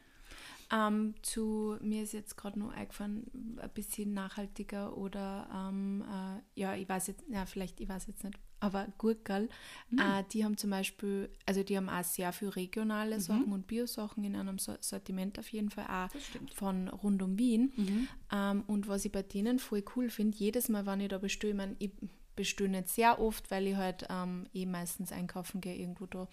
Ähm, 0.73 1.15
zu 1.23 1.77
mir 1.81 2.05
ist 2.05 2.13
jetzt 2.13 2.37
gerade 2.37 2.59
nur 2.59 2.73
eingefallen, 2.73 3.59
ein 3.61 3.71
bisschen 3.71 4.13
nachhaltiger 4.13 4.97
oder 4.97 5.49
ähm, 5.53 6.03
äh, 6.03 6.61
ja, 6.61 6.75
ich 6.75 6.89
weiß 6.89 7.09
jetzt, 7.09 7.25
ja, 7.29 7.45
vielleicht, 7.47 7.81
ich 7.81 7.89
weiß 7.89 8.07
jetzt 8.07 8.23
nicht, 8.25 8.39
aber 8.61 8.87
Gurkel, 8.99 9.49
mhm. 9.91 9.99
äh, 9.99 10.25
die 10.33 10.45
haben 10.45 10.57
zum 10.57 10.71
Beispiel, 10.71 11.31
also 11.47 11.63
die 11.63 11.77
haben 11.77 11.89
auch 11.89 12.05
sehr 12.05 12.33
viel 12.33 12.49
regionale 12.49 13.17
mhm. 13.17 13.21
Sachen 13.21 13.53
und 13.53 13.67
Biosachen 13.67 14.23
in 14.23 14.37
einem 14.37 14.59
Sortiment 14.59 15.39
auf 15.39 15.49
jeden 15.49 15.71
Fall 15.71 15.87
auch 15.87 16.55
von 16.55 16.89
rund 16.89 17.23
um 17.23 17.39
Wien. 17.39 17.73
Mhm. 17.77 18.09
Ähm, 18.33 18.65
und 18.67 18.89
was 18.89 19.05
ich 19.05 19.13
bei 19.13 19.23
denen 19.23 19.59
voll 19.59 19.83
cool 19.97 20.11
finde, 20.11 20.37
jedes 20.37 20.69
Mal, 20.69 20.87
wenn 20.87 21.01
ich 21.01 21.09
da 21.09 21.19
bestelle, 21.19 21.53
ich 21.53 21.57
meine, 21.57 21.77
ich 21.79 21.91
bestelle 22.37 22.71
nicht 22.71 22.89
sehr 22.89 23.21
oft, 23.21 23.51
weil 23.51 23.67
ich 23.67 23.77
halt 23.77 24.07
ähm, 24.09 24.47
eh 24.55 24.67
meistens 24.67 25.13
einkaufen 25.13 25.61
gehe 25.61 25.77
irgendwo 25.77 26.07
da. 26.07 26.29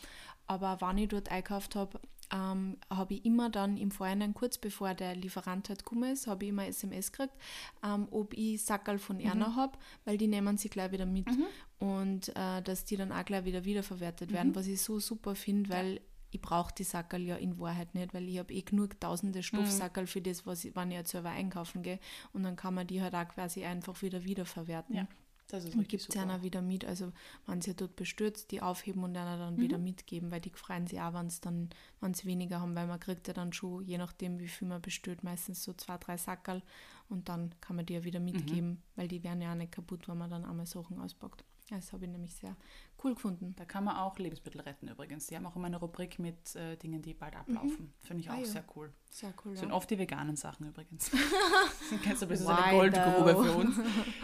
Aber 0.45 0.79
wenn 0.81 0.97
ich 0.97 1.09
dort 1.09 1.31
einkauft 1.31 1.75
habe, 1.75 1.99
ähm, 2.31 2.77
habe 2.89 3.15
ich 3.15 3.25
immer 3.25 3.49
dann 3.49 3.77
im 3.77 3.91
Vorhinein, 3.91 4.33
kurz 4.33 4.57
bevor 4.57 4.93
der 4.93 5.15
Lieferant 5.15 5.69
halt 5.69 5.83
gekommen 5.83 6.11
ist, 6.11 6.27
habe 6.27 6.45
ich 6.45 6.49
immer 6.49 6.67
SMS 6.67 7.11
gekriegt, 7.11 7.33
ähm, 7.83 8.07
ob 8.11 8.33
ich 8.33 8.63
Sackerl 8.63 8.99
von 8.99 9.19
Erna 9.19 9.49
mhm. 9.49 9.55
habe, 9.55 9.77
weil 10.05 10.17
die 10.17 10.27
nehmen 10.27 10.57
sie 10.57 10.69
gleich 10.69 10.91
wieder 10.91 11.05
mit. 11.05 11.27
Mhm. 11.27 11.45
Und 11.79 12.29
äh, 12.35 12.61
dass 12.61 12.85
die 12.85 12.97
dann 12.97 13.11
auch 13.11 13.25
gleich 13.25 13.45
wieder 13.45 13.63
wiederverwertet 13.65 14.31
werden, 14.31 14.49
mhm. 14.49 14.55
was 14.55 14.67
ich 14.67 14.81
so 14.81 14.99
super 14.99 15.35
finde, 15.35 15.69
weil 15.69 16.01
ich 16.31 16.41
brauche 16.41 16.73
die 16.73 16.83
Sackerl 16.83 17.21
ja 17.21 17.35
in 17.37 17.59
Wahrheit 17.59 17.95
nicht, 17.95 18.13
weil 18.13 18.27
ich 18.27 18.37
habe 18.37 18.53
eh 18.53 18.61
genug 18.61 18.99
tausende 18.99 19.43
Stoffsackerl 19.43 20.03
mhm. 20.03 20.07
für 20.07 20.21
das, 20.21 20.45
was 20.45 20.65
ich, 20.65 20.75
wenn 20.75 20.91
ich 20.91 20.97
jetzt 20.97 21.11
selber 21.11 21.29
einkaufen 21.29 21.83
gehe. 21.83 21.99
Und 22.33 22.43
dann 22.43 22.55
kann 22.55 22.73
man 22.73 22.87
die 22.87 23.01
halt 23.01 23.15
auch 23.15 23.27
quasi 23.27 23.63
einfach 23.63 24.01
wieder 24.01 24.23
wiederverwerten. 24.23 24.95
Ja. 24.95 25.07
Das 25.47 25.63
ist 25.63 25.75
und 25.75 25.87
gibt 25.87 26.09
es 26.09 26.17
einer 26.17 26.43
wieder 26.43 26.61
mit. 26.61 26.83
Also 26.85 27.13
wenn 27.45 27.61
sie 27.61 27.73
dort 27.73 27.95
bestürzt, 27.95 28.51
die 28.51 28.61
aufheben 28.61 29.03
und 29.03 29.15
einer 29.15 29.37
dann 29.37 29.55
mhm. 29.55 29.61
wieder 29.61 29.77
mitgeben, 29.77 30.29
weil 30.29 30.41
die 30.41 30.51
freuen 30.51 30.87
sich 30.87 30.99
auch, 30.99 31.13
wenn 31.13 31.27
es 31.27 31.39
dann, 31.39 31.69
wenn 32.01 32.13
sie 32.13 32.25
weniger 32.25 32.59
haben, 32.59 32.75
weil 32.75 32.87
man 32.87 32.99
kriegt 32.99 33.27
ja 33.27 33.33
dann 33.33 33.53
schon, 33.53 33.83
je 33.85 33.97
nachdem 33.97 34.39
wie 34.39 34.47
viel 34.47 34.67
man 34.67 34.81
bestört, 34.81 35.23
meistens 35.23 35.63
so 35.63 35.73
zwei, 35.73 35.97
drei 35.97 36.17
Sackerl 36.17 36.61
und 37.09 37.29
dann 37.29 37.55
kann 37.61 37.75
man 37.75 37.85
die 37.85 37.93
ja 37.93 38.03
wieder 38.03 38.19
mhm. 38.19 38.25
mitgeben, 38.25 38.69
mhm. 38.69 38.81
weil 38.95 39.07
die 39.07 39.23
werden 39.23 39.41
ja 39.41 39.51
auch 39.51 39.57
nicht 39.57 39.71
kaputt, 39.71 40.07
wenn 40.07 40.17
man 40.17 40.29
dann 40.29 40.45
einmal 40.45 40.65
Sachen 40.65 40.99
auspackt. 40.99 41.43
Das 41.69 41.91
habe 41.91 42.05
ich 42.05 42.11
nämlich 42.11 42.33
sehr 42.33 42.55
cool 43.03 43.13
gefunden. 43.13 43.53
Da 43.57 43.65
kann 43.65 43.83
man 43.83 43.97
auch 43.97 44.17
Lebensmittel 44.17 44.61
retten 44.61 44.87
übrigens. 44.87 45.27
Die 45.27 45.35
haben 45.35 45.45
auch 45.45 45.55
immer 45.55 45.67
eine 45.67 45.77
Rubrik 45.77 46.17
mit 46.17 46.55
äh, 46.55 46.77
Dingen, 46.77 47.01
die 47.01 47.13
bald 47.13 47.35
ablaufen. 47.35 47.85
Mhm. 47.87 47.93
Finde 47.99 48.21
ich 48.21 48.29
ah, 48.29 48.35
auch 48.35 48.39
ja. 48.39 48.45
sehr 48.45 48.63
cool. 48.75 48.93
Sehr 49.09 49.33
cool. 49.43 49.51
Das 49.51 49.59
sind 49.59 49.69
ja. 49.69 49.75
oft 49.75 49.89
die 49.89 49.99
veganen 49.99 50.37
Sachen 50.37 50.67
übrigens. 50.67 51.11
Kennst 52.03 52.21
du, 52.21 52.25
das 52.25 52.39
ist 52.39 52.47
eine 52.47 52.77
Goldgrube 52.77 53.43
für 53.43 53.51
uns. 53.53 53.75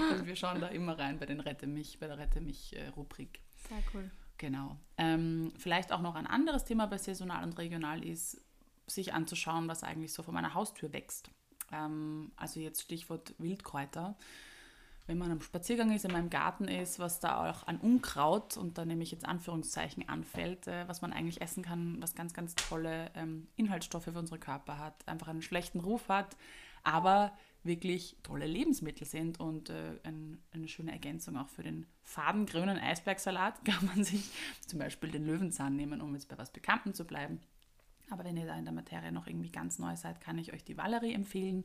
Also 0.09 0.25
wir 0.25 0.35
schauen 0.35 0.61
da 0.61 0.67
immer 0.67 0.97
rein 0.97 1.19
bei 1.19 1.25
den 1.25 1.41
Rette 1.41 1.67
mich, 1.67 1.99
bei 1.99 2.07
der 2.07 2.17
Rette 2.17 2.39
mich 2.39 2.75
äh, 2.75 2.87
Rubrik. 2.89 3.41
Sehr 3.67 3.83
cool. 3.93 4.09
Genau. 4.37 4.77
Ähm, 4.97 5.53
vielleicht 5.57 5.91
auch 5.91 6.01
noch 6.01 6.15
ein 6.15 6.27
anderes 6.27 6.65
Thema 6.65 6.87
bei 6.87 6.97
saisonal 6.97 7.43
und 7.43 7.57
regional 7.57 8.03
ist, 8.03 8.41
sich 8.87 9.13
anzuschauen, 9.13 9.67
was 9.67 9.83
eigentlich 9.83 10.13
so 10.13 10.23
vor 10.23 10.33
meiner 10.33 10.53
Haustür 10.53 10.93
wächst. 10.93 11.29
Ähm, 11.71 12.31
also 12.35 12.59
jetzt 12.59 12.81
Stichwort 12.81 13.35
Wildkräuter 13.37 14.17
wenn 15.05 15.17
man 15.17 15.31
am 15.31 15.41
Spaziergang 15.41 15.91
ist, 15.91 16.05
in 16.05 16.11
meinem 16.11 16.29
Garten 16.29 16.67
ist, 16.67 16.99
was 16.99 17.19
da 17.19 17.49
auch 17.49 17.67
an 17.67 17.77
Unkraut, 17.77 18.55
und 18.55 18.77
da 18.77 18.85
nehme 18.85 19.03
ich 19.03 19.11
jetzt 19.11 19.25
Anführungszeichen, 19.25 20.07
anfällt, 20.07 20.67
äh, 20.67 20.87
was 20.87 21.01
man 21.01 21.11
eigentlich 21.11 21.41
essen 21.41 21.63
kann, 21.63 22.01
was 22.01 22.15
ganz, 22.15 22.33
ganz 22.33 22.55
tolle 22.55 23.11
ähm, 23.15 23.47
Inhaltsstoffe 23.55 24.05
für 24.05 24.17
unsere 24.17 24.39
Körper 24.39 24.77
hat, 24.77 25.07
einfach 25.07 25.27
einen 25.27 25.41
schlechten 25.41 25.81
Ruf 25.81 26.07
hat, 26.07 26.37
aber 26.83 27.33
wirklich 27.63 28.17
tolle 28.23 28.45
Lebensmittel 28.45 29.05
sind 29.05 29.39
und 29.39 29.69
äh, 29.69 29.99
ein, 30.03 30.41
eine 30.51 30.67
schöne 30.67 30.91
Ergänzung 30.91 31.37
auch 31.37 31.47
für 31.49 31.63
den 31.63 31.85
fadengrünen 32.01 32.77
Eisbergsalat 32.77 33.63
kann 33.65 33.85
man 33.85 34.03
sich 34.03 34.29
zum 34.65 34.79
Beispiel 34.79 35.11
den 35.11 35.25
Löwenzahn 35.25 35.75
nehmen, 35.75 36.01
um 36.01 36.13
jetzt 36.13 36.27
bei 36.27 36.37
was 36.37 36.51
Bekanntem 36.51 36.93
zu 36.93 37.05
bleiben. 37.05 37.39
Aber 38.09 38.25
wenn 38.25 38.37
ihr 38.37 38.45
da 38.45 38.57
in 38.57 38.65
der 38.65 38.73
Materie 38.73 39.11
noch 39.11 39.27
irgendwie 39.27 39.51
ganz 39.51 39.79
neu 39.79 39.95
seid, 39.95 40.21
kann 40.21 40.37
ich 40.37 40.53
euch 40.53 40.63
die 40.63 40.77
Valerie 40.77 41.13
empfehlen 41.13 41.63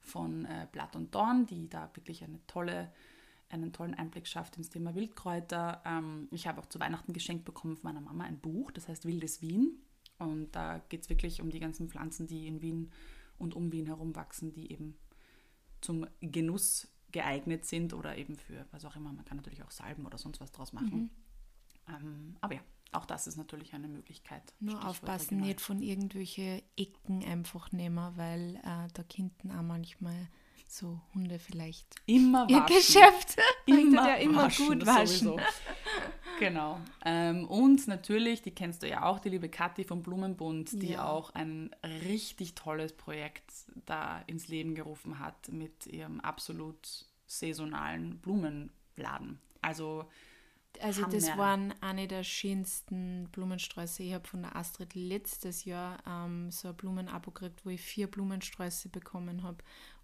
von 0.00 0.44
äh, 0.44 0.66
Blatt 0.72 0.96
und 0.96 1.14
Dorn, 1.14 1.46
die 1.46 1.68
da 1.68 1.90
wirklich 1.94 2.24
eine 2.24 2.44
tolle, 2.46 2.92
einen 3.48 3.72
tollen 3.72 3.94
Einblick 3.94 4.26
schafft 4.26 4.56
ins 4.56 4.70
Thema 4.70 4.94
Wildkräuter. 4.94 5.82
Ähm, 5.84 6.28
ich 6.30 6.46
habe 6.46 6.60
auch 6.60 6.66
zu 6.66 6.80
Weihnachten 6.80 7.12
geschenkt 7.12 7.44
bekommen 7.44 7.76
von 7.76 7.84
meiner 7.84 8.00
Mama 8.00 8.24
ein 8.24 8.38
Buch, 8.38 8.70
das 8.70 8.88
heißt 8.88 9.04
Wildes 9.04 9.42
Wien. 9.42 9.82
Und 10.18 10.52
da 10.52 10.78
geht 10.88 11.02
es 11.02 11.08
wirklich 11.08 11.40
um 11.40 11.50
die 11.50 11.60
ganzen 11.60 11.88
Pflanzen, 11.88 12.26
die 12.26 12.46
in 12.46 12.60
Wien 12.60 12.90
und 13.38 13.54
um 13.54 13.72
Wien 13.72 13.86
herum 13.86 14.16
wachsen, 14.16 14.52
die 14.52 14.72
eben 14.72 14.96
zum 15.80 16.06
Genuss 16.20 16.88
geeignet 17.12 17.64
sind 17.64 17.94
oder 17.94 18.16
eben 18.16 18.36
für 18.36 18.66
was 18.72 18.84
auch 18.84 18.96
immer. 18.96 19.12
Man 19.12 19.24
kann 19.24 19.36
natürlich 19.36 19.62
auch 19.62 19.70
Salben 19.70 20.04
oder 20.06 20.18
sonst 20.18 20.40
was 20.40 20.52
draus 20.52 20.72
machen. 20.72 21.02
Mhm. 21.02 21.10
Ähm, 21.88 22.36
aber 22.40 22.54
ja, 22.54 22.60
auch 22.92 23.04
das 23.04 23.26
ist 23.26 23.36
natürlich 23.36 23.74
eine 23.74 23.88
Möglichkeit. 23.88 24.42
Nur 24.60 24.86
aufpassen, 24.86 25.36
regional. 25.36 25.48
nicht 25.48 25.60
von 25.60 25.82
irgendwelchen 25.82 26.62
Ecken 26.76 27.24
einfach 27.24 27.70
nehmen, 27.72 28.16
weil 28.16 28.56
äh, 28.56 28.88
da 28.92 29.02
könnten 29.02 29.50
auch 29.50 29.62
manchmal 29.62 30.28
so 30.68 31.00
Hunde 31.14 31.38
vielleicht 31.38 31.94
immer 32.06 32.46
ihr 32.48 32.60
Geschäft 32.62 33.36
immer, 33.66 34.08
ja 34.08 34.14
immer 34.16 34.44
waschen, 34.44 34.66
gut 34.66 34.86
waschen. 34.86 35.40
genau. 36.38 36.80
Ähm, 37.04 37.46
und 37.46 37.88
natürlich, 37.88 38.42
die 38.42 38.50
kennst 38.50 38.82
du 38.82 38.88
ja 38.88 39.04
auch, 39.04 39.18
die 39.18 39.30
liebe 39.30 39.48
Kathi 39.48 39.84
vom 39.84 40.02
Blumenbund, 40.02 40.82
die 40.82 40.92
ja. 40.92 41.08
auch 41.08 41.30
ein 41.30 41.70
richtig 42.04 42.54
tolles 42.54 42.92
Projekt 42.92 43.50
da 43.86 44.22
ins 44.26 44.48
Leben 44.48 44.74
gerufen 44.74 45.18
hat 45.18 45.48
mit 45.50 45.86
ihrem 45.86 46.20
absolut 46.20 47.06
saisonalen 47.26 48.18
Blumenladen. 48.18 49.40
Also 49.62 50.06
also 50.80 51.02
Hammer. 51.02 51.12
das 51.12 51.36
waren 51.36 51.74
eine 51.80 52.08
der 52.08 52.24
schönsten 52.24 53.28
Blumensträuße. 53.32 54.02
Ich 54.02 54.14
habe 54.14 54.26
von 54.26 54.42
der 54.42 54.56
Astrid 54.56 54.94
letztes 54.94 55.64
Jahr 55.64 55.98
ähm, 56.06 56.50
so 56.50 56.68
ein 56.68 56.76
Blumenabo 56.76 57.30
gekriegt, 57.30 57.64
wo 57.64 57.70
ich 57.70 57.80
vier 57.80 58.10
Blumensträuße 58.10 58.88
bekommen 58.88 59.42
habe. 59.42 59.58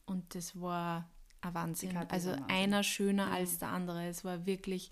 Und 0.06 0.34
das 0.34 0.60
war 0.60 1.08
ein 1.40 1.54
Wahnsinn. 1.54 1.96
Also 1.96 2.36
einer 2.48 2.82
schöner 2.82 3.26
mhm. 3.26 3.32
als 3.32 3.58
der 3.58 3.68
andere. 3.68 4.06
Es 4.06 4.24
war 4.24 4.46
wirklich 4.46 4.90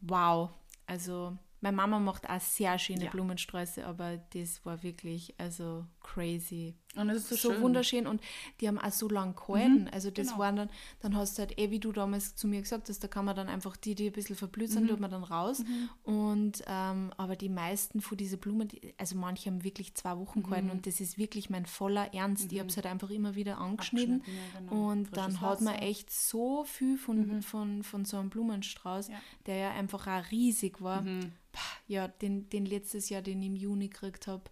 wow. 0.00 0.50
Also 0.86 1.36
meine 1.60 1.76
Mama 1.76 1.98
macht 1.98 2.28
auch 2.28 2.40
sehr 2.40 2.78
schöne 2.78 3.06
ja. 3.06 3.10
Blumensträuße, 3.10 3.84
aber 3.86 4.18
das 4.32 4.64
war 4.64 4.82
wirklich 4.82 5.34
also 5.38 5.84
crazy. 6.08 6.74
Und 6.96 7.10
es 7.10 7.30
ist 7.30 7.42
so, 7.42 7.52
so 7.52 7.60
wunderschön 7.60 8.06
und 8.06 8.20
die 8.60 8.66
haben 8.66 8.78
auch 8.78 8.90
so 8.90 9.08
lang 9.08 9.36
gehalten. 9.36 9.82
Mhm, 9.82 9.90
also 9.92 10.10
das 10.10 10.28
genau. 10.28 10.38
waren 10.38 10.56
dann, 10.56 10.70
dann 11.00 11.16
hast 11.16 11.36
du 11.36 11.42
halt 11.42 11.58
eh, 11.58 11.70
wie 11.70 11.78
du 11.78 11.92
damals 11.92 12.34
zu 12.34 12.48
mir 12.48 12.60
gesagt 12.60 12.88
hast, 12.88 13.04
da 13.04 13.08
kann 13.08 13.24
man 13.24 13.36
dann 13.36 13.48
einfach 13.48 13.76
die, 13.76 13.94
die 13.94 14.06
ein 14.06 14.12
bisschen 14.12 14.34
verblüht 14.34 14.70
sind, 14.70 14.84
mhm. 14.84 14.88
tut 14.88 15.00
man 15.00 15.10
dann 15.10 15.22
raus. 15.22 15.60
Mhm. 15.60 15.90
Und 16.02 16.62
ähm, 16.66 17.12
aber 17.16 17.36
die 17.36 17.50
meisten 17.50 18.00
von 18.00 18.16
diesen 18.16 18.40
Blumen, 18.40 18.68
die, 18.68 18.94
also 18.96 19.16
manche 19.16 19.50
haben 19.50 19.64
wirklich 19.64 19.94
zwei 19.94 20.16
Wochen 20.18 20.42
gehalten 20.42 20.66
mhm. 20.66 20.72
und 20.72 20.86
das 20.86 21.00
ist 21.00 21.18
wirklich 21.18 21.50
mein 21.50 21.66
voller 21.66 22.12
Ernst. 22.14 22.50
Ich 22.50 22.58
habe 22.58 22.68
es 22.68 22.76
mhm. 22.76 22.82
halt 22.82 22.86
einfach 22.86 23.10
immer 23.10 23.34
wieder 23.34 23.58
angeschnitten. 23.58 24.22
Ja, 24.26 24.60
genau. 24.60 24.90
Und 24.90 25.08
Frisches 25.08 25.24
dann 25.24 25.40
hat 25.42 25.60
man 25.60 25.74
echt 25.74 26.10
so 26.10 26.64
viel 26.64 26.96
von, 26.96 27.26
mhm. 27.26 27.42
von, 27.42 27.82
von 27.82 28.04
so 28.04 28.16
einem 28.16 28.30
Blumenstrauß, 28.30 29.08
ja. 29.08 29.20
der 29.46 29.56
ja 29.56 29.70
einfach 29.72 30.06
auch 30.06 30.30
riesig 30.30 30.80
war. 30.80 31.04
Ja, 31.86 32.08
den, 32.08 32.48
den 32.50 32.66
letztes 32.66 33.08
Jahr, 33.08 33.22
den 33.22 33.42
ich 33.42 33.48
im 33.48 33.56
Juni 33.56 33.88
gekriegt 33.88 34.26
habe, 34.26 34.44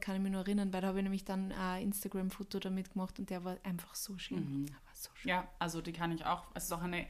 kann 0.00 0.16
ich 0.16 0.22
mich 0.22 0.32
nur 0.32 0.42
erinnern, 0.42 0.72
weil 0.72 0.82
da 0.82 0.88
habe 0.88 0.98
ich 0.98 1.04
nämlich 1.04 1.24
dann 1.24 1.52
ein 1.52 1.84
Instagram-Foto 1.84 2.58
damit 2.58 2.92
gemacht 2.92 3.18
und 3.18 3.30
der 3.30 3.44
war 3.44 3.56
einfach 3.62 3.94
so 3.94 4.18
schön. 4.18 4.62
Mhm. 4.62 4.66
So 4.92 5.10
ja, 5.24 5.48
also 5.58 5.80
die 5.80 5.92
kann 5.92 6.12
ich 6.12 6.26
auch. 6.26 6.44
Es 6.54 6.64
ist 6.64 6.72
auch 6.72 6.82
eine 6.82 7.06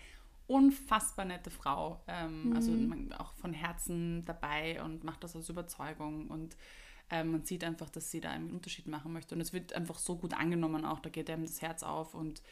unfassbar 0.46 1.24
nette 1.24 1.50
Frau. 1.50 2.02
Ähm, 2.06 2.52
also 2.54 2.72
mhm. 2.72 2.92
Also 2.92 3.22
auch 3.22 3.32
von 3.34 3.52
Herzen 3.52 4.24
dabei 4.24 4.82
und 4.82 5.04
macht 5.04 5.24
das 5.24 5.36
aus 5.36 5.48
Überzeugung. 5.48 6.28
Und 6.28 6.56
ähm, 7.10 7.32
man 7.32 7.44
sieht 7.44 7.64
einfach, 7.64 7.90
dass 7.90 8.10
sie 8.10 8.20
da 8.20 8.30
einen 8.30 8.50
Unterschied 8.50 8.86
machen 8.86 9.12
möchte. 9.12 9.34
Und 9.34 9.40
es 9.40 9.52
wird 9.52 9.72
einfach 9.72 9.98
so 9.98 10.16
gut 10.16 10.34
angenommen 10.34 10.84
auch. 10.84 11.00
Da 11.00 11.10
geht 11.10 11.30
einem 11.30 11.46
das 11.46 11.62
Herz 11.62 11.82
auf. 11.82 12.14
Und 12.14 12.42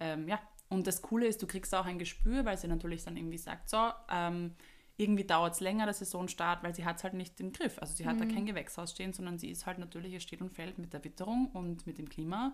ähm, 0.00 0.28
ja, 0.28 0.40
und 0.68 0.86
das 0.86 1.02
Coole 1.02 1.26
ist, 1.26 1.42
du 1.42 1.46
kriegst 1.46 1.74
auch 1.74 1.86
ein 1.86 1.98
Gespür, 1.98 2.44
weil 2.44 2.58
sie 2.58 2.68
natürlich 2.68 3.04
dann 3.04 3.16
irgendwie 3.16 3.38
sagt, 3.38 3.70
so, 3.70 3.90
ähm, 4.10 4.54
irgendwie 4.98 5.24
dauert 5.24 5.54
es 5.54 5.60
länger, 5.60 5.84
der 5.84 5.94
Saisonstart, 5.94 6.64
weil 6.64 6.74
sie 6.74 6.84
hat 6.84 6.96
es 6.96 7.04
halt 7.04 7.14
nicht 7.14 7.40
im 7.40 7.52
Griff. 7.52 7.78
Also 7.78 7.94
sie 7.94 8.04
hat 8.04 8.16
mhm. 8.16 8.20
da 8.20 8.26
kein 8.26 8.46
Gewächshaus 8.46 8.90
stehen, 8.90 9.12
sondern 9.12 9.38
sie 9.38 9.48
ist 9.48 9.64
halt 9.64 9.78
natürlich, 9.78 10.12
es 10.12 10.24
steht 10.24 10.42
und 10.42 10.50
fällt 10.50 10.78
mit 10.78 10.92
der 10.92 11.04
Witterung 11.04 11.50
und 11.52 11.86
mit 11.86 11.98
dem 11.98 12.08
Klima. 12.08 12.52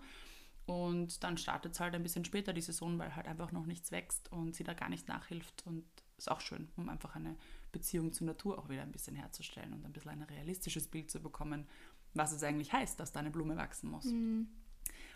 Und 0.67 1.23
dann 1.23 1.37
startet 1.37 1.73
es 1.73 1.79
halt 1.79 1.95
ein 1.95 2.03
bisschen 2.03 2.23
später 2.23 2.53
die 2.53 2.61
Saison, 2.61 2.97
weil 2.99 3.15
halt 3.15 3.27
einfach 3.27 3.51
noch 3.51 3.65
nichts 3.65 3.91
wächst 3.91 4.31
und 4.31 4.55
sie 4.55 4.63
da 4.63 4.73
gar 4.73 4.89
nicht 4.89 5.07
nachhilft. 5.07 5.63
Und 5.65 5.85
ist 6.17 6.29
auch 6.29 6.39
schön, 6.39 6.69
um 6.77 6.87
einfach 6.87 7.15
eine 7.15 7.35
Beziehung 7.71 8.13
zur 8.13 8.27
Natur 8.27 8.59
auch 8.59 8.69
wieder 8.69 8.83
ein 8.83 8.91
bisschen 8.91 9.15
herzustellen 9.15 9.73
und 9.73 9.83
ein 9.83 9.91
bisschen 9.91 10.11
ein 10.11 10.23
realistisches 10.23 10.87
Bild 10.87 11.09
zu 11.09 11.21
bekommen, 11.21 11.67
was 12.13 12.31
es 12.31 12.43
eigentlich 12.43 12.71
heißt, 12.71 12.99
dass 12.99 13.11
da 13.11 13.21
eine 13.21 13.31
Blume 13.31 13.57
wachsen 13.57 13.89
muss. 13.89 14.05
Mhm. 14.05 14.47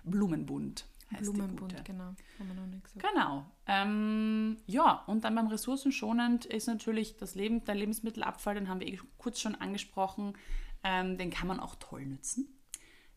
Blumenbund 0.04 0.86
heißt 1.12 1.34
Blumenbund, 1.34 1.86
genau. 1.86 2.16
Haben 2.38 2.48
wir 2.48 2.54
noch 2.54 2.68
nicht 2.68 2.84
gesagt. 2.84 3.06
Genau. 3.06 3.46
Ähm, 3.66 4.58
ja, 4.66 5.04
und 5.08 5.24
dann 5.24 5.36
beim 5.36 5.48
Ressourcenschonend 5.48 6.46
ist 6.46 6.68
natürlich 6.68 7.18
das 7.18 7.36
Leben, 7.36 7.64
der 7.66 7.76
Lebensmittelabfall, 7.76 8.56
den 8.56 8.70
haben 8.70 8.80
wir 8.80 8.88
eh 8.88 9.00
kurz 9.18 9.40
schon 9.40 9.56
angesprochen, 9.56 10.34
ähm, 10.84 11.18
den 11.18 11.30
kann 11.30 11.48
man 11.48 11.60
auch 11.60 11.76
toll 11.76 12.06
nützen. 12.06 12.48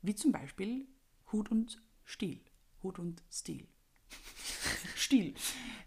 Wie 0.02 0.14
zum 0.14 0.32
Beispiel 0.32 0.86
Hut 1.32 1.50
und 1.50 1.82
Stiel. 2.04 2.40
Hut 2.82 2.98
und 2.98 3.22
Stil. 3.30 3.68
Stiel. 4.96 5.34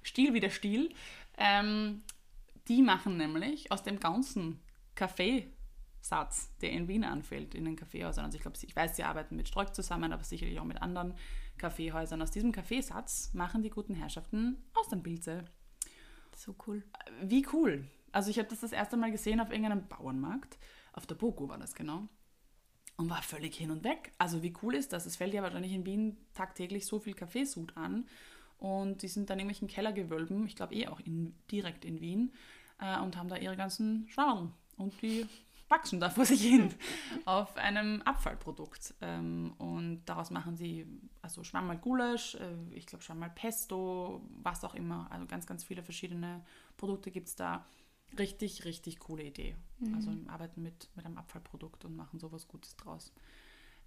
Stiel 0.02 0.34
wie 0.34 0.40
der 0.40 0.50
Stiel. 0.50 0.94
Ähm, 1.38 2.04
die 2.68 2.82
machen 2.82 3.18
nämlich 3.18 3.72
aus 3.72 3.84
dem 3.84 4.00
ganzen 4.00 4.60
Kaffeesatz, 4.96 6.56
der 6.62 6.72
in 6.72 6.88
Wien 6.88 7.04
anfällt, 7.04 7.54
in 7.54 7.66
den 7.66 7.76
Kaffeehäusern. 7.76 8.26
Also 8.26 8.38
ich 8.38 8.42
glaube, 8.42 8.58
ich 8.62 8.76
weiß, 8.76 8.96
sie 8.96 9.04
arbeiten 9.04 9.36
mit 9.36 9.48
Streuk 9.48 9.76
zusammen, 9.76 10.14
aber 10.14 10.24
sicherlich 10.24 10.60
auch 10.60 10.66
mit 10.66 10.82
anderen 10.82 11.14
Kaffeehäusern. 11.58 12.22
Aus 12.22 12.32
diesem 12.32 12.52
Kaffeesatz 12.52 13.34
machen 13.34 13.62
die 13.62 13.70
guten 13.70 13.96
Herrschaften 13.96 14.64
Austernpilze. 14.74 15.46
So 16.36 16.56
cool. 16.68 16.84
Wie 17.22 17.46
cool. 17.54 17.88
Also 18.12 18.30
ich 18.30 18.40
habe 18.40 18.50
das 18.50 18.62
das 18.62 18.72
erste 18.72 18.98
Mal 18.98 19.12
gesehen 19.12 19.40
auf 19.40 19.50
irgendeinem 19.50 19.88
Bauernmarkt. 19.88 20.58
Auf 20.94 21.06
der 21.06 21.16
Boko 21.16 21.50
war 21.50 21.58
das 21.58 21.76
genau 21.76 22.08
und 22.98 23.10
war 23.10 23.22
völlig 23.22 23.56
hin 23.56 23.72
und 23.72 23.84
weg. 23.84 24.12
Also 24.18 24.42
wie 24.44 24.54
cool 24.62 24.76
ist 24.76 24.94
das? 24.94 25.06
Es 25.06 25.18
fällt 25.18 25.34
ja 25.34 25.44
wahrscheinlich 25.44 25.74
in 25.74 25.86
Wien 25.86 26.18
tagtäglich 26.34 26.86
so 26.86 27.00
viel 27.00 27.14
Kaffeesud 27.14 27.76
an 27.76 28.08
und 28.58 29.02
die 29.02 29.08
sind 29.08 29.30
dann 29.30 29.40
in 29.40 29.48
irgendwelchen 29.48 29.68
Kellergewölben, 29.68 30.46
ich 30.46 30.56
glaube 30.56 30.76
eh 30.76 30.88
auch 30.88 31.00
in, 31.02 31.36
direkt 31.52 31.84
in 31.84 32.00
Wien 32.00 32.34
äh, 32.80 33.00
und 33.00 33.18
haben 33.18 33.30
da 33.30 33.38
ihre 33.38 33.58
ganzen 33.58 34.08
Schalen 34.08 34.54
und 34.78 35.02
die 35.02 35.26
wachsen 35.70 36.00
da 36.00 36.10
vor 36.12 36.26
sich 36.26 36.42
hin 36.42 36.74
auf 37.26 37.58
einem 37.58 38.02
Abfallprodukt. 38.04 38.94
Ähm, 39.02 39.54
und 39.58 40.06
daraus 40.06 40.32
machen 40.32 40.56
sie 40.56 40.86
also 41.22 41.44
Schwammerl 41.44 41.78
Gulasch, 41.78 42.36
äh, 42.36 42.56
ich 42.72 42.86
glaube 42.86 43.04
Schwammerl 43.04 43.32
Pesto, 43.34 44.22
was 44.42 44.64
auch 44.64 44.76
immer. 44.76 45.08
Also 45.12 45.26
ganz, 45.26 45.48
ganz 45.48 45.64
viele 45.64 45.84
verschiedene 45.84 46.44
Produkte 46.78 47.12
gibt 47.12 47.28
es 47.28 47.36
da 47.36 47.66
richtig, 48.18 48.66
richtig 48.66 49.00
coole 49.00 49.24
Idee. 49.24 49.56
Mhm. 49.80 49.96
Also 49.96 50.12
arbeiten 50.28 50.62
mit, 50.62 50.90
mit 50.96 51.06
einem 51.06 51.18
Abfallprodukt 51.18 51.86
und 51.86 51.96
machen 51.96 52.20
sowas 52.20 52.48
Gutes 52.48 52.76
draus. 52.78 53.14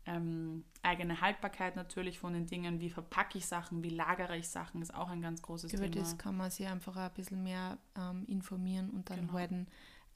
Ähm, 0.07 0.65
eigene 0.83 1.21
Haltbarkeit 1.21 1.77
natürlich 1.77 2.19
von 2.19 2.33
den 2.33 2.47
Dingen, 2.47 2.81
wie 2.81 2.89
verpacke 2.89 3.37
ich 3.37 3.47
Sachen, 3.47 3.83
wie 3.83 3.91
lagere 3.91 4.39
ich 4.39 4.49
Sachen, 4.49 4.81
ist 4.81 4.95
auch 4.95 5.11
ein 5.11 5.21
ganz 5.21 5.43
großes 5.43 5.73
Über 5.73 5.83
Thema. 5.83 5.97
Über 5.97 6.01
das 6.01 6.17
kann 6.17 6.37
man 6.37 6.51
sich 6.51 6.67
einfach 6.67 6.97
ein 6.97 7.13
bisschen 7.13 7.43
mehr 7.43 7.77
ähm, 7.95 8.25
informieren 8.27 8.89
und 8.91 9.11
dann 9.11 9.21
genau. 9.23 9.33
halten 9.35 9.67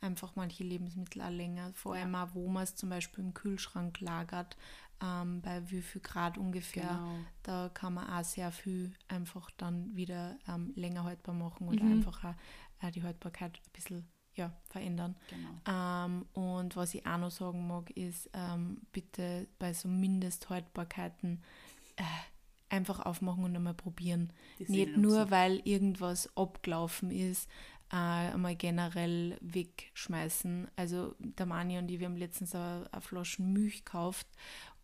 einfach 0.02 0.36
manche 0.36 0.64
Lebensmittel 0.64 1.22
auch 1.22 1.30
länger. 1.30 1.72
Vor 1.74 1.94
allem 1.94 2.14
auch, 2.14 2.28
wo 2.34 2.48
man 2.48 2.64
es 2.64 2.74
zum 2.74 2.88
Beispiel 2.88 3.24
im 3.24 3.34
Kühlschrank 3.34 4.00
lagert, 4.00 4.56
ähm, 5.02 5.40
bei 5.40 5.70
wie 5.70 5.82
viel 5.82 6.00
Grad 6.00 6.38
ungefähr. 6.38 6.88
Genau. 6.88 7.18
Da 7.42 7.70
kann 7.72 7.94
man 7.94 8.08
auch 8.08 8.24
sehr 8.24 8.52
viel 8.52 8.92
einfach 9.08 9.50
dann 9.56 9.94
wieder 9.96 10.36
ähm, 10.48 10.72
länger 10.76 11.04
haltbar 11.04 11.34
machen 11.34 11.68
oder 11.68 11.82
mhm. 11.82 11.92
einfach 11.92 12.24
auch 12.24 12.34
äh, 12.86 12.90
die 12.90 13.02
Haltbarkeit 13.02 13.58
ein 13.58 13.72
bisschen 13.72 14.08
ja, 14.34 14.52
verändern. 14.70 15.16
Genau. 15.28 15.50
Ähm, 15.66 16.26
und 16.32 16.76
was 16.76 16.94
ich 16.94 17.06
auch 17.06 17.18
noch 17.18 17.30
sagen 17.30 17.66
mag, 17.66 17.90
ist, 17.90 18.30
ähm, 18.32 18.78
bitte 18.92 19.46
bei 19.58 19.74
so 19.74 19.88
Mindesthaltbarkeiten 19.88 21.42
äh, 21.96 22.02
einfach 22.70 23.00
aufmachen 23.00 23.44
und 23.44 23.54
einmal 23.54 23.74
probieren. 23.74 24.32
Nicht 24.58 24.96
nur, 24.96 25.30
weil 25.30 25.60
irgendwas 25.64 26.34
abgelaufen 26.36 27.10
ist, 27.10 27.48
äh, 27.92 28.32
einmal 28.32 28.56
generell 28.56 29.36
wegschmeißen. 29.40 30.68
Also 30.76 31.14
der 31.18 31.46
Mani 31.46 31.78
und 31.78 31.90
ich, 31.90 32.00
wir 32.00 32.06
haben 32.06 32.16
letztens 32.16 32.54
eine, 32.54 32.88
eine 32.90 33.02
Flasche 33.02 33.42
Milch 33.42 33.84
gekauft 33.84 34.26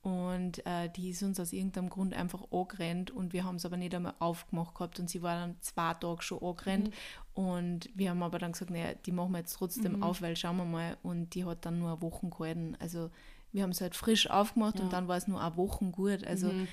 und 0.03 0.65
äh, 0.65 0.89
die 0.95 1.11
ist 1.11 1.23
uns 1.23 1.41
aus 1.41 1.53
irgendeinem 1.53 1.89
Grund 1.89 2.15
einfach 2.15 2.45
angerannt 2.53 3.11
und 3.11 3.33
wir 3.33 3.45
haben 3.45 3.57
es 3.57 3.67
aber 3.67 3.77
nicht 3.77 3.95
einmal 3.95 4.15
aufgemacht 4.21 4.75
gehabt 4.75 5.01
und 5.01 5.11
sie 5.11 5.23
war 5.23 5.41
dann 5.41 5.57
zwei 5.61 5.95
Tage 5.95 6.23
schon 6.23 6.43
angerannt 6.43 6.91
mhm. 7.35 7.45
und 7.45 7.91
wir 7.95 8.11
haben 8.11 8.23
aber 8.23 8.39
dann 8.39 8.53
gesagt, 8.53 8.71
naja, 8.71 8.95
die 8.95 9.13
machen 9.13 9.33
wir 9.33 9.39
jetzt 9.39 9.55
trotzdem 9.55 9.97
mhm. 9.97 10.03
auf, 10.03 10.23
weil 10.23 10.37
schauen 10.37 10.57
wir 10.57 10.65
mal 10.65 10.97
und 11.03 11.35
die 11.35 11.45
hat 11.45 11.67
dann 11.67 11.81
nur 11.81 11.93
eine 11.93 12.03
Woche 12.03 12.29
gehalten. 12.29 12.77
Also 12.79 13.11
wir 13.53 13.63
haben 13.63 13.71
es 13.71 13.81
halt 13.81 13.97
frisch 13.97 14.31
aufgemacht 14.31 14.79
ja. 14.79 14.85
und 14.85 14.93
dann 14.93 15.09
war 15.09 15.17
es 15.17 15.27
nur 15.27 15.41
eine 15.41 15.57
Woche 15.57 15.85
gut. 15.87 16.25
Also 16.25 16.53
mhm. 16.53 16.69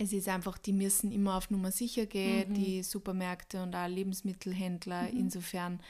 Es 0.00 0.14
ist 0.14 0.28
einfach, 0.28 0.56
die 0.56 0.72
müssen 0.72 1.12
immer 1.12 1.36
auf 1.36 1.50
Nummer 1.50 1.70
sicher 1.70 2.06
gehen, 2.06 2.50
mhm. 2.50 2.54
die 2.54 2.82
Supermärkte 2.82 3.62
und 3.62 3.76
auch 3.76 3.86
Lebensmittelhändler. 3.86 5.02
Mhm. 5.02 5.18
Insofern 5.18 5.80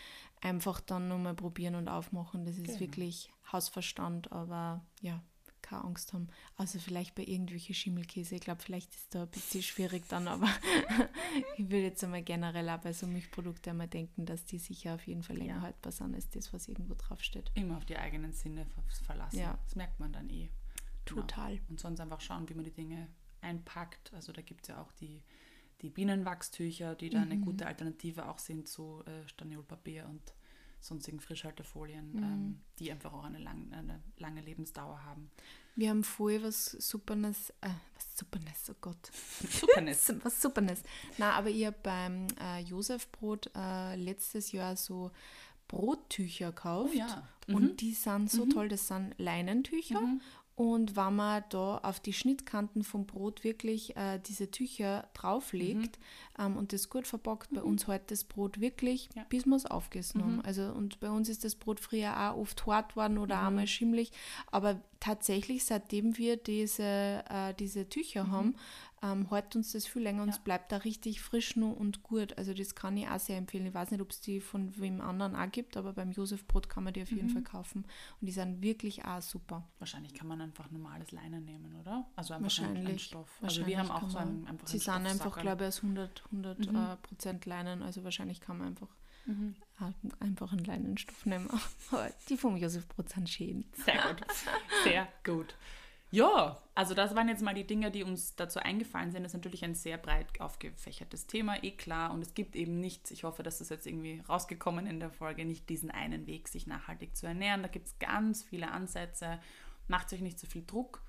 einfach 0.41 0.81
dann 0.81 1.07
nochmal 1.07 1.35
probieren 1.35 1.77
und 1.77 1.87
aufmachen. 1.87 2.45
Das 2.45 2.57
ist 2.57 2.67
genau. 2.67 2.81
wirklich 2.81 3.31
Hausverstand, 3.53 4.33
aber 4.33 4.85
ja, 5.01 5.23
keine 5.63 5.85
Angst 5.85 6.13
haben. 6.13 6.27
Also 6.57 6.81
vielleicht 6.81 7.15
bei 7.15 7.23
irgendwelchen 7.23 7.73
Schimmelkäse. 7.73 8.35
Ich 8.35 8.41
glaube, 8.41 8.61
vielleicht 8.61 8.93
ist 8.93 9.15
da 9.15 9.23
ein 9.23 9.29
bisschen 9.29 9.63
schwierig 9.63 10.03
dann, 10.09 10.27
aber 10.27 10.49
ich 11.57 11.71
würde 11.71 11.85
jetzt 11.85 12.03
einmal 12.03 12.25
generell 12.25 12.69
auch 12.69 12.79
bei 12.79 12.93
so 12.93 13.07
Milchprodukten 13.07 13.71
einmal 13.71 13.87
denken, 13.87 14.27
dass 14.27 14.45
die 14.45 14.59
sicher 14.59 14.97
auf 14.97 15.07
jeden 15.07 15.23
Fall 15.23 15.37
länger 15.37 15.57
ja. 15.57 15.61
haltbar 15.61 15.93
sind 15.93 16.17
als 16.17 16.29
das, 16.31 16.53
was 16.53 16.67
irgendwo 16.67 16.95
draufsteht. 16.95 17.53
Immer 17.55 17.77
auf 17.77 17.85
die 17.85 17.97
eigenen 17.97 18.33
Sinne 18.33 18.67
verlassen. 19.05 19.39
Ja. 19.39 19.57
Das 19.67 19.77
merkt 19.77 20.01
man 20.01 20.13
dann 20.13 20.29
eh. 20.31 20.51
Genau. 21.05 21.21
Total. 21.21 21.55
Genau. 21.55 21.69
Und 21.69 21.79
sonst 21.79 22.01
einfach 22.01 22.21
schauen, 22.21 22.49
wie 22.49 22.55
man 22.55 22.65
die 22.65 22.73
Dinge 22.73 23.07
einpackt. 23.43 24.13
Also 24.15 24.33
da 24.33 24.43
gibt 24.43 24.63
es 24.63 24.69
ja 24.69 24.81
auch 24.81 24.93
die, 24.93 25.23
die 25.83 25.91
Bienenwachstücher, 25.91 26.95
die 26.95 27.11
da 27.11 27.19
mhm. 27.19 27.31
eine 27.31 27.41
gute 27.41 27.67
Alternative 27.67 28.29
auch 28.29 28.39
sind 28.39 28.69
zu 28.69 29.03
äh, 29.07 29.29
Staniolpapier 29.29 30.07
und 30.09 30.35
sonstigen 30.81 31.21
Frischhaltefolien, 31.21 32.13
mhm. 32.13 32.23
ähm, 32.23 32.61
die 32.79 32.91
einfach 32.91 33.13
auch 33.13 33.25
eine, 33.25 33.39
lang, 33.39 33.73
eine, 33.73 34.01
lange 34.17 34.41
Lebensdauer 34.41 35.05
haben. 35.05 35.31
Wir 35.77 35.91
haben 35.91 36.05
vorher 36.05 36.43
was 36.43 36.73
Supernes, 36.73 37.51
äh, 37.61 37.69
was 37.95 38.17
Supernes, 38.17 38.71
oh 38.71 38.75
Gott. 38.81 39.11
Supernes. 39.51 40.13
was 40.23 40.43
Supernes. 40.43 40.83
Na, 41.19 41.33
aber 41.33 41.51
ihr 41.51 41.71
beim 41.71 42.27
äh, 42.41 42.61
Josefbrot 42.61 43.51
äh, 43.55 43.97
letztes 43.97 44.53
Jahr 44.53 44.77
so 44.77 45.11
Brottücher 45.69 46.49
gekauft. 46.49 46.95
Oh, 46.95 46.99
ja. 46.99 47.29
Mhm. 47.47 47.55
Und 47.55 47.81
die 47.81 47.95
sind 47.95 48.31
so 48.31 48.47
mhm. 48.47 48.51
toll, 48.51 48.69
das 48.69 48.89
sind 48.89 49.15
Leinentücher 49.19 50.01
mhm. 50.01 50.21
Und 50.61 50.95
wenn 50.95 51.17
man 51.17 51.43
da 51.49 51.79
auf 51.79 52.01
die 52.01 52.13
Schnittkanten 52.13 52.85
vom 52.85 53.07
Brot 53.07 53.45
wirklich 53.45 53.97
äh, 53.97 54.19
diese 54.19 54.51
Tücher 54.51 55.09
drauflegt 55.15 55.99
mhm. 56.37 56.45
ähm, 56.45 56.57
und 56.59 56.75
das 56.75 56.91
gut 56.91 57.07
verpackt, 57.07 57.51
mhm. 57.51 57.57
bei 57.57 57.63
uns 57.63 57.87
heute 57.87 58.05
das 58.09 58.25
Brot 58.25 58.61
wirklich, 58.61 59.09
ja. 59.17 59.25
bis 59.31 59.47
wir 59.47 59.57
es 59.57 59.65
aufgegessen 59.65 60.21
mhm. 60.21 60.25
haben. 60.25 60.41
Also, 60.43 60.65
und 60.65 61.01
bei 61.01 61.09
uns 61.09 61.31
ist 61.31 61.45
das 61.45 61.55
Brot 61.55 61.81
früher 61.81 62.15
auch 62.15 62.37
oft 62.37 62.67
hart 62.67 62.95
worden 62.95 63.17
oder 63.17 63.41
mhm. 63.41 63.47
einmal 63.47 63.67
schimmlig. 63.69 64.13
Aber 64.51 64.79
tatsächlich, 65.01 65.65
seitdem 65.65 66.19
wir 66.19 66.37
diese, 66.37 67.25
äh, 67.31 67.55
diese 67.59 67.89
Tücher 67.89 68.25
mhm. 68.25 68.31
haben, 68.33 68.55
ähm, 69.03 69.29
hält 69.31 69.57
uns 69.57 69.73
das 69.73 69.87
viel 69.87 70.03
länger 70.03 70.23
und 70.23 70.29
ja. 70.29 70.35
es 70.35 70.41
bleibt 70.41 70.73
da 70.73 70.79
richtig 70.79 71.23
frisch 71.23 71.57
nur 71.57 71.77
und 71.77 72.03
gut. 72.03 72.37
Also 72.37 72.53
das 72.53 72.75
kann 72.75 72.97
ich 72.97 73.09
auch 73.09 73.19
sehr 73.19 73.39
empfehlen. 73.39 73.67
Ich 73.67 73.75
weiß 73.75 73.91
nicht, 73.91 74.01
ob 74.01 74.11
es 74.11 74.21
die 74.21 74.41
von 74.41 74.77
wem 74.79 75.01
anderen 75.01 75.35
auch 75.37 75.51
gibt, 75.51 75.77
aber 75.77 75.95
beim 75.95 76.13
Josef 76.13 76.47
Brot 76.47 76.69
kann 76.69 76.85
man 76.85 76.93
die 76.93 77.03
auf 77.03 77.11
jeden 77.11 77.29
mhm. 77.29 77.33
Fall 77.33 77.43
kaufen. 77.43 77.85
Und 78.21 78.27
die 78.27 78.33
sind 78.33 78.63
wirklich 78.63 79.05
auch 79.05 79.23
super. 79.23 79.67
Wahrscheinlich 79.79 80.13
kann 80.13 80.29
man 80.29 80.41
einfach 80.41 80.71
normales 80.71 81.13
Leinen 81.13 81.45
nehmen, 81.45 81.75
oder? 81.81 82.05
Also 82.15 82.35
einfach 82.35 82.45
Wahrscheinlich. 82.45 82.89
Ein, 82.89 82.99
Stoff. 82.99 83.39
Also 83.41 83.67
wir 83.67 83.79
haben 83.79 83.91
auch 83.91 84.09
so 84.11 84.19
einen, 84.19 84.47
einfach 84.47 84.69
Sie 84.69 84.79
sind 84.79 85.07
einfach, 85.07 85.39
glaube 85.39 85.65
ich, 85.65 85.69
aus 85.69 85.83
100, 85.83 86.25
100 86.27 86.59
mhm. 86.59 86.77
äh, 86.77 86.97
Prozent 86.97 87.47
Leinen. 87.47 87.83
Also 87.83 88.05
wahrscheinlich 88.05 88.41
kann 88.41 88.59
man 88.59 88.69
einfach 88.69 88.89
Mhm. 89.27 89.55
Einfach 90.19 90.53
einen 90.53 90.65
Leinenstoff 90.65 91.27
nehmen. 91.27 91.49
Die 92.29 92.37
vom 92.37 92.57
Josef 92.57 92.87
Brot 92.89 93.09
sind 93.09 93.29
schön. 93.29 93.65
Sehr 93.85 94.03
gut. 94.03 94.27
Sehr 94.85 95.09
gut. 95.25 95.55
Ja, 96.13 96.61
also 96.75 96.95
das 96.95 97.15
waren 97.15 97.29
jetzt 97.29 97.43
mal 97.43 97.55
die 97.55 97.67
Dinge, 97.67 97.93
die 97.93 98.03
uns 98.03 98.35
dazu 98.35 98.59
eingefallen 98.59 99.13
sind. 99.13 99.23
Das 99.23 99.31
ist 99.31 99.37
natürlich 99.37 99.65
ein 99.65 99.77
sehr 99.77 99.97
breit 99.97 100.41
aufgefächertes 100.41 101.29
Thema, 101.29 101.63
eh 101.63 101.71
klar. 101.71 102.13
Und 102.13 102.21
es 102.23 102.35
gibt 102.35 102.57
eben 102.57 102.81
nicht, 102.81 103.11
ich 103.13 103.23
hoffe, 103.23 103.45
dass 103.45 103.59
das 103.59 103.69
jetzt 103.69 103.87
irgendwie 103.87 104.21
rausgekommen 104.29 104.87
in 104.87 104.99
der 104.99 105.11
Folge, 105.11 105.45
nicht 105.45 105.69
diesen 105.69 105.91
einen 105.93 106.27
Weg, 106.27 106.49
sich 106.49 106.67
nachhaltig 106.67 107.17
zu 107.17 107.27
ernähren. 107.27 107.63
Da 107.63 107.69
gibt 107.69 107.87
es 107.87 107.99
ganz 108.01 108.43
viele 108.43 108.73
Ansätze. 108.73 109.39
Macht 109.87 110.13
euch 110.13 110.21
nicht 110.21 110.39
so 110.39 110.47
viel 110.47 110.65
Druck. 110.67 111.03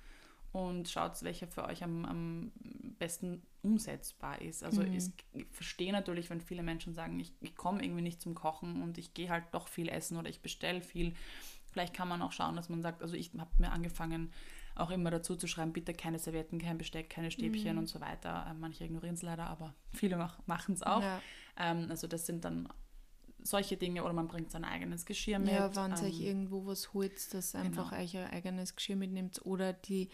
und 0.52 0.88
schaut, 0.90 1.22
welcher 1.22 1.46
für 1.48 1.64
euch 1.64 1.82
am, 1.82 2.04
am 2.04 2.52
besten 2.98 3.42
umsetzbar 3.62 4.42
ist. 4.42 4.62
Also 4.62 4.82
Mhm. 4.82 4.88
ich, 4.92 5.04
ich 5.32 5.46
verstehe 5.50 5.92
natürlich, 5.92 6.28
wenn 6.28 6.42
viele 6.42 6.62
Menschen 6.62 6.92
sagen, 6.94 7.18
ich, 7.20 7.32
ich 7.40 7.56
komme 7.56 7.82
irgendwie 7.82 8.02
nicht 8.02 8.20
zum 8.20 8.34
Kochen 8.34 8.82
und 8.82 8.98
ich 8.98 9.14
gehe 9.14 9.30
halt 9.30 9.44
doch 9.52 9.66
viel 9.66 9.88
essen 9.88 10.18
oder 10.18 10.28
ich 10.28 10.42
bestelle 10.42 10.82
viel. 10.82 11.14
Vielleicht 11.70 11.94
kann 11.94 12.08
man 12.08 12.20
auch 12.20 12.32
schauen, 12.32 12.54
dass 12.56 12.68
man 12.68 12.82
sagt, 12.82 13.00
also 13.02 13.14
ich 13.16 13.30
habe 13.38 13.50
mir 13.58 13.72
angefangen, 13.72 14.30
auch 14.74 14.90
immer 14.90 15.10
dazu 15.10 15.36
zu 15.36 15.46
schreiben, 15.46 15.72
bitte 15.72 15.92
keine 15.94 16.18
Servietten, 16.18 16.58
kein 16.58 16.78
Besteck, 16.78 17.10
keine 17.10 17.30
Stäbchen 17.30 17.72
Mhm. 17.74 17.78
und 17.78 17.86
so 17.88 18.00
weiter. 18.00 18.46
Äh, 18.48 18.54
Manche 18.54 18.84
ignorieren 18.84 19.14
es 19.14 19.22
leider, 19.22 19.46
aber 19.48 19.74
viele 19.92 20.16
machen 20.46 20.74
es 20.74 20.82
auch. 20.82 21.02
Ja, 21.02 21.20
Ähm, 21.56 21.86
also 21.90 22.06
das 22.06 22.24
sind 22.26 22.44
dann 22.44 22.68
solche 23.42 23.76
Dinge 23.76 24.04
oder 24.04 24.12
man 24.12 24.28
bringt 24.28 24.50
sein 24.50 24.64
eigenes 24.64 25.04
Geschirr 25.04 25.38
mit. 25.38 25.50
ja 25.50 25.74
wenn 25.74 25.90
ihr 25.92 26.02
euch 26.04 26.20
ähm, 26.20 26.26
irgendwo 26.26 26.64
was 26.66 26.92
holt, 26.94 27.34
dass 27.34 27.54
einfach 27.54 27.90
genau. 27.90 28.02
euch 28.02 28.16
euer 28.16 28.30
eigenes 28.30 28.76
Geschirr 28.76 28.96
mitnimmt 28.96 29.44
oder 29.44 29.72
die, 29.72 30.08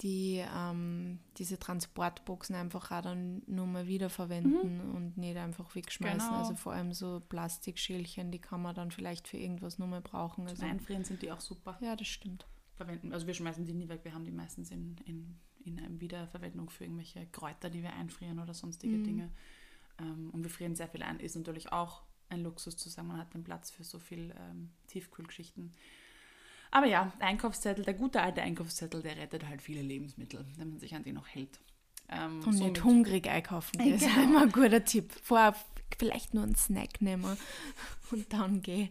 die 0.00 0.42
ähm, 0.56 1.18
diese 1.38 1.58
Transportboxen 1.58 2.54
einfach 2.56 2.90
auch 2.90 3.02
dann 3.02 3.42
nur 3.46 3.66
mal 3.66 3.86
wiederverwenden 3.86 4.80
und 4.92 5.16
nicht 5.18 5.36
einfach 5.36 5.74
wegschmeißen. 5.74 6.18
Mhm. 6.18 6.30
Genau. 6.30 6.38
Also 6.38 6.54
vor 6.56 6.72
allem 6.72 6.92
so 6.92 7.20
Plastikschälchen, 7.28 8.30
die 8.30 8.40
kann 8.40 8.62
man 8.62 8.74
dann 8.74 8.90
vielleicht 8.90 9.28
für 9.28 9.36
irgendwas 9.38 9.78
nur 9.78 9.88
mal 9.88 10.00
brauchen. 10.00 10.44
Also, 10.44 10.56
zum 10.62 10.70
Einfrieren 10.70 11.04
sind 11.04 11.20
die 11.22 11.30
auch 11.32 11.40
super. 11.40 11.78
ja, 11.80 11.94
das 11.96 12.08
stimmt. 12.08 12.46
Verwenden. 12.84 13.12
Also 13.12 13.26
wir 13.26 13.34
schmeißen 13.34 13.64
die 13.64 13.74
nie 13.74 13.88
weg, 13.88 14.00
wir 14.04 14.14
haben 14.14 14.24
die 14.24 14.32
meistens 14.32 14.70
in, 14.70 14.96
in, 15.04 15.34
in 15.64 15.78
einer 15.78 16.00
Wiederverwendung 16.00 16.70
für 16.70 16.84
irgendwelche 16.84 17.26
Kräuter, 17.26 17.70
die 17.70 17.82
wir 17.82 17.92
einfrieren 17.92 18.38
oder 18.38 18.54
sonstige 18.54 18.96
Mhm. 18.96 19.04
Dinge. 19.04 19.30
Ähm, 19.98 20.30
und 20.32 20.42
wir 20.42 20.50
frieren 20.50 20.74
sehr 20.74 20.88
viel 20.88 21.02
ein. 21.02 21.20
Ist 21.20 21.36
natürlich 21.36 21.72
auch 21.72 22.02
ein 22.28 22.42
Luxus 22.42 22.76
zu 22.76 22.88
sagen, 22.88 23.08
man 23.08 23.18
hat 23.18 23.34
den 23.34 23.44
Platz 23.44 23.70
für 23.70 23.84
so 23.84 23.98
viel 23.98 24.34
ähm, 24.38 24.70
Tiefkühlgeschichten. 24.88 25.72
Aber 26.70 26.86
ja, 26.86 27.12
der 27.20 27.26
Einkaufszettel, 27.26 27.84
der 27.84 27.94
gute 27.94 28.22
alte 28.22 28.40
Einkaufszettel, 28.40 29.02
der 29.02 29.16
rettet 29.16 29.46
halt 29.46 29.60
viele 29.60 29.82
Lebensmittel, 29.82 30.46
wenn 30.56 30.70
man 30.70 30.80
sich 30.80 30.94
an 30.94 31.04
die 31.04 31.12
noch 31.12 31.28
hält. 31.28 31.60
Ähm, 32.08 32.40
Und 32.44 32.58
nicht 32.58 32.84
hungrig 32.84 33.28
einkaufen. 33.28 33.78
Das 33.78 33.86
ist 33.86 34.00
Genau. 34.14 34.22
immer 34.22 34.42
ein 34.42 34.52
guter 34.52 34.84
Tipp. 34.84 35.12
Vorher 35.22 35.54
vielleicht 35.98 36.34
nur 36.34 36.42
einen 36.44 36.54
Snack 36.56 37.00
nehmen 37.00 37.36
und 38.10 38.32
dann 38.32 38.60
gehen. 38.62 38.88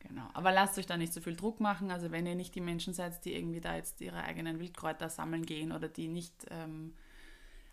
Genau, 0.00 0.26
aber 0.34 0.52
lasst 0.52 0.78
euch 0.78 0.86
da 0.86 0.96
nicht 0.96 1.12
so 1.12 1.20
viel 1.20 1.36
Druck 1.36 1.60
machen. 1.60 1.90
Also 1.90 2.10
wenn 2.10 2.26
ihr 2.26 2.34
nicht 2.34 2.54
die 2.54 2.60
Menschen 2.60 2.92
seid, 2.94 3.24
die 3.24 3.34
irgendwie 3.34 3.60
da 3.60 3.76
jetzt 3.76 4.00
ihre 4.00 4.22
eigenen 4.24 4.58
Wildkräuter 4.58 5.08
sammeln 5.10 5.44
gehen 5.46 5.70
oder 5.72 5.88
die 5.88 6.08
nicht 6.08 6.46
ähm, 6.50 6.94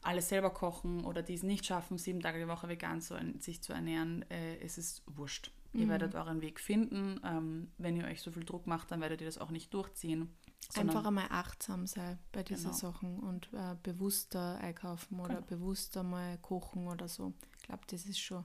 alles 0.03 0.29
selber 0.29 0.49
kochen 0.51 1.03
oder 1.05 1.21
die 1.23 1.33
es 1.33 1.43
nicht 1.43 1.65
schaffen, 1.65 1.97
sieben 1.97 2.21
Tage 2.21 2.39
die 2.39 2.47
Woche 2.47 2.67
vegan 2.69 3.01
zu, 3.01 3.15
sich 3.39 3.61
zu 3.61 3.73
ernähren, 3.73 4.23
äh, 4.29 4.57
es 4.57 4.77
ist 4.77 5.01
wurscht. 5.07 5.51
Ihr 5.73 5.85
Mhm. 5.85 5.89
werdet 5.89 6.15
euren 6.15 6.41
Weg 6.41 6.59
finden. 6.59 7.19
Ähm, 7.25 7.71
wenn 7.77 7.97
ihr 7.97 8.05
euch 8.05 8.21
so 8.21 8.31
viel 8.31 8.43
Druck 8.45 8.67
macht, 8.67 8.91
dann 8.91 9.01
werdet 9.01 9.21
ihr 9.21 9.27
das 9.27 9.37
auch 9.37 9.49
nicht 9.49 9.73
durchziehen. 9.73 10.29
Einfach 10.75 11.05
einmal 11.05 11.27
achtsam 11.29 11.87
sein 11.87 12.19
bei 12.31 12.43
diesen 12.43 12.65
Genau. 12.65 12.75
Sachen 12.77 13.19
und 13.19 13.49
äh, 13.53 13.75
bewusster 13.83 14.57
einkaufen 14.59 15.19
oder 15.19 15.35
Genau. 15.35 15.47
bewusster 15.47 16.03
mal 16.03 16.37
kochen 16.39 16.87
oder 16.87 17.07
so. 17.07 17.33
Ich 17.57 17.63
glaube, 17.63 17.81
das 17.87 18.05
ist 18.05 18.19
schon 18.19 18.43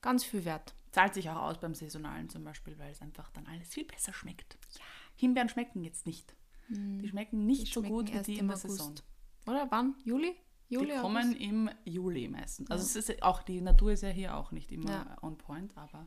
ganz 0.00 0.24
viel 0.24 0.44
wert. 0.44 0.74
Zahlt 0.92 1.14
sich 1.14 1.28
auch 1.30 1.36
aus 1.36 1.58
beim 1.58 1.74
Saisonalen 1.74 2.28
zum 2.30 2.42
Beispiel, 2.42 2.78
weil 2.78 2.90
es 2.90 3.02
einfach 3.02 3.30
dann 3.30 3.46
alles 3.46 3.68
viel 3.68 3.84
besser 3.84 4.12
schmeckt. 4.12 4.56
Himbeeren 5.16 5.48
schmecken 5.48 5.84
jetzt 5.84 6.06
nicht. 6.06 6.34
Die 6.68 7.08
schmecken 7.08 7.46
nicht. 7.46 7.68
Die 7.68 7.72
so 7.72 7.80
schmecken 7.80 7.94
gut 7.94 8.12
wie 8.14 8.22
die 8.22 8.32
in 8.34 8.40
im 8.40 8.48
der 8.48 8.56
August. 8.56 8.76
Saison. 8.76 8.94
Oder 9.46 9.66
wann? 9.70 9.94
Juli? 10.04 10.34
Juli 10.70 10.92
die 10.94 11.00
kommen 11.00 11.28
August? 11.28 11.40
im 11.40 11.70
Juli 11.84 12.28
meistens. 12.28 12.70
Also 12.70 12.84
es 12.84 12.96
ist 12.96 13.08
ja 13.08 13.16
auch, 13.22 13.42
die 13.42 13.60
Natur 13.60 13.92
ist 13.92 14.02
ja 14.02 14.08
hier 14.10 14.36
auch 14.36 14.52
nicht 14.52 14.70
immer 14.72 14.90
Ja. 14.90 15.16
on 15.22 15.38
point, 15.38 15.76
aber 15.76 16.06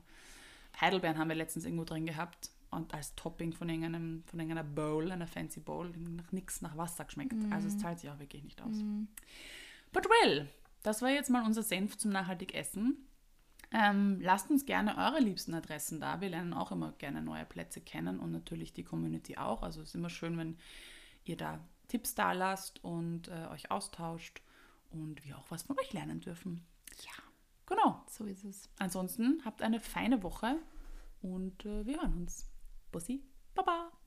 Heidelbeeren 0.80 1.18
haben 1.18 1.30
wir 1.30 1.36
letztens 1.36 1.66
irgendwo 1.66 1.84
drin 1.84 2.06
gehabt 2.06 2.52
und 2.72 2.94
als 2.94 3.16
Topping 3.16 3.54
von 3.54 3.70
irgendeinem, 3.70 4.24
von 4.26 4.40
irgendeiner 4.40 4.68
Bowl, 4.68 5.12
einer 5.12 5.28
fancy 5.28 5.60
Bowl, 5.60 5.90
nach 5.90 6.32
nichts 6.32 6.62
nach 6.62 6.78
Wasser 6.78 7.06
geschmeckt. 7.06 7.36
Also 7.52 7.68
es 7.68 7.78
zahlt 7.78 8.00
sich 8.00 8.10
auch 8.10 8.20
wirklich 8.20 8.44
nicht 8.44 8.62
aus. 8.62 8.78
But 9.92 10.08
well, 10.10 10.48
das 10.84 11.02
war 11.02 11.10
jetzt 11.10 11.30
mal 11.30 11.46
unser 11.46 11.64
Senf 11.64 11.98
zum 11.98 12.12
nachhaltig 12.12 12.56
Essen. 12.56 13.06
Ähm, 13.74 14.20
lasst 14.20 14.50
uns 14.50 14.66
gerne 14.66 14.98
eure 14.98 15.20
liebsten 15.20 15.54
Adressen 15.54 16.00
da. 16.00 16.20
Wir 16.20 16.30
lernen 16.30 16.54
auch 16.54 16.72
immer 16.72 16.94
gerne 16.94 17.22
neue 17.22 17.46
Plätze 17.46 17.80
kennen 17.80 18.20
und 18.20 18.32
natürlich 18.32 18.74
die 18.74 18.84
Community 18.84 19.38
auch. 19.38 19.64
Also 19.64 19.82
es 19.82 19.90
ist 19.90 19.96
immer 19.96 20.10
schön, 20.10 20.38
wenn 20.38 20.58
ihr 21.24 21.38
da 21.38 21.60
Tipps 21.88 22.16
da 22.16 22.34
lasst 22.34 22.84
und 22.84 23.28
äh, 23.30 23.48
euch 23.52 23.72
austauscht 23.72 24.42
und 24.90 25.24
wir 25.26 25.38
auch 25.38 25.52
was 25.52 25.64
von 25.64 25.78
euch 25.80 25.94
lernen 25.94 26.20
dürfen. 26.20 26.66
Ja, 27.04 27.24
genau. 27.66 28.04
So 28.10 28.26
ist 28.26 28.44
es. 28.44 28.70
Ansonsten 28.78 29.42
habt 29.46 29.62
eine 29.62 29.80
feine 29.80 30.22
Woche 30.24 30.58
und 31.22 31.66
äh, 31.66 31.86
wir 31.86 32.02
hören 32.02 32.14
uns. 32.18 32.51
Bussi, 32.92 33.24
Baba. 33.56 34.01